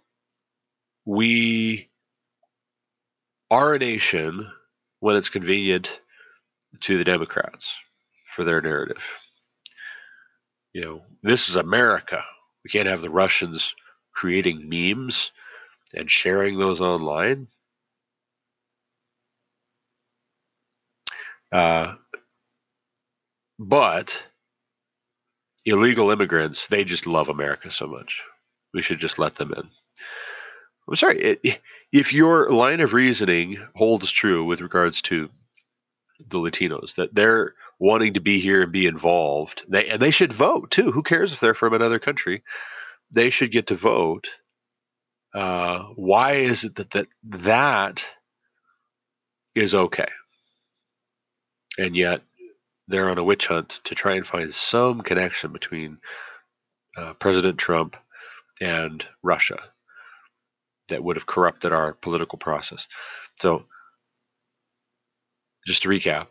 we 1.10 1.90
are 3.50 3.74
a 3.74 3.80
nation 3.80 4.48
when 5.00 5.16
it's 5.16 5.30
convenient 5.30 6.02
to 6.82 6.98
the 6.98 7.04
Democrats 7.04 7.76
for 8.26 8.44
their 8.44 8.62
narrative? 8.62 9.04
you 10.74 10.82
know, 10.82 11.02
this 11.24 11.50
is 11.50 11.56
America. 11.56 12.24
We 12.64 12.70
can't 12.70 12.88
have 12.88 13.02
the 13.02 13.10
Russians 13.10 13.76
creating 14.14 14.70
memes 14.70 15.32
and 15.94 16.10
sharing 16.10 16.58
those 16.58 16.82
online. 16.82 17.48
Uh, 21.52 21.96
but 23.58 24.28
illegal 25.66 26.12
immigrants, 26.12 26.68
they 26.68 26.84
just 26.84 27.08
love 27.08 27.30
America 27.30 27.72
so 27.72 27.88
much. 27.88 28.22
We 28.74 28.82
should 28.82 29.00
just 29.00 29.18
let 29.18 29.36
them 29.36 29.54
in. 29.54 29.70
I'm 30.90 30.96
sorry, 30.96 31.38
if 31.92 32.14
your 32.14 32.50
line 32.50 32.80
of 32.80 32.94
reasoning 32.94 33.58
holds 33.76 34.12
true 34.12 34.44
with 34.44 34.62
regards 34.62 35.04
to 35.04 35.30
the 36.28 36.40
Latinos, 36.40 36.96
that 36.96 37.14
they're 37.14 37.54
wanting 37.80 38.16
to 38.16 38.22
be 38.22 38.40
here 38.40 38.64
and 38.64 38.72
be 38.72 38.88
involved, 38.88 39.64
they, 39.70 39.88
and 39.88 40.02
they 40.02 40.10
should 40.10 40.34
vote 40.34 40.72
too. 40.72 40.92
Who 40.92 41.04
cares 41.04 41.32
if 41.32 41.40
they're 41.40 41.54
from 41.54 41.74
another 41.74 42.00
country? 42.00 42.44
They 43.14 43.30
should 43.30 43.52
get 43.52 43.68
to 43.68 43.76
vote. 43.76 44.30
Uh, 45.32 45.84
why 45.96 46.38
is 46.38 46.64
it 46.64 46.76
that 46.76 46.90
that, 46.92 47.08
that 47.24 48.10
is 49.54 49.76
okay? 49.76 50.10
And 51.78 51.96
yet 51.96 52.24
they're 52.88 53.12
on 53.12 53.20
a 53.20 53.24
witch 53.24 53.46
hunt 53.46 53.80
to 53.84 53.94
try 53.94 54.16
and 54.16 54.26
find 54.26 54.52
some 54.52 55.02
connection 55.02 55.52
between 55.52 56.00
uh, 56.98 57.14
President 57.14 57.60
Trump 57.60 57.96
and 58.60 59.06
Russia 59.22 59.60
that 60.90 61.04
would 61.04 61.16
have 61.16 61.26
corrupted 61.26 61.74
our 61.74 61.94
political 61.94 62.38
process. 62.38 62.88
So, 63.40 63.66
just 65.66 65.84
to 65.84 65.90
recap, 65.90 66.28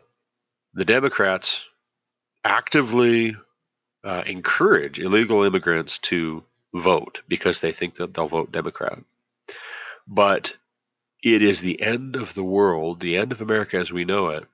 the 0.73 0.85
Democrats 0.85 1.67
actively 2.43 3.35
uh, 4.03 4.23
encourage 4.25 4.99
illegal 4.99 5.43
immigrants 5.43 5.99
to 5.99 6.43
vote 6.73 7.21
because 7.27 7.61
they 7.61 7.71
think 7.71 7.95
that 7.95 8.13
they'll 8.13 8.27
vote 8.27 8.51
Democrat. 8.51 8.99
But 10.07 10.55
it 11.23 11.41
is 11.41 11.61
the 11.61 11.81
end 11.81 12.15
of 12.15 12.33
the 12.33 12.43
world, 12.43 12.99
the 12.99 13.17
end 13.17 13.31
of 13.31 13.41
America 13.41 13.77
as 13.77 13.91
we 13.91 14.05
know 14.05 14.29
it, 14.29 14.45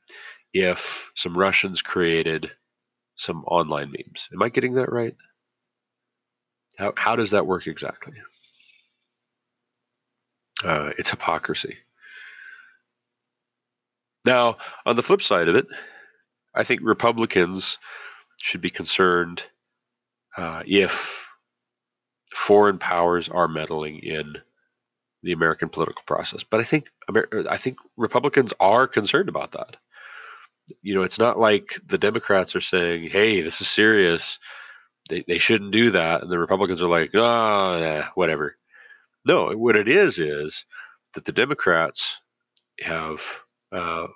if 0.53 1.11
some 1.15 1.37
Russians 1.37 1.81
created 1.81 2.51
some 3.15 3.43
online 3.45 3.91
memes. 3.91 4.29
Am 4.33 4.41
I 4.41 4.49
getting 4.49 4.73
that 4.75 4.91
right? 4.91 5.15
How, 6.77 6.93
how 6.97 7.15
does 7.15 7.31
that 7.31 7.45
work 7.45 7.67
exactly? 7.67 8.13
Uh, 10.65 10.91
it's 10.97 11.11
hypocrisy. 11.11 11.77
Now, 14.25 14.57
on 14.85 14.95
the 14.95 15.03
flip 15.03 15.21
side 15.21 15.47
of 15.47 15.55
it, 15.55 15.67
I 16.55 16.63
think 16.63 16.81
Republicans 16.83 17.77
should 18.41 18.61
be 18.61 18.71
concerned 18.71 19.43
uh, 20.37 20.63
if 20.65 21.27
foreign 22.33 22.79
powers 22.79 23.29
are 23.29 23.47
meddling 23.47 23.99
in 23.99 24.37
the 25.21 25.33
American 25.33 25.69
political 25.69 26.03
process. 26.07 26.43
But 26.43 26.59
I 26.59 26.63
think 26.63 26.87
I 27.49 27.57
think 27.57 27.77
Republicans 27.97 28.53
are 28.59 28.87
concerned 28.87 29.29
about 29.29 29.51
that. 29.51 29.77
You 30.81 30.95
know, 30.95 31.03
it's 31.03 31.19
not 31.19 31.37
like 31.37 31.77
the 31.85 31.99
Democrats 31.99 32.55
are 32.55 32.61
saying, 32.61 33.09
"Hey, 33.09 33.41
this 33.41 33.61
is 33.61 33.67
serious. 33.67 34.39
They 35.09 35.23
they 35.27 35.37
shouldn't 35.37 35.71
do 35.71 35.91
that," 35.91 36.23
and 36.23 36.31
the 36.31 36.39
Republicans 36.39 36.81
are 36.81 36.87
like, 36.87 37.11
"Ah, 37.15 38.07
oh, 38.07 38.11
whatever." 38.15 38.57
No, 39.25 39.51
what 39.53 39.75
it 39.75 39.87
is 39.87 40.19
is 40.19 40.65
that 41.13 41.25
the 41.25 41.31
Democrats 41.31 42.21
have 42.81 43.21
uh, 43.71 44.07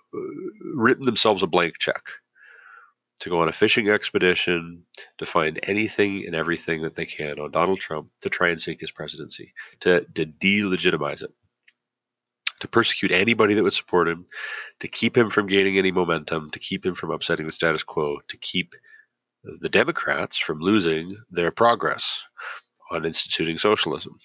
written 0.76 1.06
themselves 1.06 1.42
a 1.42 1.48
blank 1.48 1.80
check 1.80 2.04
to 3.20 3.30
go 3.30 3.42
on 3.42 3.50
a 3.50 3.54
fishing 3.54 3.90
expedition 3.90 4.84
to 5.18 5.26
find 5.26 5.60
anything 5.64 6.26
and 6.26 6.36
everything 6.36 6.82
that 6.82 6.96
they 6.96 7.06
can 7.06 7.40
on 7.40 7.52
Donald 7.52 7.80
Trump 7.80 8.10
to 8.22 8.30
try 8.30 8.50
and 8.50 8.62
sink 8.62 8.80
his 8.80 8.92
presidency, 8.92 9.54
to, 9.82 10.06
to 10.16 10.26
delegitimize 10.26 11.22
it, 11.24 11.32
to 12.62 12.68
persecute 12.68 13.12
anybody 13.12 13.54
that 13.56 13.64
would 13.64 13.74
support 13.74 14.08
him, 14.08 14.26
to 14.80 14.88
keep 14.88 15.18
him 15.18 15.30
from 15.30 15.48
gaining 15.48 15.78
any 15.78 15.92
momentum, 15.92 16.50
to 16.52 16.60
keep 16.60 16.86
him 16.86 16.94
from 16.94 17.12
upsetting 17.12 17.46
the 17.46 17.52
status 17.52 17.84
quo, 17.84 18.20
to 18.30 18.38
keep 18.38 18.74
the 19.44 19.70
Democrats 19.70 20.38
from 20.38 20.60
losing 20.60 21.18
their 21.30 21.52
progress 21.52 22.26
on 22.92 23.06
instituting 23.06 23.58
socialism. 23.58 24.18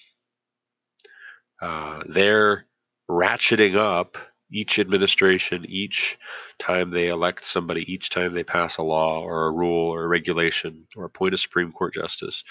Uh, 1.61 2.01
they're 2.07 2.67
ratcheting 3.11 3.77
up 3.77 4.17
each 4.51 4.79
administration, 4.79 5.65
each 5.69 6.19
time 6.59 6.91
they 6.91 7.09
elect 7.09 7.45
somebody, 7.45 7.91
each 7.93 8.11
time 8.11 8.33
they 8.33 8.45
pass 8.45 8.77
a 8.77 8.83
law 8.83 9.21
or 9.21 9.47
a 9.47 9.53
rule 9.53 9.89
or 9.89 10.05
a 10.05 10.09
regulation 10.09 10.87
or 10.97 11.05
appoint 11.05 11.35
a 11.35 11.39
Supreme 11.39 11.73
Court 11.73 11.95
justice 11.95 12.45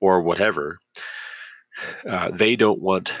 or 0.00 0.22
whatever. 0.22 0.78
Uh, 2.06 2.30
they 2.30 2.56
don't 2.56 2.80
want 2.80 3.14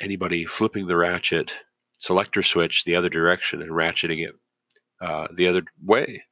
anybody 0.00 0.44
flipping 0.44 0.86
the 0.86 0.96
ratchet 0.96 1.52
selector 1.98 2.42
switch 2.42 2.84
the 2.84 2.96
other 2.96 3.08
direction 3.08 3.60
and 3.60 3.70
ratcheting 3.70 4.26
it 4.26 4.34
uh, 5.00 5.28
the 5.34 5.48
other 5.48 5.62
way. 5.84 6.22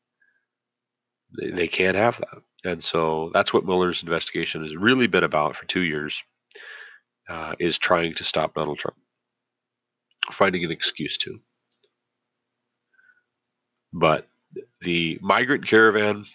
They, 1.38 1.50
they 1.50 1.68
can't 1.68 1.96
have 1.96 2.18
that. 2.18 2.42
And 2.64 2.82
so 2.82 3.30
that's 3.32 3.52
what 3.52 3.64
Mueller's 3.64 4.02
investigation 4.02 4.62
has 4.62 4.76
really 4.76 5.06
been 5.06 5.24
about 5.24 5.56
for 5.56 5.66
two 5.66 5.82
years 5.82 6.22
uh, 7.28 7.54
is 7.58 7.78
trying 7.78 8.14
to 8.14 8.24
stop 8.24 8.54
Donald 8.54 8.78
Trump, 8.78 8.96
finding 10.30 10.64
an 10.64 10.70
excuse 10.70 11.16
to. 11.18 11.40
But 13.92 14.26
the 14.80 15.18
migrant 15.22 15.66
caravan, 15.66 16.26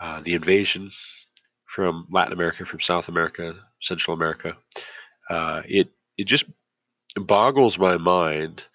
uh, 0.00 0.20
the 0.22 0.34
invasion 0.34 0.90
from 1.66 2.06
Latin 2.10 2.32
America, 2.32 2.64
from 2.64 2.80
South 2.80 3.08
America, 3.08 3.54
Central 3.80 4.14
America, 4.14 4.56
uh, 5.28 5.62
it 5.66 5.88
it 6.16 6.24
just 6.24 6.44
boggles 7.16 7.78
my 7.78 7.96
mind 7.96 8.66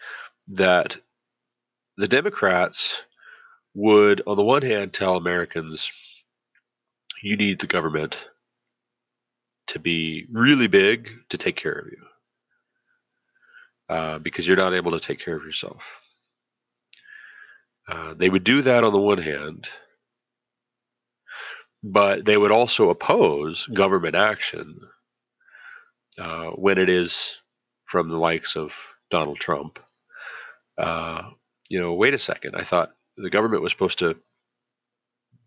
that 0.47 0.97
the 1.97 2.07
Democrats 2.07 3.03
would, 3.73 4.21
on 4.25 4.37
the 4.37 4.43
one 4.43 4.61
hand, 4.61 4.93
tell 4.93 5.17
Americans, 5.17 5.91
you 7.21 7.35
need 7.35 7.59
the 7.59 7.67
government 7.67 8.29
to 9.67 9.79
be 9.79 10.27
really 10.31 10.67
big 10.67 11.09
to 11.29 11.37
take 11.37 11.55
care 11.55 11.73
of 11.73 11.87
you 11.87 12.05
uh, 13.89 14.19
because 14.19 14.47
you're 14.47 14.57
not 14.57 14.73
able 14.73 14.91
to 14.91 14.99
take 14.99 15.19
care 15.19 15.35
of 15.35 15.43
yourself. 15.43 16.01
Uh, 17.87 18.13
they 18.15 18.29
would 18.29 18.43
do 18.43 18.61
that 18.63 18.83
on 18.83 18.93
the 18.93 19.01
one 19.01 19.19
hand, 19.19 19.67
but 21.83 22.25
they 22.25 22.35
would 22.37 22.51
also 22.51 22.89
oppose 22.89 23.67
government 23.67 24.15
action 24.15 24.79
uh, 26.17 26.49
when 26.51 26.77
it 26.77 26.89
is 26.89 27.41
from 27.85 28.09
the 28.09 28.17
likes 28.17 28.55
of 28.55 28.73
Donald 29.11 29.37
Trump. 29.37 29.79
Uh, 30.77 31.29
you 31.69 31.79
know, 31.79 31.93
wait 31.93 32.13
a 32.13 32.19
second. 32.19 32.55
I 32.55 32.63
thought 32.63 32.89
the 33.17 33.29
government 33.29 33.61
was 33.61 33.71
supposed 33.71 33.99
to 33.99 34.17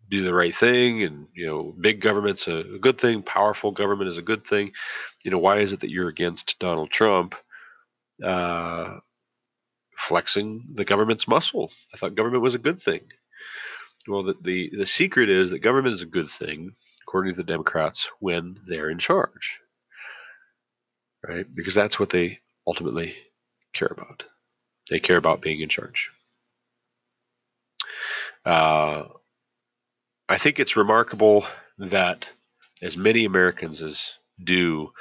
do 0.09 0.23
the 0.23 0.33
right 0.33 0.53
thing 0.53 1.03
and 1.03 1.27
you 1.35 1.45
know 1.45 1.73
big 1.79 2.01
government's 2.01 2.47
a, 2.47 2.63
good 2.81 2.99
thing 2.99 3.21
powerful 3.21 3.71
government 3.71 4.09
is 4.09 4.17
a 4.17 4.23
good 4.23 4.45
thing. 4.45 4.71
You 5.23 5.31
know 5.31 5.37
why 5.37 5.59
is 5.59 5.73
it 5.73 5.81
that 5.81 5.89
you're 5.89 6.09
against 6.09 6.59
donald 6.59 6.89
trump 6.89 7.35
uh, 8.23 8.97
flexing 9.95 10.73
the 10.73 10.85
government's 10.85 11.27
muscle? 11.27 11.71
I 11.93 11.97
thought 11.97 12.15
government 12.15 12.43
was 12.43 12.55
a 12.55 12.59
good 12.59 12.79
thing. 12.79 13.01
Well 14.07 14.23
the, 14.23 14.35
the, 14.41 14.71
the 14.73 14.85
secret 14.85 15.29
is 15.29 15.51
that 15.51 15.59
government 15.59 15.93
is 15.93 16.01
a 16.01 16.07
good 16.07 16.29
thing 16.29 16.75
according 17.03 17.33
to 17.33 17.37
the 17.37 17.43
democrats 17.43 18.11
when 18.19 18.57
they're 18.67 18.89
in 18.89 18.99
charge. 18.99 19.61
Right? 21.27 21.45
Because 21.53 21.75
that's 21.75 21.99
what 21.99 22.09
they 22.09 22.39
ultimately 22.65 23.15
care 23.73 23.89
about. 23.91 24.23
They 24.89 24.99
care 24.99 25.17
about 25.17 25.41
being 25.41 25.59
in 25.59 25.69
charge. 25.69 26.11
Uh, 28.45 29.03
I 30.29 30.37
think 30.37 30.59
it's 30.59 30.77
remarkable 30.77 31.43
that 31.79 32.29
as 32.83 32.95
many 32.95 33.25
Americans 33.25 33.81
as 33.81 34.19
do 34.41 34.91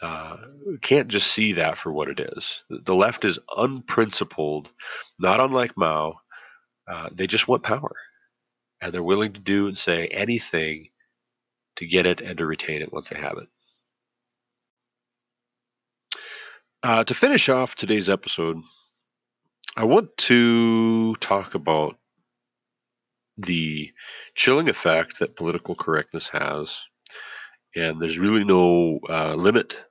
uh, 0.00 0.36
can't 0.80 1.08
just 1.08 1.30
see 1.30 1.52
that 1.52 1.76
for 1.76 1.92
what 1.92 2.08
it 2.08 2.20
is. 2.20 2.64
The 2.70 2.94
left 2.94 3.26
is 3.26 3.38
unprincipled, 3.54 4.70
not 5.18 5.40
unlike 5.40 5.76
Mao. 5.76 6.20
Uh, 6.86 7.10
they 7.12 7.26
just 7.26 7.46
want 7.46 7.62
power, 7.62 7.96
and 8.80 8.92
they're 8.92 9.02
willing 9.02 9.34
to 9.34 9.40
do 9.40 9.66
and 9.66 9.76
say 9.76 10.06
anything 10.06 10.88
to 11.76 11.86
get 11.86 12.06
it 12.06 12.22
and 12.22 12.38
to 12.38 12.46
retain 12.46 12.80
it 12.80 12.92
once 12.92 13.10
they 13.10 13.18
have 13.18 13.36
it. 13.36 13.48
Uh, 16.82 17.04
to 17.04 17.12
finish 17.12 17.50
off 17.50 17.74
today's 17.74 18.08
episode, 18.08 18.56
I 19.76 19.84
want 19.84 20.16
to 20.16 21.14
talk 21.16 21.54
about 21.54 21.97
the 23.38 23.92
chilling 24.34 24.68
effect 24.68 25.20
that 25.20 25.36
political 25.36 25.74
correctness 25.74 26.28
has. 26.28 26.84
And 27.74 28.00
there's 28.00 28.18
really 28.18 28.44
no 28.44 28.98
uh, 29.08 29.34
limit 29.34 29.84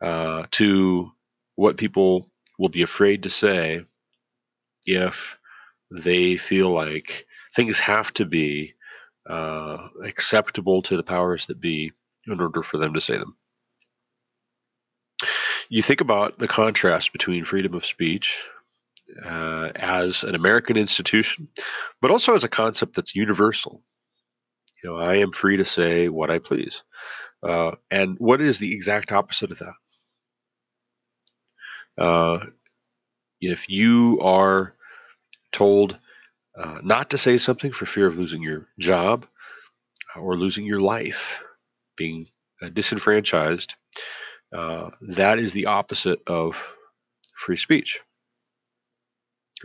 uh, 0.00 0.44
to 0.52 1.10
what 1.56 1.76
people 1.76 2.30
will 2.58 2.68
be 2.68 2.82
afraid 2.82 3.24
to 3.24 3.30
say 3.30 3.84
if 4.86 5.38
they 5.90 6.36
feel 6.36 6.70
like 6.70 7.26
things 7.54 7.80
have 7.80 8.12
to 8.14 8.24
be 8.24 8.74
uh, 9.28 9.88
acceptable 10.04 10.82
to 10.82 10.96
the 10.96 11.02
powers 11.02 11.46
that 11.46 11.60
be 11.60 11.92
in 12.26 12.40
order 12.40 12.62
for 12.62 12.78
them 12.78 12.94
to 12.94 13.00
say 13.00 13.16
them. 13.16 13.36
You 15.68 15.82
think 15.82 16.00
about 16.00 16.38
the 16.38 16.48
contrast 16.48 17.12
between 17.12 17.44
freedom 17.44 17.74
of 17.74 17.84
speech, 17.84 18.44
uh, 19.24 19.70
as 19.76 20.24
an 20.24 20.34
American 20.34 20.76
institution, 20.76 21.48
but 22.00 22.10
also 22.10 22.34
as 22.34 22.44
a 22.44 22.48
concept 22.48 22.96
that's 22.96 23.14
universal. 23.14 23.82
You 24.82 24.90
know, 24.90 24.96
I 24.96 25.16
am 25.16 25.32
free 25.32 25.56
to 25.56 25.64
say 25.64 26.08
what 26.08 26.30
I 26.30 26.38
please. 26.38 26.82
Uh, 27.42 27.72
and 27.90 28.16
what 28.18 28.40
is 28.40 28.58
the 28.58 28.74
exact 28.74 29.12
opposite 29.12 29.50
of 29.50 29.58
that? 29.58 29.74
Uh, 32.02 32.46
if 33.40 33.68
you 33.68 34.18
are 34.22 34.74
told 35.52 35.98
uh, 36.56 36.78
not 36.82 37.10
to 37.10 37.18
say 37.18 37.38
something 37.38 37.72
for 37.72 37.86
fear 37.86 38.06
of 38.06 38.18
losing 38.18 38.42
your 38.42 38.68
job 38.78 39.26
or 40.16 40.36
losing 40.36 40.64
your 40.64 40.80
life, 40.80 41.42
being 41.96 42.26
uh, 42.62 42.68
disenfranchised, 42.70 43.74
uh, 44.54 44.90
that 45.00 45.38
is 45.38 45.52
the 45.52 45.66
opposite 45.66 46.20
of 46.26 46.74
free 47.36 47.56
speech. 47.56 48.00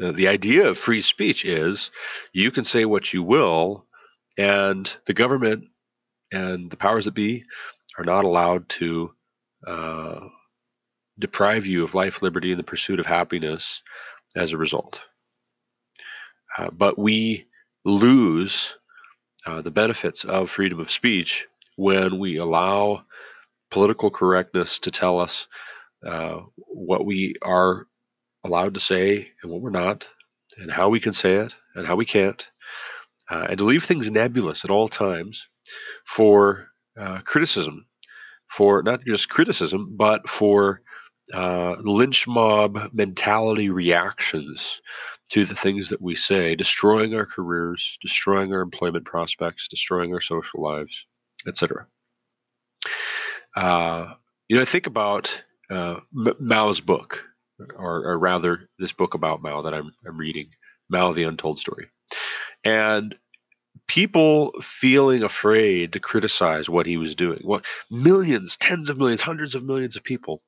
Uh, 0.01 0.11
the 0.11 0.27
idea 0.27 0.67
of 0.67 0.77
free 0.77 1.01
speech 1.01 1.45
is 1.45 1.91
you 2.33 2.51
can 2.51 2.63
say 2.63 2.85
what 2.85 3.13
you 3.13 3.23
will, 3.23 3.85
and 4.37 4.97
the 5.05 5.13
government 5.13 5.65
and 6.31 6.69
the 6.69 6.77
powers 6.77 7.05
that 7.05 7.13
be 7.13 7.43
are 7.97 8.03
not 8.03 8.25
allowed 8.25 8.67
to 8.67 9.13
uh, 9.65 10.27
deprive 11.17 11.65
you 11.65 11.83
of 11.83 11.95
life, 11.95 12.21
liberty, 12.21 12.51
and 12.51 12.59
the 12.59 12.63
pursuit 12.63 12.99
of 12.99 13.05
happiness 13.05 13.81
as 14.35 14.51
a 14.51 14.57
result. 14.57 15.01
Uh, 16.57 16.69
but 16.71 16.97
we 16.97 17.45
lose 17.85 18.77
uh, 19.45 19.61
the 19.61 19.71
benefits 19.71 20.25
of 20.25 20.49
freedom 20.49 20.79
of 20.79 20.91
speech 20.91 21.47
when 21.77 22.19
we 22.19 22.37
allow 22.37 23.05
political 23.71 24.09
correctness 24.09 24.79
to 24.79 24.91
tell 24.91 25.19
us 25.19 25.47
uh, 26.05 26.39
what 26.57 27.05
we 27.05 27.35
are 27.41 27.87
allowed 28.45 28.73
to 28.75 28.79
say 28.79 29.31
and 29.41 29.51
what 29.51 29.61
we're 29.61 29.69
not, 29.69 30.07
and 30.57 30.71
how 30.71 30.87
we 30.89 30.99
can 30.99 31.13
say 31.13 31.33
it 31.33 31.53
and 31.75 31.85
how 31.85 31.95
we 31.95 32.05
can't, 32.05 32.49
uh, 33.29 33.47
and 33.49 33.59
to 33.59 33.65
leave 33.65 33.83
things 33.83 34.11
nebulous 34.11 34.63
at 34.63 34.71
all 34.71 34.87
times 34.87 35.47
for 36.05 36.67
uh, 36.97 37.19
criticism, 37.21 37.85
for 38.47 38.83
not 38.83 39.03
just 39.03 39.29
criticism, 39.29 39.93
but 39.97 40.29
for 40.29 40.81
uh, 41.33 41.75
lynch 41.81 42.27
mob 42.27 42.79
mentality 42.93 43.69
reactions 43.69 44.81
to 45.29 45.43
the 45.43 45.55
things 45.55 45.89
that 45.89 46.01
we 46.01 46.15
say, 46.15 46.55
destroying 46.55 47.15
our 47.15 47.25
careers, 47.25 47.97
destroying 48.01 48.53
our 48.53 48.61
employment 48.61 49.05
prospects, 49.05 49.67
destroying 49.67 50.13
our 50.13 50.21
social 50.21 50.61
lives, 50.61 51.07
etc. 51.47 51.87
Uh, 53.55 54.13
you 54.47 54.55
know, 54.55 54.61
I 54.61 54.65
think 54.65 54.85
about 54.85 55.43
uh, 55.71 55.99
Mao's 56.13 56.79
book, 56.79 57.27
or, 57.75 58.05
or, 58.05 58.19
rather, 58.19 58.69
this 58.79 58.91
book 58.91 59.13
about 59.13 59.41
Mao 59.41 59.61
that 59.61 59.73
I'm, 59.73 59.91
I'm 60.07 60.17
reading, 60.17 60.49
Mao 60.89 61.13
the 61.13 61.23
Untold 61.23 61.59
Story. 61.59 61.87
And 62.63 63.15
people 63.87 64.51
feeling 64.61 65.23
afraid 65.23 65.93
to 65.93 65.99
criticize 65.99 66.69
what 66.69 66.85
he 66.85 66.97
was 66.97 67.15
doing. 67.15 67.39
What 67.43 67.65
millions, 67.91 68.57
tens 68.57 68.89
of 68.89 68.97
millions, 68.97 69.21
hundreds 69.21 69.55
of 69.55 69.63
millions 69.63 69.95
of 69.95 70.03
people 70.03 70.41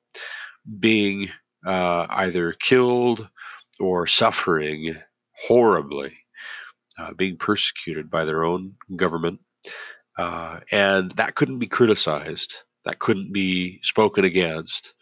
being 0.79 1.29
uh, 1.65 2.07
either 2.09 2.53
killed 2.53 3.29
or 3.79 4.07
suffering 4.07 4.95
horribly, 5.47 6.13
uh, 6.97 7.13
being 7.13 7.37
persecuted 7.37 8.09
by 8.09 8.25
their 8.25 8.43
own 8.43 8.73
government. 8.95 9.39
Uh, 10.17 10.61
and 10.71 11.11
that 11.17 11.35
couldn't 11.35 11.59
be 11.59 11.67
criticized, 11.67 12.63
that 12.85 12.97
couldn't 12.97 13.31
be 13.31 13.79
spoken 13.83 14.25
against 14.25 14.95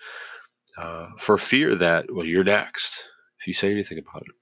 uh, 0.78 1.10
for 1.18 1.38
fear 1.38 1.76
that, 1.76 2.14
well, 2.14 2.26
you're 2.26 2.44
next 2.44 3.04
if 3.40 3.48
you 3.48 3.54
say 3.54 3.72
anything 3.72 3.98
about 3.98 4.24
it. 4.24 4.36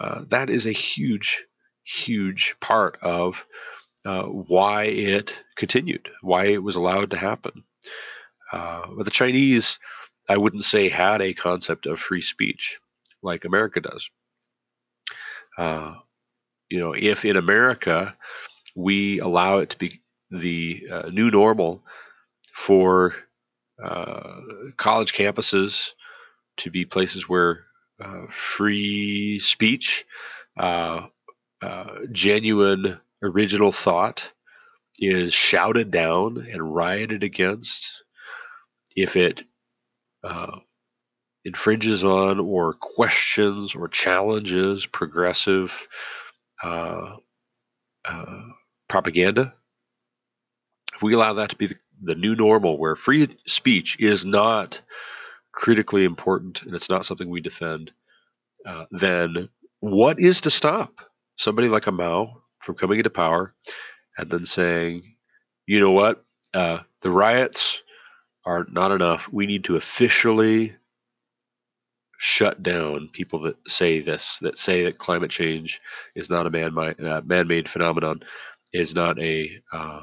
Uh, 0.00 0.24
that 0.30 0.50
is 0.50 0.66
a 0.66 0.72
huge, 0.72 1.44
huge 1.84 2.56
part 2.60 2.98
of 3.02 3.44
uh, 4.04 4.24
why 4.24 4.84
it 4.84 5.42
continued, 5.56 6.08
why 6.22 6.46
it 6.46 6.62
was 6.62 6.76
allowed 6.76 7.10
to 7.10 7.16
happen. 7.16 7.64
Uh, 8.52 8.86
but 8.96 9.04
the 9.04 9.10
Chinese, 9.10 9.78
I 10.28 10.38
wouldn't 10.38 10.64
say, 10.64 10.88
had 10.88 11.20
a 11.20 11.34
concept 11.34 11.86
of 11.86 12.00
free 12.00 12.22
speech 12.22 12.80
like 13.22 13.44
America 13.44 13.80
does. 13.80 14.10
Uh, 15.56 15.94
you 16.68 16.80
know, 16.80 16.94
if 16.94 17.24
in 17.24 17.36
America 17.36 18.16
we 18.74 19.20
allow 19.20 19.58
it 19.58 19.70
to 19.70 19.78
be 19.78 20.00
the 20.30 20.86
uh, 20.90 21.10
new 21.10 21.30
normal 21.30 21.84
for 22.52 23.14
uh, 23.82 24.40
college 24.76 25.12
campuses 25.12 25.92
to 26.58 26.70
be 26.70 26.84
places 26.84 27.28
where 27.28 27.64
uh, 28.00 28.26
free 28.30 29.38
speech, 29.40 30.04
uh, 30.56 31.06
uh, 31.60 31.98
genuine 32.10 33.00
original 33.22 33.72
thought 33.72 34.32
is 34.98 35.32
shouted 35.32 35.90
down 35.90 36.38
and 36.50 36.74
rioted 36.74 37.22
against, 37.24 38.02
if 38.96 39.16
it 39.16 39.42
uh, 40.24 40.58
infringes 41.44 42.04
on 42.04 42.38
or 42.40 42.74
questions 42.74 43.74
or 43.74 43.88
challenges 43.88 44.86
progressive 44.86 45.88
propaganda, 48.88 49.54
if 50.94 51.02
we 51.02 51.14
allow 51.14 51.32
that 51.34 51.50
to 51.50 51.56
be 51.56 51.66
the, 51.68 51.76
the 52.02 52.14
new 52.14 52.34
normal 52.34 52.78
where 52.78 52.96
free 52.96 53.36
speech 53.46 53.96
is 54.00 54.26
not 54.26 54.80
critically 55.52 56.04
important 56.04 56.62
and 56.62 56.74
it's 56.74 56.90
not 56.90 57.04
something 57.04 57.28
we 57.28 57.40
defend, 57.40 57.92
uh, 58.66 58.86
then 58.90 59.48
what 59.80 60.18
is 60.18 60.40
to 60.40 60.50
stop 60.50 61.00
somebody 61.36 61.68
like 61.68 61.86
a 61.86 61.92
Mao 61.92 62.42
from 62.60 62.74
coming 62.74 62.98
into 62.98 63.10
power 63.10 63.54
and 64.18 64.30
then 64.30 64.44
saying, 64.44 65.02
you 65.66 65.80
know 65.80 65.92
what, 65.92 66.24
uh, 66.54 66.80
the 67.00 67.10
riots 67.10 67.82
are 68.44 68.66
not 68.70 68.92
enough. 68.92 69.28
We 69.32 69.46
need 69.46 69.64
to 69.64 69.76
officially 69.76 70.74
shut 72.18 72.62
down 72.62 73.08
people 73.12 73.40
that 73.40 73.56
say 73.66 74.00
this, 74.00 74.38
that 74.42 74.56
say 74.56 74.84
that 74.84 74.98
climate 74.98 75.30
change 75.30 75.80
is 76.14 76.30
not 76.30 76.46
a 76.46 76.50
man 76.50 76.76
uh, 76.78 77.20
man-made 77.24 77.68
phenomenon, 77.68 78.22
is 78.72 78.94
not 78.94 79.18
a 79.20 79.50
uh, 79.72 80.02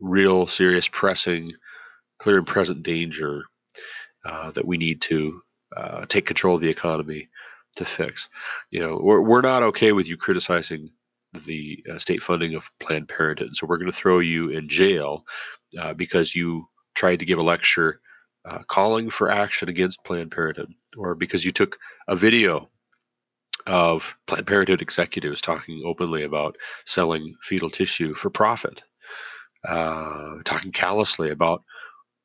real, 0.00 0.46
serious, 0.46 0.88
pressing, 0.88 1.52
clear 2.18 2.38
and 2.38 2.46
present 2.46 2.82
danger 2.82 3.42
uh, 4.24 4.50
that 4.52 4.66
we 4.66 4.76
need 4.76 5.00
to 5.02 5.40
uh, 5.76 6.06
take 6.06 6.26
control 6.26 6.56
of 6.56 6.60
the 6.60 6.70
economy 6.70 7.28
to 7.76 7.84
fix. 7.84 8.28
You 8.70 8.80
know, 8.80 8.98
we're 9.00 9.20
we're 9.20 9.40
not 9.40 9.62
okay 9.62 9.92
with 9.92 10.08
you 10.08 10.16
criticizing 10.16 10.90
the 11.46 11.84
uh, 11.92 11.98
state 11.98 12.22
funding 12.22 12.54
of 12.54 12.68
Planned 12.80 13.08
Parenthood, 13.08 13.54
so 13.54 13.66
we're 13.66 13.78
going 13.78 13.90
to 13.90 13.96
throw 13.96 14.18
you 14.18 14.50
in 14.50 14.68
jail 14.68 15.24
uh, 15.78 15.94
because 15.94 16.34
you 16.34 16.68
tried 16.94 17.20
to 17.20 17.26
give 17.26 17.38
a 17.38 17.42
lecture 17.42 18.00
uh, 18.44 18.60
calling 18.66 19.10
for 19.10 19.30
action 19.30 19.68
against 19.68 20.02
Planned 20.04 20.30
Parenthood, 20.30 20.72
or 20.96 21.14
because 21.14 21.44
you 21.44 21.52
took 21.52 21.78
a 22.08 22.16
video 22.16 22.68
of 23.66 24.16
Planned 24.26 24.46
Parenthood 24.46 24.82
executives 24.82 25.40
talking 25.40 25.82
openly 25.84 26.24
about 26.24 26.56
selling 26.86 27.36
fetal 27.42 27.70
tissue 27.70 28.14
for 28.14 28.30
profit, 28.30 28.82
uh, 29.66 30.36
talking 30.44 30.72
callously 30.72 31.30
about 31.30 31.64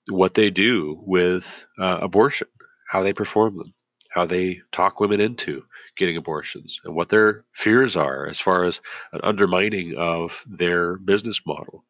what 0.09 0.33
they 0.33 0.49
do 0.49 0.99
with 1.05 1.65
uh, 1.79 1.99
abortion, 2.01 2.47
how 2.87 3.03
they 3.03 3.13
perform 3.13 3.57
them, 3.57 3.73
how 4.09 4.25
they 4.25 4.61
talk 4.71 4.99
women 4.99 5.21
into 5.21 5.63
getting 5.97 6.17
abortions, 6.17 6.81
and 6.83 6.95
what 6.95 7.09
their 7.09 7.45
fears 7.53 7.95
are 7.95 8.27
as 8.27 8.39
far 8.39 8.63
as 8.63 8.81
an 9.13 9.21
undermining 9.23 9.95
of 9.97 10.43
their 10.47 10.97
business 10.97 11.41
model 11.45 11.83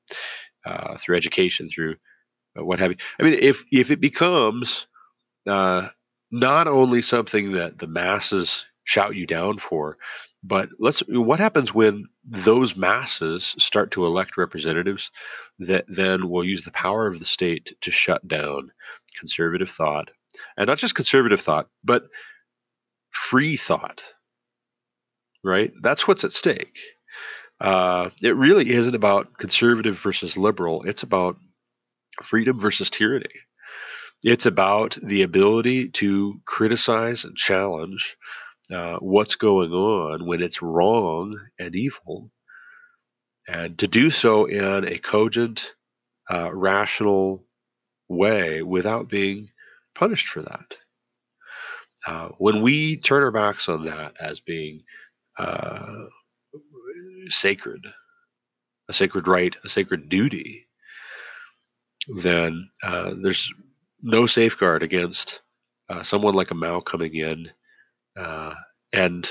uh, 0.66 0.98
through 0.98 1.18
education, 1.18 1.70
through 1.70 1.96
uh, 2.58 2.64
what 2.64 2.80
have 2.80 2.92
you. 2.92 2.98
I 3.20 3.24
mean, 3.24 3.38
if 3.42 3.66
if 3.72 3.92
it 3.92 4.00
becomes 4.00 4.88
uh, 5.48 5.90
not 6.32 6.68
only 6.68 7.02
something 7.02 7.54
that 7.54 7.78
the 7.78 7.88
masses 7.88 8.66
shout 8.84 9.16
you 9.16 9.26
down 9.26 9.58
for, 9.58 9.98
but 10.44 10.70
let's 10.78 11.00
what 11.08 11.40
happens 11.40 11.74
when 11.74 12.06
those 12.26 12.76
masses 12.76 13.56
start 13.58 13.92
to 13.92 14.06
elect 14.06 14.38
representatives 14.38 15.10
that 15.60 15.86
then 15.88 16.30
will 16.30 16.44
use 16.44 16.64
the 16.64 16.72
power 16.72 17.08
of 17.08 17.20
the 17.20 17.26
state 17.26 17.76
to 17.82 17.92
shut 17.92 18.28
down 18.28 18.72
conservative 19.18 19.70
thought, 19.70 20.12
and 20.58 20.68
not 20.68 20.78
just 20.78 20.96
conservative 20.96 21.40
thought, 21.40 21.70
but 21.84 22.04
free 23.12 23.56
thought. 23.56 24.04
Right? 25.44 25.72
That's 25.82 26.08
what's 26.08 26.24
at 26.24 26.32
stake. 26.32 26.78
Uh, 27.60 28.10
it 28.22 28.36
really 28.36 28.70
isn't 28.70 28.96
about 28.96 29.38
conservative 29.38 29.98
versus 29.98 30.38
liberal. 30.38 30.84
It's 30.84 31.04
about 31.04 31.38
freedom 32.22 32.60
versus 32.60 32.90
tyranny. 32.90 33.26
It's 34.24 34.46
about 34.46 34.98
the 35.04 35.22
ability 35.22 35.90
to 35.90 36.40
criticize 36.46 37.26
and 37.26 37.36
challenge 37.36 38.18
uh, 38.72 38.98
what's 38.98 39.36
going 39.36 39.72
on 39.72 40.26
when 40.26 40.42
it's 40.42 40.62
wrong 40.62 41.40
and 41.60 41.76
evil, 41.76 42.32
and 43.48 43.78
to 43.80 43.88
do 43.88 44.10
so 44.10 44.46
in 44.46 44.88
a 44.88 44.98
cogent, 44.98 45.74
uh, 46.32 46.54
rational 46.54 47.46
way 48.08 48.62
without 48.62 49.10
being 49.10 49.50
punished 49.96 50.28
for 50.28 50.42
that. 50.42 50.78
Uh, 52.06 52.30
when 52.38 52.62
we 52.62 52.98
turn 52.98 53.24
our 53.24 53.32
backs 53.32 53.70
on 53.70 53.86
that 53.86 54.14
as 54.20 54.40
being 54.40 54.82
uh, 55.38 56.06
sacred, 57.30 57.86
a 58.90 58.94
sacred 58.94 59.28
right, 59.28 59.56
a 59.64 59.70
sacred 59.70 60.10
duty, 60.10 60.68
then 62.08 62.70
uh, 62.84 63.14
there's 63.22 63.52
no 64.02 64.26
safeguard 64.26 64.84
against 64.84 65.42
uh, 65.90 66.04
someone 66.04 66.34
like 66.34 66.52
a 66.52 66.56
Mao 66.56 66.82
coming 66.82 67.16
in 67.16 67.50
uh, 68.18 68.54
and 68.92 69.30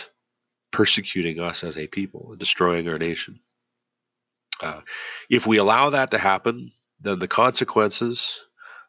persecuting 0.70 1.40
us 1.40 1.64
as 1.64 1.78
a 1.78 1.86
people, 1.86 2.34
destroying 2.36 2.88
our 2.88 2.98
nation. 2.98 3.40
Uh, 4.60 4.80
if 5.28 5.46
we 5.46 5.58
allow 5.58 5.90
that 5.90 6.10
to 6.12 6.18
happen, 6.18 6.72
then 7.00 7.18
the 7.18 7.28
consequences 7.28 8.44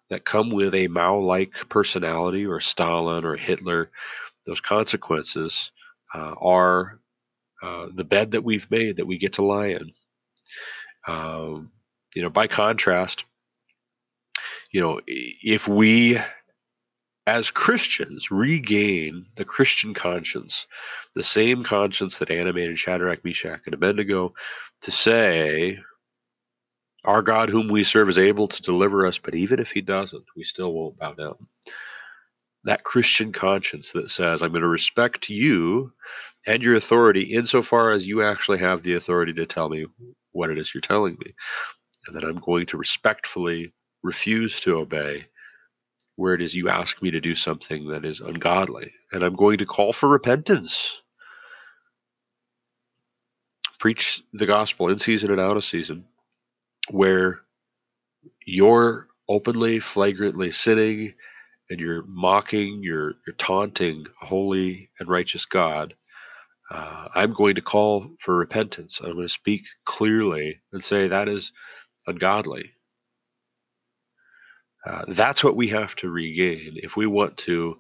that 0.10 0.26
come 0.26 0.52
with 0.52 0.74
a 0.76 0.88
Mao 0.88 1.18
like 1.18 1.54
personality 1.70 2.46
or 2.46 2.60
Stalin 2.60 3.26
or 3.26 3.36
Hitler, 3.36 3.90
those 4.46 4.62
consequences 4.62 5.72
uh, 6.14 6.36
are 6.40 7.00
uh, 7.62 7.88
the 7.94 8.04
bed 8.04 8.32
that 8.32 8.44
we've 8.44 8.70
made 8.70 8.98
that 8.98 9.08
we 9.08 9.18
get 9.18 9.34
to 9.34 9.44
lie 9.44 9.68
in. 9.68 9.94
Um, 11.08 11.72
you 12.14 12.22
know, 12.22 12.30
by 12.30 12.48
contrast, 12.48 13.26
you 14.72 14.82
know, 14.82 15.02
if 15.08 15.68
we 15.68 16.18
as 17.26 17.52
Christians 17.52 18.32
regain 18.32 19.26
the 19.36 19.46
Christian 19.46 19.94
conscience, 19.94 20.68
the 21.16 21.24
same 21.24 21.64
conscience 21.64 22.18
that 22.20 22.32
animated 22.32 22.78
Shadrach, 22.78 23.24
Meshach, 23.24 23.62
and 23.66 23.74
Abednego, 23.74 24.34
to 24.82 24.92
say, 24.92 25.80
Our 27.06 27.22
God, 27.22 27.50
whom 27.50 27.70
we 27.70 27.84
serve, 27.84 28.10
is 28.10 28.18
able 28.18 28.48
to 28.50 28.62
deliver 28.62 29.06
us, 29.06 29.20
but 29.20 29.36
even 29.36 29.60
if 29.60 29.72
he 29.72 29.82
doesn't, 29.82 30.26
we 30.36 30.44
still 30.44 30.74
won't 30.74 30.98
bow 30.98 31.14
down. 31.14 31.36
That 32.66 32.84
Christian 32.84 33.32
conscience 33.32 33.92
that 33.94 34.10
says, 34.10 34.42
I'm 34.42 34.52
going 34.52 34.62
to 34.62 34.68
respect 34.68 35.30
you 35.30 35.94
and 36.46 36.62
your 36.62 36.76
authority 36.76 37.22
insofar 37.22 37.92
as 37.92 38.08
you 38.08 38.22
actually 38.22 38.60
have 38.60 38.84
the 38.84 38.96
authority 38.96 39.34
to 39.34 39.46
tell 39.46 39.70
me 39.70 39.86
what 40.32 40.50
it 40.50 40.58
is 40.58 40.74
you're 40.74 40.82
telling 40.82 41.18
me. 41.20 41.34
And 42.08 42.16
that 42.16 42.24
I'm 42.24 42.40
going 42.40 42.66
to 42.68 42.78
respectfully 42.78 43.74
refuse 44.02 44.60
to 44.62 44.78
obey 44.78 45.26
where 46.16 46.34
it 46.34 46.42
is 46.42 46.56
you 46.56 46.70
ask 46.70 47.02
me 47.02 47.12
to 47.12 47.22
do 47.22 47.36
something 47.36 47.88
that 47.90 48.06
is 48.06 48.20
ungodly. 48.22 48.92
And 49.12 49.24
I'm 49.24 49.36
going 49.36 49.60
to 49.60 49.66
call 49.66 49.94
for 49.94 50.10
repentance. 50.10 51.02
Preach 53.80 54.24
the 54.34 54.46
gospel 54.46 54.90
in 54.90 55.00
season 55.00 55.32
and 55.32 55.42
out 55.42 55.58
of 55.58 55.64
season, 55.64 56.06
where 56.90 57.42
you're 58.46 59.08
openly, 59.30 59.80
flagrantly 59.80 60.52
sinning 60.52 61.14
and 61.70 61.80
you're 61.80 62.04
mocking, 62.08 62.82
you're, 62.84 63.16
you're 63.26 63.36
taunting 63.38 64.06
holy 64.20 64.90
and 65.00 65.10
righteous 65.10 65.46
God. 65.46 65.96
Uh, 66.72 67.08
I'm 67.16 67.34
going 67.34 67.56
to 67.56 67.62
call 67.62 68.16
for 68.20 68.36
repentance. 68.36 69.02
I'm 69.02 69.14
going 69.14 69.28
to 69.28 69.30
speak 69.30 69.64
clearly 69.86 70.62
and 70.72 70.84
say 70.84 71.08
that 71.08 71.28
is 71.28 71.52
ungodly. 72.08 72.72
Uh, 74.86 75.06
that's 75.08 75.44
what 75.44 75.56
we 75.56 75.68
have 75.68 75.96
to 75.96 76.10
regain 76.10 76.74
if 76.76 76.98
we 76.98 77.06
want 77.08 77.38
to 77.38 77.78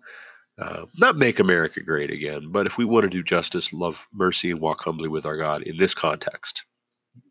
uh, 0.59 0.85
not 0.97 1.17
make 1.17 1.39
America 1.39 1.81
great 1.81 2.11
again, 2.11 2.51
but 2.51 2.67
if 2.67 2.77
we 2.77 2.85
want 2.85 3.03
to 3.03 3.09
do 3.09 3.23
justice, 3.23 3.73
love, 3.73 4.05
mercy, 4.13 4.51
and 4.51 4.61
walk 4.61 4.81
humbly 4.83 5.09
with 5.09 5.25
our 5.25 5.37
God 5.37 5.63
in 5.63 5.77
this 5.77 5.93
context. 5.93 6.63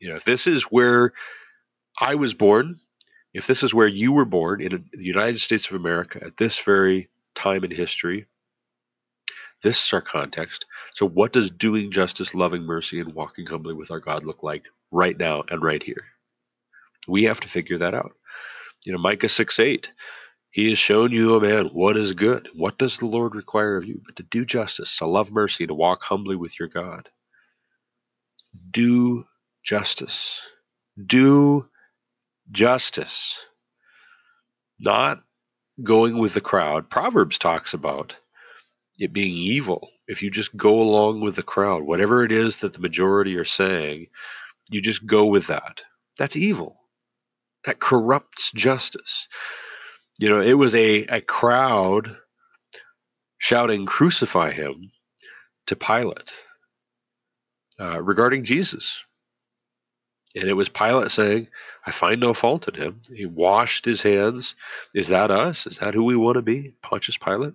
You 0.00 0.10
know, 0.10 0.16
if 0.16 0.24
this 0.24 0.46
is 0.46 0.64
where 0.64 1.12
I 2.00 2.16
was 2.16 2.34
born, 2.34 2.80
if 3.34 3.46
this 3.46 3.62
is 3.62 3.74
where 3.74 3.88
you 3.88 4.12
were 4.12 4.24
born 4.24 4.60
in 4.60 4.84
the 4.92 5.04
United 5.04 5.40
States 5.40 5.68
of 5.70 5.76
America 5.76 6.20
at 6.22 6.36
this 6.36 6.60
very 6.60 7.08
time 7.34 7.64
in 7.64 7.70
history, 7.70 8.26
this 9.62 9.84
is 9.84 9.92
our 9.92 10.02
context. 10.02 10.66
So, 10.94 11.08
what 11.08 11.32
does 11.32 11.50
doing 11.50 11.90
justice, 11.92 12.34
loving 12.34 12.62
mercy, 12.64 13.00
and 13.00 13.14
walking 13.14 13.46
humbly 13.46 13.74
with 13.74 13.90
our 13.90 14.00
God 14.00 14.24
look 14.24 14.42
like 14.42 14.64
right 14.90 15.16
now 15.16 15.44
and 15.50 15.62
right 15.62 15.82
here? 15.82 16.04
We 17.08 17.24
have 17.24 17.40
to 17.40 17.48
figure 17.48 17.78
that 17.78 17.94
out. 17.94 18.12
You 18.84 18.92
know, 18.92 18.98
Micah 18.98 19.28
6 19.28 19.58
8. 19.58 19.92
He 20.50 20.68
has 20.68 20.78
shown 20.78 21.12
you, 21.12 21.34
O 21.34 21.40
man, 21.40 21.66
what 21.68 21.96
is 21.96 22.12
good. 22.12 22.48
What 22.54 22.78
does 22.78 22.98
the 22.98 23.06
Lord 23.06 23.34
require 23.34 23.76
of 23.76 23.86
you? 23.86 24.02
But 24.04 24.16
to 24.16 24.22
do 24.22 24.44
justice, 24.44 24.98
to 24.98 25.06
love 25.06 25.30
mercy, 25.30 25.66
to 25.66 25.74
walk 25.74 26.02
humbly 26.02 26.36
with 26.36 26.58
your 26.58 26.68
God. 26.68 27.08
Do 28.70 29.24
justice. 29.64 30.46
Do 31.06 31.68
justice. 32.50 33.46
Not 34.78 35.22
going 35.82 36.18
with 36.18 36.34
the 36.34 36.42
crowd. 36.42 36.90
Proverbs 36.90 37.38
talks 37.38 37.72
about 37.72 38.18
it 38.98 39.12
being 39.14 39.36
evil 39.36 39.90
if 40.06 40.22
you 40.22 40.30
just 40.30 40.54
go 40.54 40.80
along 40.80 41.20
with 41.20 41.36
the 41.36 41.42
crowd. 41.42 41.82
Whatever 41.84 42.24
it 42.24 42.32
is 42.32 42.58
that 42.58 42.74
the 42.74 42.80
majority 42.80 43.36
are 43.36 43.44
saying, 43.44 44.08
you 44.68 44.82
just 44.82 45.06
go 45.06 45.26
with 45.26 45.46
that. 45.46 45.80
That's 46.18 46.36
evil 46.36 46.81
that 47.64 47.80
corrupts 47.80 48.52
justice. 48.52 49.28
You 50.18 50.28
know, 50.28 50.40
it 50.40 50.54
was 50.54 50.74
a, 50.74 51.04
a 51.04 51.20
crowd 51.20 52.16
shouting, 53.38 53.86
Crucify 53.86 54.52
him 54.52 54.92
to 55.66 55.76
Pilate 55.76 56.34
uh, 57.80 58.00
regarding 58.02 58.44
Jesus. 58.44 59.04
And 60.34 60.48
it 60.48 60.54
was 60.54 60.68
Pilate 60.68 61.10
saying, 61.10 61.48
I 61.86 61.90
find 61.90 62.20
no 62.20 62.32
fault 62.32 62.68
in 62.68 62.74
him. 62.74 63.02
He 63.14 63.26
washed 63.26 63.84
his 63.84 64.02
hands. 64.02 64.54
Is 64.94 65.08
that 65.08 65.30
us? 65.30 65.66
Is 65.66 65.78
that 65.78 65.94
who 65.94 66.04
we 66.04 66.16
want 66.16 66.36
to 66.36 66.42
be? 66.42 66.74
Pontius 66.82 67.18
Pilate? 67.18 67.54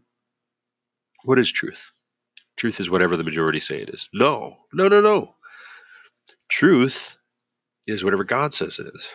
What 1.24 1.39
is 1.39 1.51
truth? 1.51 1.91
Truth 2.55 2.80
is 2.80 2.89
whatever 2.89 3.18
the 3.18 3.24
majority 3.24 3.60
say 3.60 3.82
it 3.82 3.89
is. 3.89 4.10
No, 4.14 4.58
no, 4.74 4.88
no, 4.88 5.01
no. 5.01 5.36
Truth 6.49 7.18
is 7.88 8.03
whatever 8.03 8.24
God 8.24 8.53
says 8.53 8.80
it 8.80 8.88
is. 8.93 9.08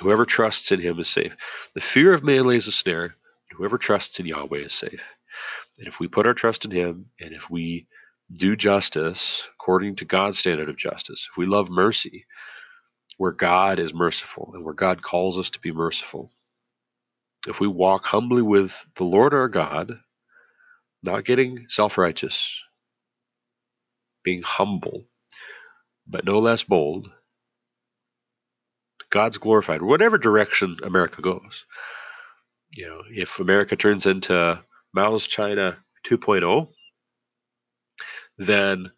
Whoever 0.00 0.24
trusts 0.24 0.72
in 0.72 0.80
him 0.80 0.98
is 1.00 1.08
safe. 1.08 1.36
The 1.74 1.80
fear 1.80 2.14
of 2.14 2.24
man 2.24 2.46
lays 2.46 2.68
a 2.68 2.72
snare. 2.72 3.16
Whoever 3.56 3.78
trusts 3.78 4.20
in 4.20 4.26
Yahweh 4.26 4.58
is 4.58 4.72
safe. 4.72 5.14
And 5.78 5.88
if 5.88 6.00
we 6.00 6.08
put 6.08 6.26
our 6.26 6.34
trust 6.34 6.64
in 6.64 6.70
him, 6.70 7.06
and 7.20 7.32
if 7.32 7.50
we 7.50 7.86
do 8.32 8.56
justice 8.56 9.48
according 9.54 9.96
to 9.96 10.04
God's 10.04 10.38
standard 10.38 10.68
of 10.68 10.76
justice, 10.76 11.28
if 11.30 11.36
we 11.36 11.46
love 11.46 11.70
mercy, 11.70 12.26
where 13.16 13.32
God 13.32 13.78
is 13.78 13.94
merciful 13.94 14.52
and 14.54 14.64
where 14.64 14.74
God 14.74 15.02
calls 15.02 15.38
us 15.38 15.50
to 15.50 15.60
be 15.60 15.72
merciful, 15.72 16.30
if 17.46 17.60
we 17.60 17.68
walk 17.68 18.06
humbly 18.06 18.42
with 18.42 18.86
the 18.96 19.04
Lord 19.04 19.34
our 19.34 19.48
God, 19.48 19.92
not 21.02 21.24
getting 21.24 21.66
self 21.68 21.98
righteous, 21.98 22.62
being 24.22 24.42
humble, 24.42 25.06
but 26.06 26.24
no 26.24 26.38
less 26.38 26.64
bold, 26.64 27.10
God's 29.10 29.38
glorified, 29.38 29.82
whatever 29.82 30.18
direction 30.18 30.76
America 30.82 31.22
goes. 31.22 31.64
You 32.74 32.88
know, 32.88 33.02
if 33.10 33.40
America 33.40 33.76
turns 33.76 34.06
into 34.06 34.62
Mao's 34.94 35.26
China 35.26 35.78
2.0, 36.06 36.68
then 38.38 38.90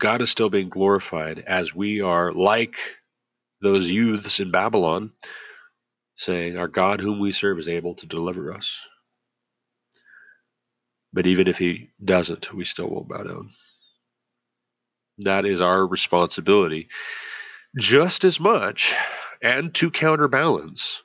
God 0.00 0.22
is 0.22 0.30
still 0.30 0.50
being 0.50 0.68
glorified 0.68 1.38
as 1.40 1.74
we 1.74 2.00
are 2.00 2.32
like 2.32 2.76
those 3.62 3.88
youths 3.90 4.40
in 4.40 4.50
Babylon, 4.50 5.12
saying, 6.16 6.56
Our 6.58 6.68
God, 6.68 7.00
whom 7.00 7.20
we 7.20 7.32
serve, 7.32 7.58
is 7.58 7.68
able 7.68 7.94
to 7.96 8.06
deliver 8.06 8.52
us. 8.52 8.80
But 11.12 11.26
even 11.26 11.46
if 11.46 11.58
he 11.58 11.90
doesn't, 12.04 12.52
we 12.52 12.64
still 12.64 12.88
won't 12.90 13.08
bow 13.08 13.22
down. 13.22 13.50
That 15.18 15.46
is 15.46 15.60
our 15.60 15.86
responsibility 15.86 16.88
just 17.76 18.24
as 18.24 18.38
much 18.38 18.94
and 19.42 19.74
to 19.74 19.90
counterbalance 19.90 21.02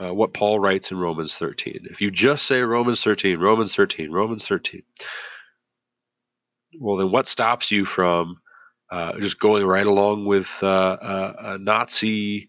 uh, 0.00 0.14
what 0.14 0.32
Paul 0.32 0.58
writes 0.58 0.90
in 0.90 0.98
Romans 0.98 1.36
13. 1.36 1.86
If 1.90 2.00
you 2.00 2.10
just 2.10 2.46
say 2.46 2.62
Romans 2.62 3.02
13, 3.02 3.38
Romans 3.38 3.74
13, 3.74 4.10
Romans 4.10 4.46
13, 4.46 4.82
well, 6.78 6.96
then 6.96 7.10
what 7.10 7.26
stops 7.26 7.70
you 7.70 7.84
from 7.84 8.40
uh, 8.90 9.18
just 9.18 9.38
going 9.38 9.66
right 9.66 9.86
along 9.86 10.24
with 10.24 10.62
uh, 10.62 10.96
a, 11.00 11.34
a, 11.38 11.58
Nazi 11.58 12.48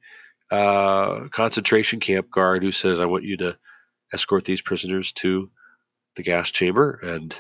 uh, 0.52 1.28
concentration 1.32 2.00
camp 2.00 2.30
guard 2.32 2.64
who 2.64 2.72
says, 2.72 3.00
I 3.00 3.06
want 3.06 3.24
you 3.24 3.38
to 3.38 3.58
escort 4.14 4.46
these 4.46 4.62
prisoners 4.62 5.12
to 5.14 5.50
the 6.16 6.24
gas 6.24 6.50
chamber, 6.52 7.00
and 7.04 7.36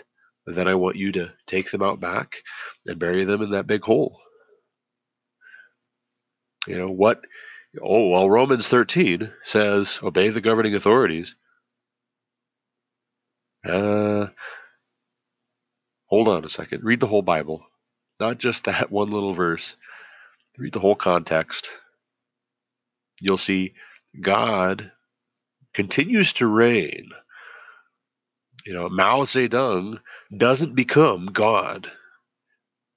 then 0.45 0.67
I 0.67 0.75
want 0.75 0.95
you 0.95 1.11
to 1.13 1.33
take 1.45 1.71
them 1.71 1.81
out 1.81 1.99
back 1.99 2.43
and 2.85 2.99
bury 2.99 3.23
them 3.23 3.41
in 3.41 3.51
that 3.51 3.67
big 3.67 3.83
hole? 3.83 4.19
You 6.67 6.77
know, 6.77 6.89
what 6.89 7.21
Oh, 7.81 8.09
well, 8.09 8.29
Romans 8.29 8.67
13 8.67 9.31
says, 9.43 9.99
obey 10.01 10.29
the 10.29 10.41
governing 10.41 10.73
authorities. 10.73 11.35
Uh, 13.63 14.27
hold 16.07 16.27
on 16.27 16.43
a 16.43 16.49
second. 16.49 16.83
Read 16.83 16.99
the 16.99 17.07
whole 17.07 17.21
Bible, 17.21 17.65
not 18.19 18.39
just 18.39 18.63
that 18.65 18.91
one 18.91 19.11
little 19.11 19.33
verse. 19.33 19.77
Read 20.57 20.73
the 20.73 20.79
whole 20.79 20.95
context. 20.95 21.73
You'll 23.21 23.37
see 23.37 23.75
God 24.19 24.91
continues 25.73 26.33
to 26.33 26.47
reign. 26.47 27.09
You 28.65 28.73
know, 28.73 28.89
Mao 28.89 29.21
Zedong 29.21 29.99
doesn't 30.35 30.75
become 30.75 31.27
God 31.27 31.91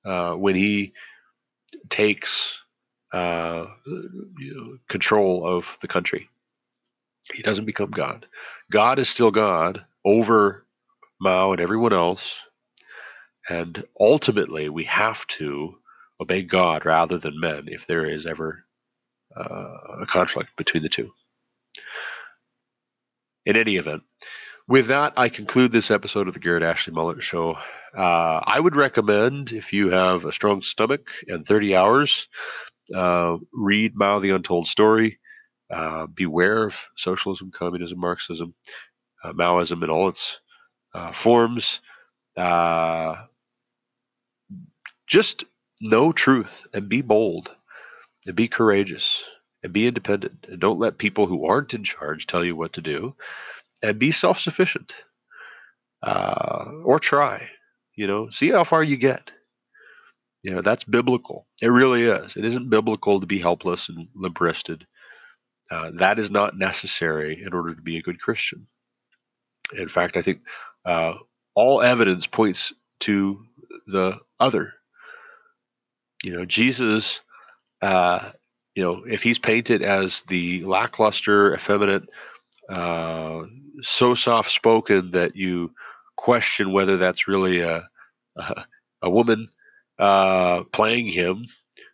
uh, 0.05 0.35
when 0.35 0.55
he 0.55 0.95
takes 1.89 2.62
uh, 3.13 3.67
you 3.87 4.55
know, 4.55 4.79
control 4.89 5.47
of 5.47 5.77
the 5.81 5.89
country. 5.89 6.29
He 7.33 7.43
doesn't 7.43 7.67
become 7.67 7.91
God. 7.91 8.27
God 8.71 8.99
is 8.99 9.09
still 9.09 9.31
God 9.31 9.85
over 10.05 10.67
Mao 11.21 11.53
and 11.53 11.61
everyone 11.61 11.93
else. 11.93 12.45
And 13.49 13.85
ultimately, 13.99 14.69
we 14.69 14.85
have 14.85 15.27
to 15.29 15.77
obey 16.21 16.43
God 16.43 16.87
rather 16.87 17.19
than 17.19 17.41
men 17.41 17.65
if 17.67 17.87
there 17.87 18.07
is 18.07 18.27
ever 18.27 18.65
uh, 19.37 20.03
a 20.03 20.07
conflict 20.07 20.57
between 20.57 20.83
the 20.83 20.89
two. 20.89 21.13
In 23.45 23.57
any 23.57 23.77
event, 23.77 24.03
with 24.69 24.87
that, 24.87 25.15
I 25.17 25.29
conclude 25.29 25.73
this 25.73 25.91
episode 25.91 26.29
of 26.29 26.35
the 26.35 26.41
Garrett 26.41 26.63
Ashley 26.63 26.93
Mullet 26.93 27.23
Show. 27.23 27.57
Uh, 27.95 28.41
I 28.45 28.59
would 28.59 28.77
recommend, 28.77 29.53
if 29.53 29.73
you 29.73 29.91
have 29.91 30.25
a 30.25 30.33
strong 30.33 30.63
stomach 30.63 31.11
and 31.27 31.45
30 31.45 31.75
hours, 31.75 32.29
uh, 32.95 33.37
read 33.53 33.95
Mao 33.97 34.19
the 34.19 34.31
Untold 34.31 34.67
Story. 34.67 35.19
Uh, 35.71 36.07
beware 36.07 36.65
of 36.65 36.77
socialism, 36.97 37.51
communism, 37.51 37.99
Marxism, 37.99 38.55
uh, 39.25 39.33
Maoism 39.33 39.83
in 39.83 39.89
all 39.91 40.09
its 40.09 40.41
uh, 40.95 41.13
forms. 41.13 41.81
Uh, 42.37 43.15
just 45.07 45.45
know 45.81 46.13
truth 46.13 46.67
and 46.73 46.89
be 46.89 47.03
bold 47.03 47.55
and 48.27 48.37
be 48.37 48.49
courageous 48.49 49.31
and 49.63 49.73
be 49.73 49.87
independent 49.87 50.47
and 50.49 50.61
don't 50.61 50.79
let 50.79 50.99
people 50.99 51.27
who 51.27 51.47
aren't 51.47 51.75
in 51.75 51.85
charge 51.85 52.27
tell 52.27 52.45
you 52.45 52.57
what 52.57 52.75
to 52.75 52.81
do 52.81 53.15
and 53.83 53.99
be 53.99 54.11
self-sufficient 54.11 55.05
uh, 56.03 56.65
or 56.85 56.99
try 56.99 57.49
you 57.95 58.07
know 58.07 58.31
see 58.31 58.49
how 58.49 58.65
far 58.65 58.83
you 58.83 58.97
get 58.97 59.33
you 60.43 60.55
know 60.55 60.63
that's 60.63 60.85
biblical. 60.85 61.47
It 61.61 61.69
really 61.69 62.03
is. 62.03 62.37
It 62.37 62.45
isn't 62.45 62.71
biblical 62.71 63.21
to 63.21 63.27
be 63.27 63.39
helpless 63.39 63.89
and 63.89 64.09
limp-wristed. 64.15 64.87
Uh, 65.71 65.93
that 65.95 66.19
is 66.19 66.31
not 66.31 66.59
necessary 66.59 67.43
in 67.43 67.55
order 67.55 67.75
to 67.75 67.81
be 67.83 67.97
a 67.97 68.03
good 68.03 68.21
christian. 68.21 68.67
In 69.79 69.89
fact 69.89 70.17
i 70.17 70.23
think 70.23 70.41
uh, 70.85 71.15
all 71.55 71.83
evidence 71.83 72.27
points 72.27 72.73
to 73.01 73.45
the 73.87 74.19
other. 74.41 74.75
You 76.25 76.33
know 76.33 76.45
jesus 76.45 77.21
uh, 77.83 78.31
you 78.75 78.83
know 78.83 79.05
if 79.07 79.23
he's 79.23 79.39
painted 79.39 79.83
as 79.83 80.23
the 80.29 80.63
lackluster 80.65 81.55
effeminate 81.55 82.05
uh, 82.69 83.43
so 83.83 84.15
soft 84.15 84.51
spoken 84.51 85.13
that 85.13 85.37
you 85.37 85.73
question 86.17 86.73
whether 86.73 86.97
that's 86.97 87.29
really 87.29 87.61
a 87.61 87.89
a, 88.37 88.65
a 89.03 89.11
woman 89.11 89.49
uh, 90.03 90.65
playing 90.67 91.09
him 91.09 91.49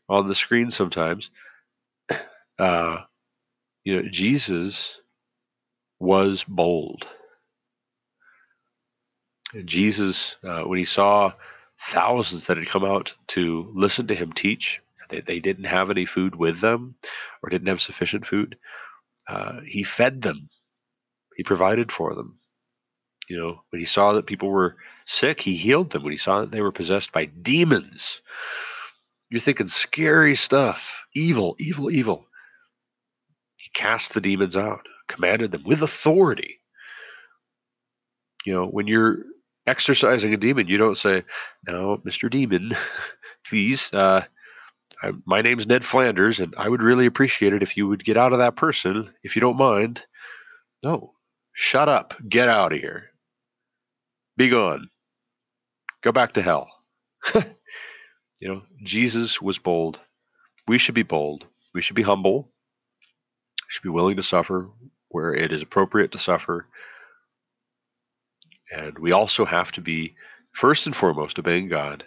on 0.09 0.29
the 0.29 0.37
screen 0.37 0.71
sometimes. 0.71 1.31
Uh, 2.59 3.03
you 3.85 3.97
know, 4.03 4.09
Jesus 4.11 5.01
was 6.01 6.45
bold. 6.45 7.09
Jesus, 9.65 10.37
uh, 10.45 10.63
when 10.65 10.79
he 10.79 10.85
saw 10.85 11.33
thousands 11.81 12.49
that 12.49 12.59
had 12.59 12.69
come 12.69 12.85
out 12.85 13.15
to 13.29 13.69
listen 13.73 14.09
to 14.09 14.15
him 14.17 14.33
teach, 14.33 14.83
they, 15.11 15.21
they 15.21 15.41
didn't 15.41 15.65
have 15.67 15.91
any 15.91 16.07
food 16.07 16.37
with 16.37 16.61
them 16.61 16.97
or 17.43 17.51
didn't 17.51 17.69
have 17.69 17.81
sufficient 17.83 18.27
food. 18.27 18.59
Uh, 19.29 19.61
he 19.67 19.83
fed 19.85 20.23
them 20.23 20.43
he 21.37 21.45
provided 21.45 21.93
for 21.93 22.15
them. 22.15 22.38
You 23.29 23.39
know, 23.39 23.63
when 23.71 23.81
he 23.81 23.85
saw 23.85 24.15
that 24.15 24.27
people 24.27 24.51
were 24.51 24.77
sick, 25.05 25.41
he 25.41 25.55
healed 25.55 25.91
them. 25.91 26.03
When 26.03 26.13
he 26.13 26.19
saw 26.19 26.41
that 26.41 26.51
they 26.51 26.63
were 26.63 26.73
possessed 26.73 27.13
by 27.13 27.27
demons, 27.27 28.23
you're 29.29 29.41
thinking 29.41 29.67
scary 29.67 30.35
stuff, 30.35 31.07
evil, 31.15 31.55
evil, 31.59 31.91
evil. 31.91 32.27
He 33.57 33.71
cast 33.75 34.15
the 34.15 34.23
demons 34.23 34.57
out, 34.57 34.87
commanded 35.09 35.51
them 35.51 35.65
with 35.65 35.83
authority. 35.83 36.61
You 38.47 38.55
know, 38.55 38.67
when 38.67 38.87
you're 38.87 39.25
exorcising 39.67 40.33
a 40.33 40.39
demon, 40.39 40.69
you 40.69 40.79
don't 40.79 40.97
say, 40.97 41.25
"No, 41.67 42.01
Mister 42.05 42.31
Demon, 42.31 42.73
please, 43.47 43.93
uh, 43.93 44.25
I, 45.03 45.13
my 45.27 45.43
name's 45.43 45.67
Ned 45.67 45.85
Flanders, 45.85 46.41
and 46.41 46.55
I 46.57 46.69
would 46.69 46.83
really 46.83 47.05
appreciate 47.05 47.53
it 47.53 47.63
if 47.63 47.77
you 47.77 47.87
would 47.89 48.05
get 48.05 48.17
out 48.17 48.33
of 48.33 48.39
that 48.39 48.57
person, 48.57 49.13
if 49.23 49.37
you 49.37 49.41
don't 49.41 49.59
mind." 49.59 50.07
No, 50.85 51.13
Shut 51.61 51.89
up. 51.89 52.15
Get 52.29 52.49
out 52.49 52.73
of 52.73 52.79
here. 52.79 53.11
Be 54.39 54.49
gone. 54.49 54.89
Go 56.01 56.13
back 56.13 56.33
to 56.35 56.43
hell. 56.43 56.73
you 57.35 58.49
know, 58.49 58.63
Jesus 58.85 59.43
was 59.43 59.59
bold. 59.59 59.99
We 60.69 60.79
should 60.79 60.95
be 60.95 61.03
bold. 61.03 61.49
We 61.75 61.83
should 61.83 61.97
be 61.97 62.03
humble. 62.03 62.43
We 62.43 63.67
should 63.67 63.83
be 63.83 63.89
willing 63.89 64.15
to 64.17 64.23
suffer 64.23 64.69
where 65.09 65.35
it 65.35 65.51
is 65.51 65.63
appropriate 65.63 66.13
to 66.13 66.19
suffer. 66.19 66.67
And 68.71 68.97
we 69.01 69.11
also 69.11 69.45
have 69.45 69.73
to 69.73 69.81
be, 69.81 70.15
first 70.53 70.87
and 70.87 70.95
foremost, 70.95 71.41
obeying 71.41 71.67
God. 71.67 72.05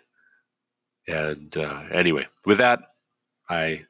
And 1.10 1.56
uh, 1.58 1.84
anyway, 1.92 2.28
with 2.46 2.60
that, 2.60 2.80
I 3.50 3.88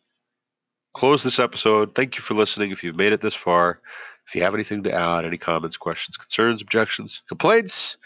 close 0.94 1.22
this 1.22 1.38
episode. 1.38 1.94
Thank 1.94 2.18
you 2.18 2.24
for 2.24 2.34
listening. 2.34 2.72
If 2.72 2.84
you've 2.84 2.96
made 2.96 3.14
it 3.14 3.22
this 3.22 3.36
far, 3.36 3.82
if 4.28 4.36
you 4.36 4.43
have 4.43 4.53
anything 4.53 4.84
to 4.84 4.93
add, 4.93 5.26
any 5.26 5.38
comments, 5.38 5.78
questions, 5.78 6.17
concerns, 6.17 6.61
objections, 6.61 7.24
complaints, 7.28 7.97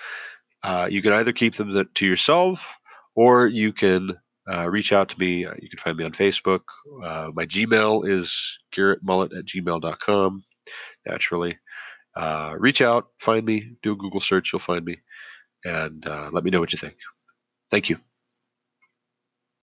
uh, 0.63 0.87
you 0.89 1.01
can 1.01 1.13
either 1.13 1.33
keep 1.33 1.55
them 1.55 1.71
to 1.93 2.05
yourself 2.05 2.77
or 3.15 3.47
you 3.47 3.71
can 3.71 4.11
uh, 4.51 4.69
reach 4.69 4.93
out 4.93 5.09
to 5.09 5.19
me. 5.19 5.45
Uh, 5.45 5.53
you 5.61 5.69
can 5.69 5.79
find 5.79 5.97
me 5.97 6.05
on 6.05 6.11
Facebook. 6.11 6.61
Uh, 7.03 7.29
my 7.33 7.45
Gmail 7.45 8.07
is 8.07 8.59
garrettmullet 8.75 9.37
at 9.37 9.45
gmail.com, 9.45 10.43
naturally. 11.05 11.57
Uh, 12.15 12.55
reach 12.57 12.81
out, 12.81 13.07
find 13.19 13.45
me, 13.45 13.75
do 13.81 13.91
a 13.91 13.95
Google 13.95 14.21
search, 14.21 14.53
you'll 14.53 14.59
find 14.59 14.85
me, 14.85 14.97
and 15.65 16.07
uh, 16.07 16.29
let 16.31 16.43
me 16.43 16.51
know 16.51 16.61
what 16.61 16.71
you 16.71 16.77
think. 16.77 16.95
Thank 17.69 17.89
you. 17.89 17.97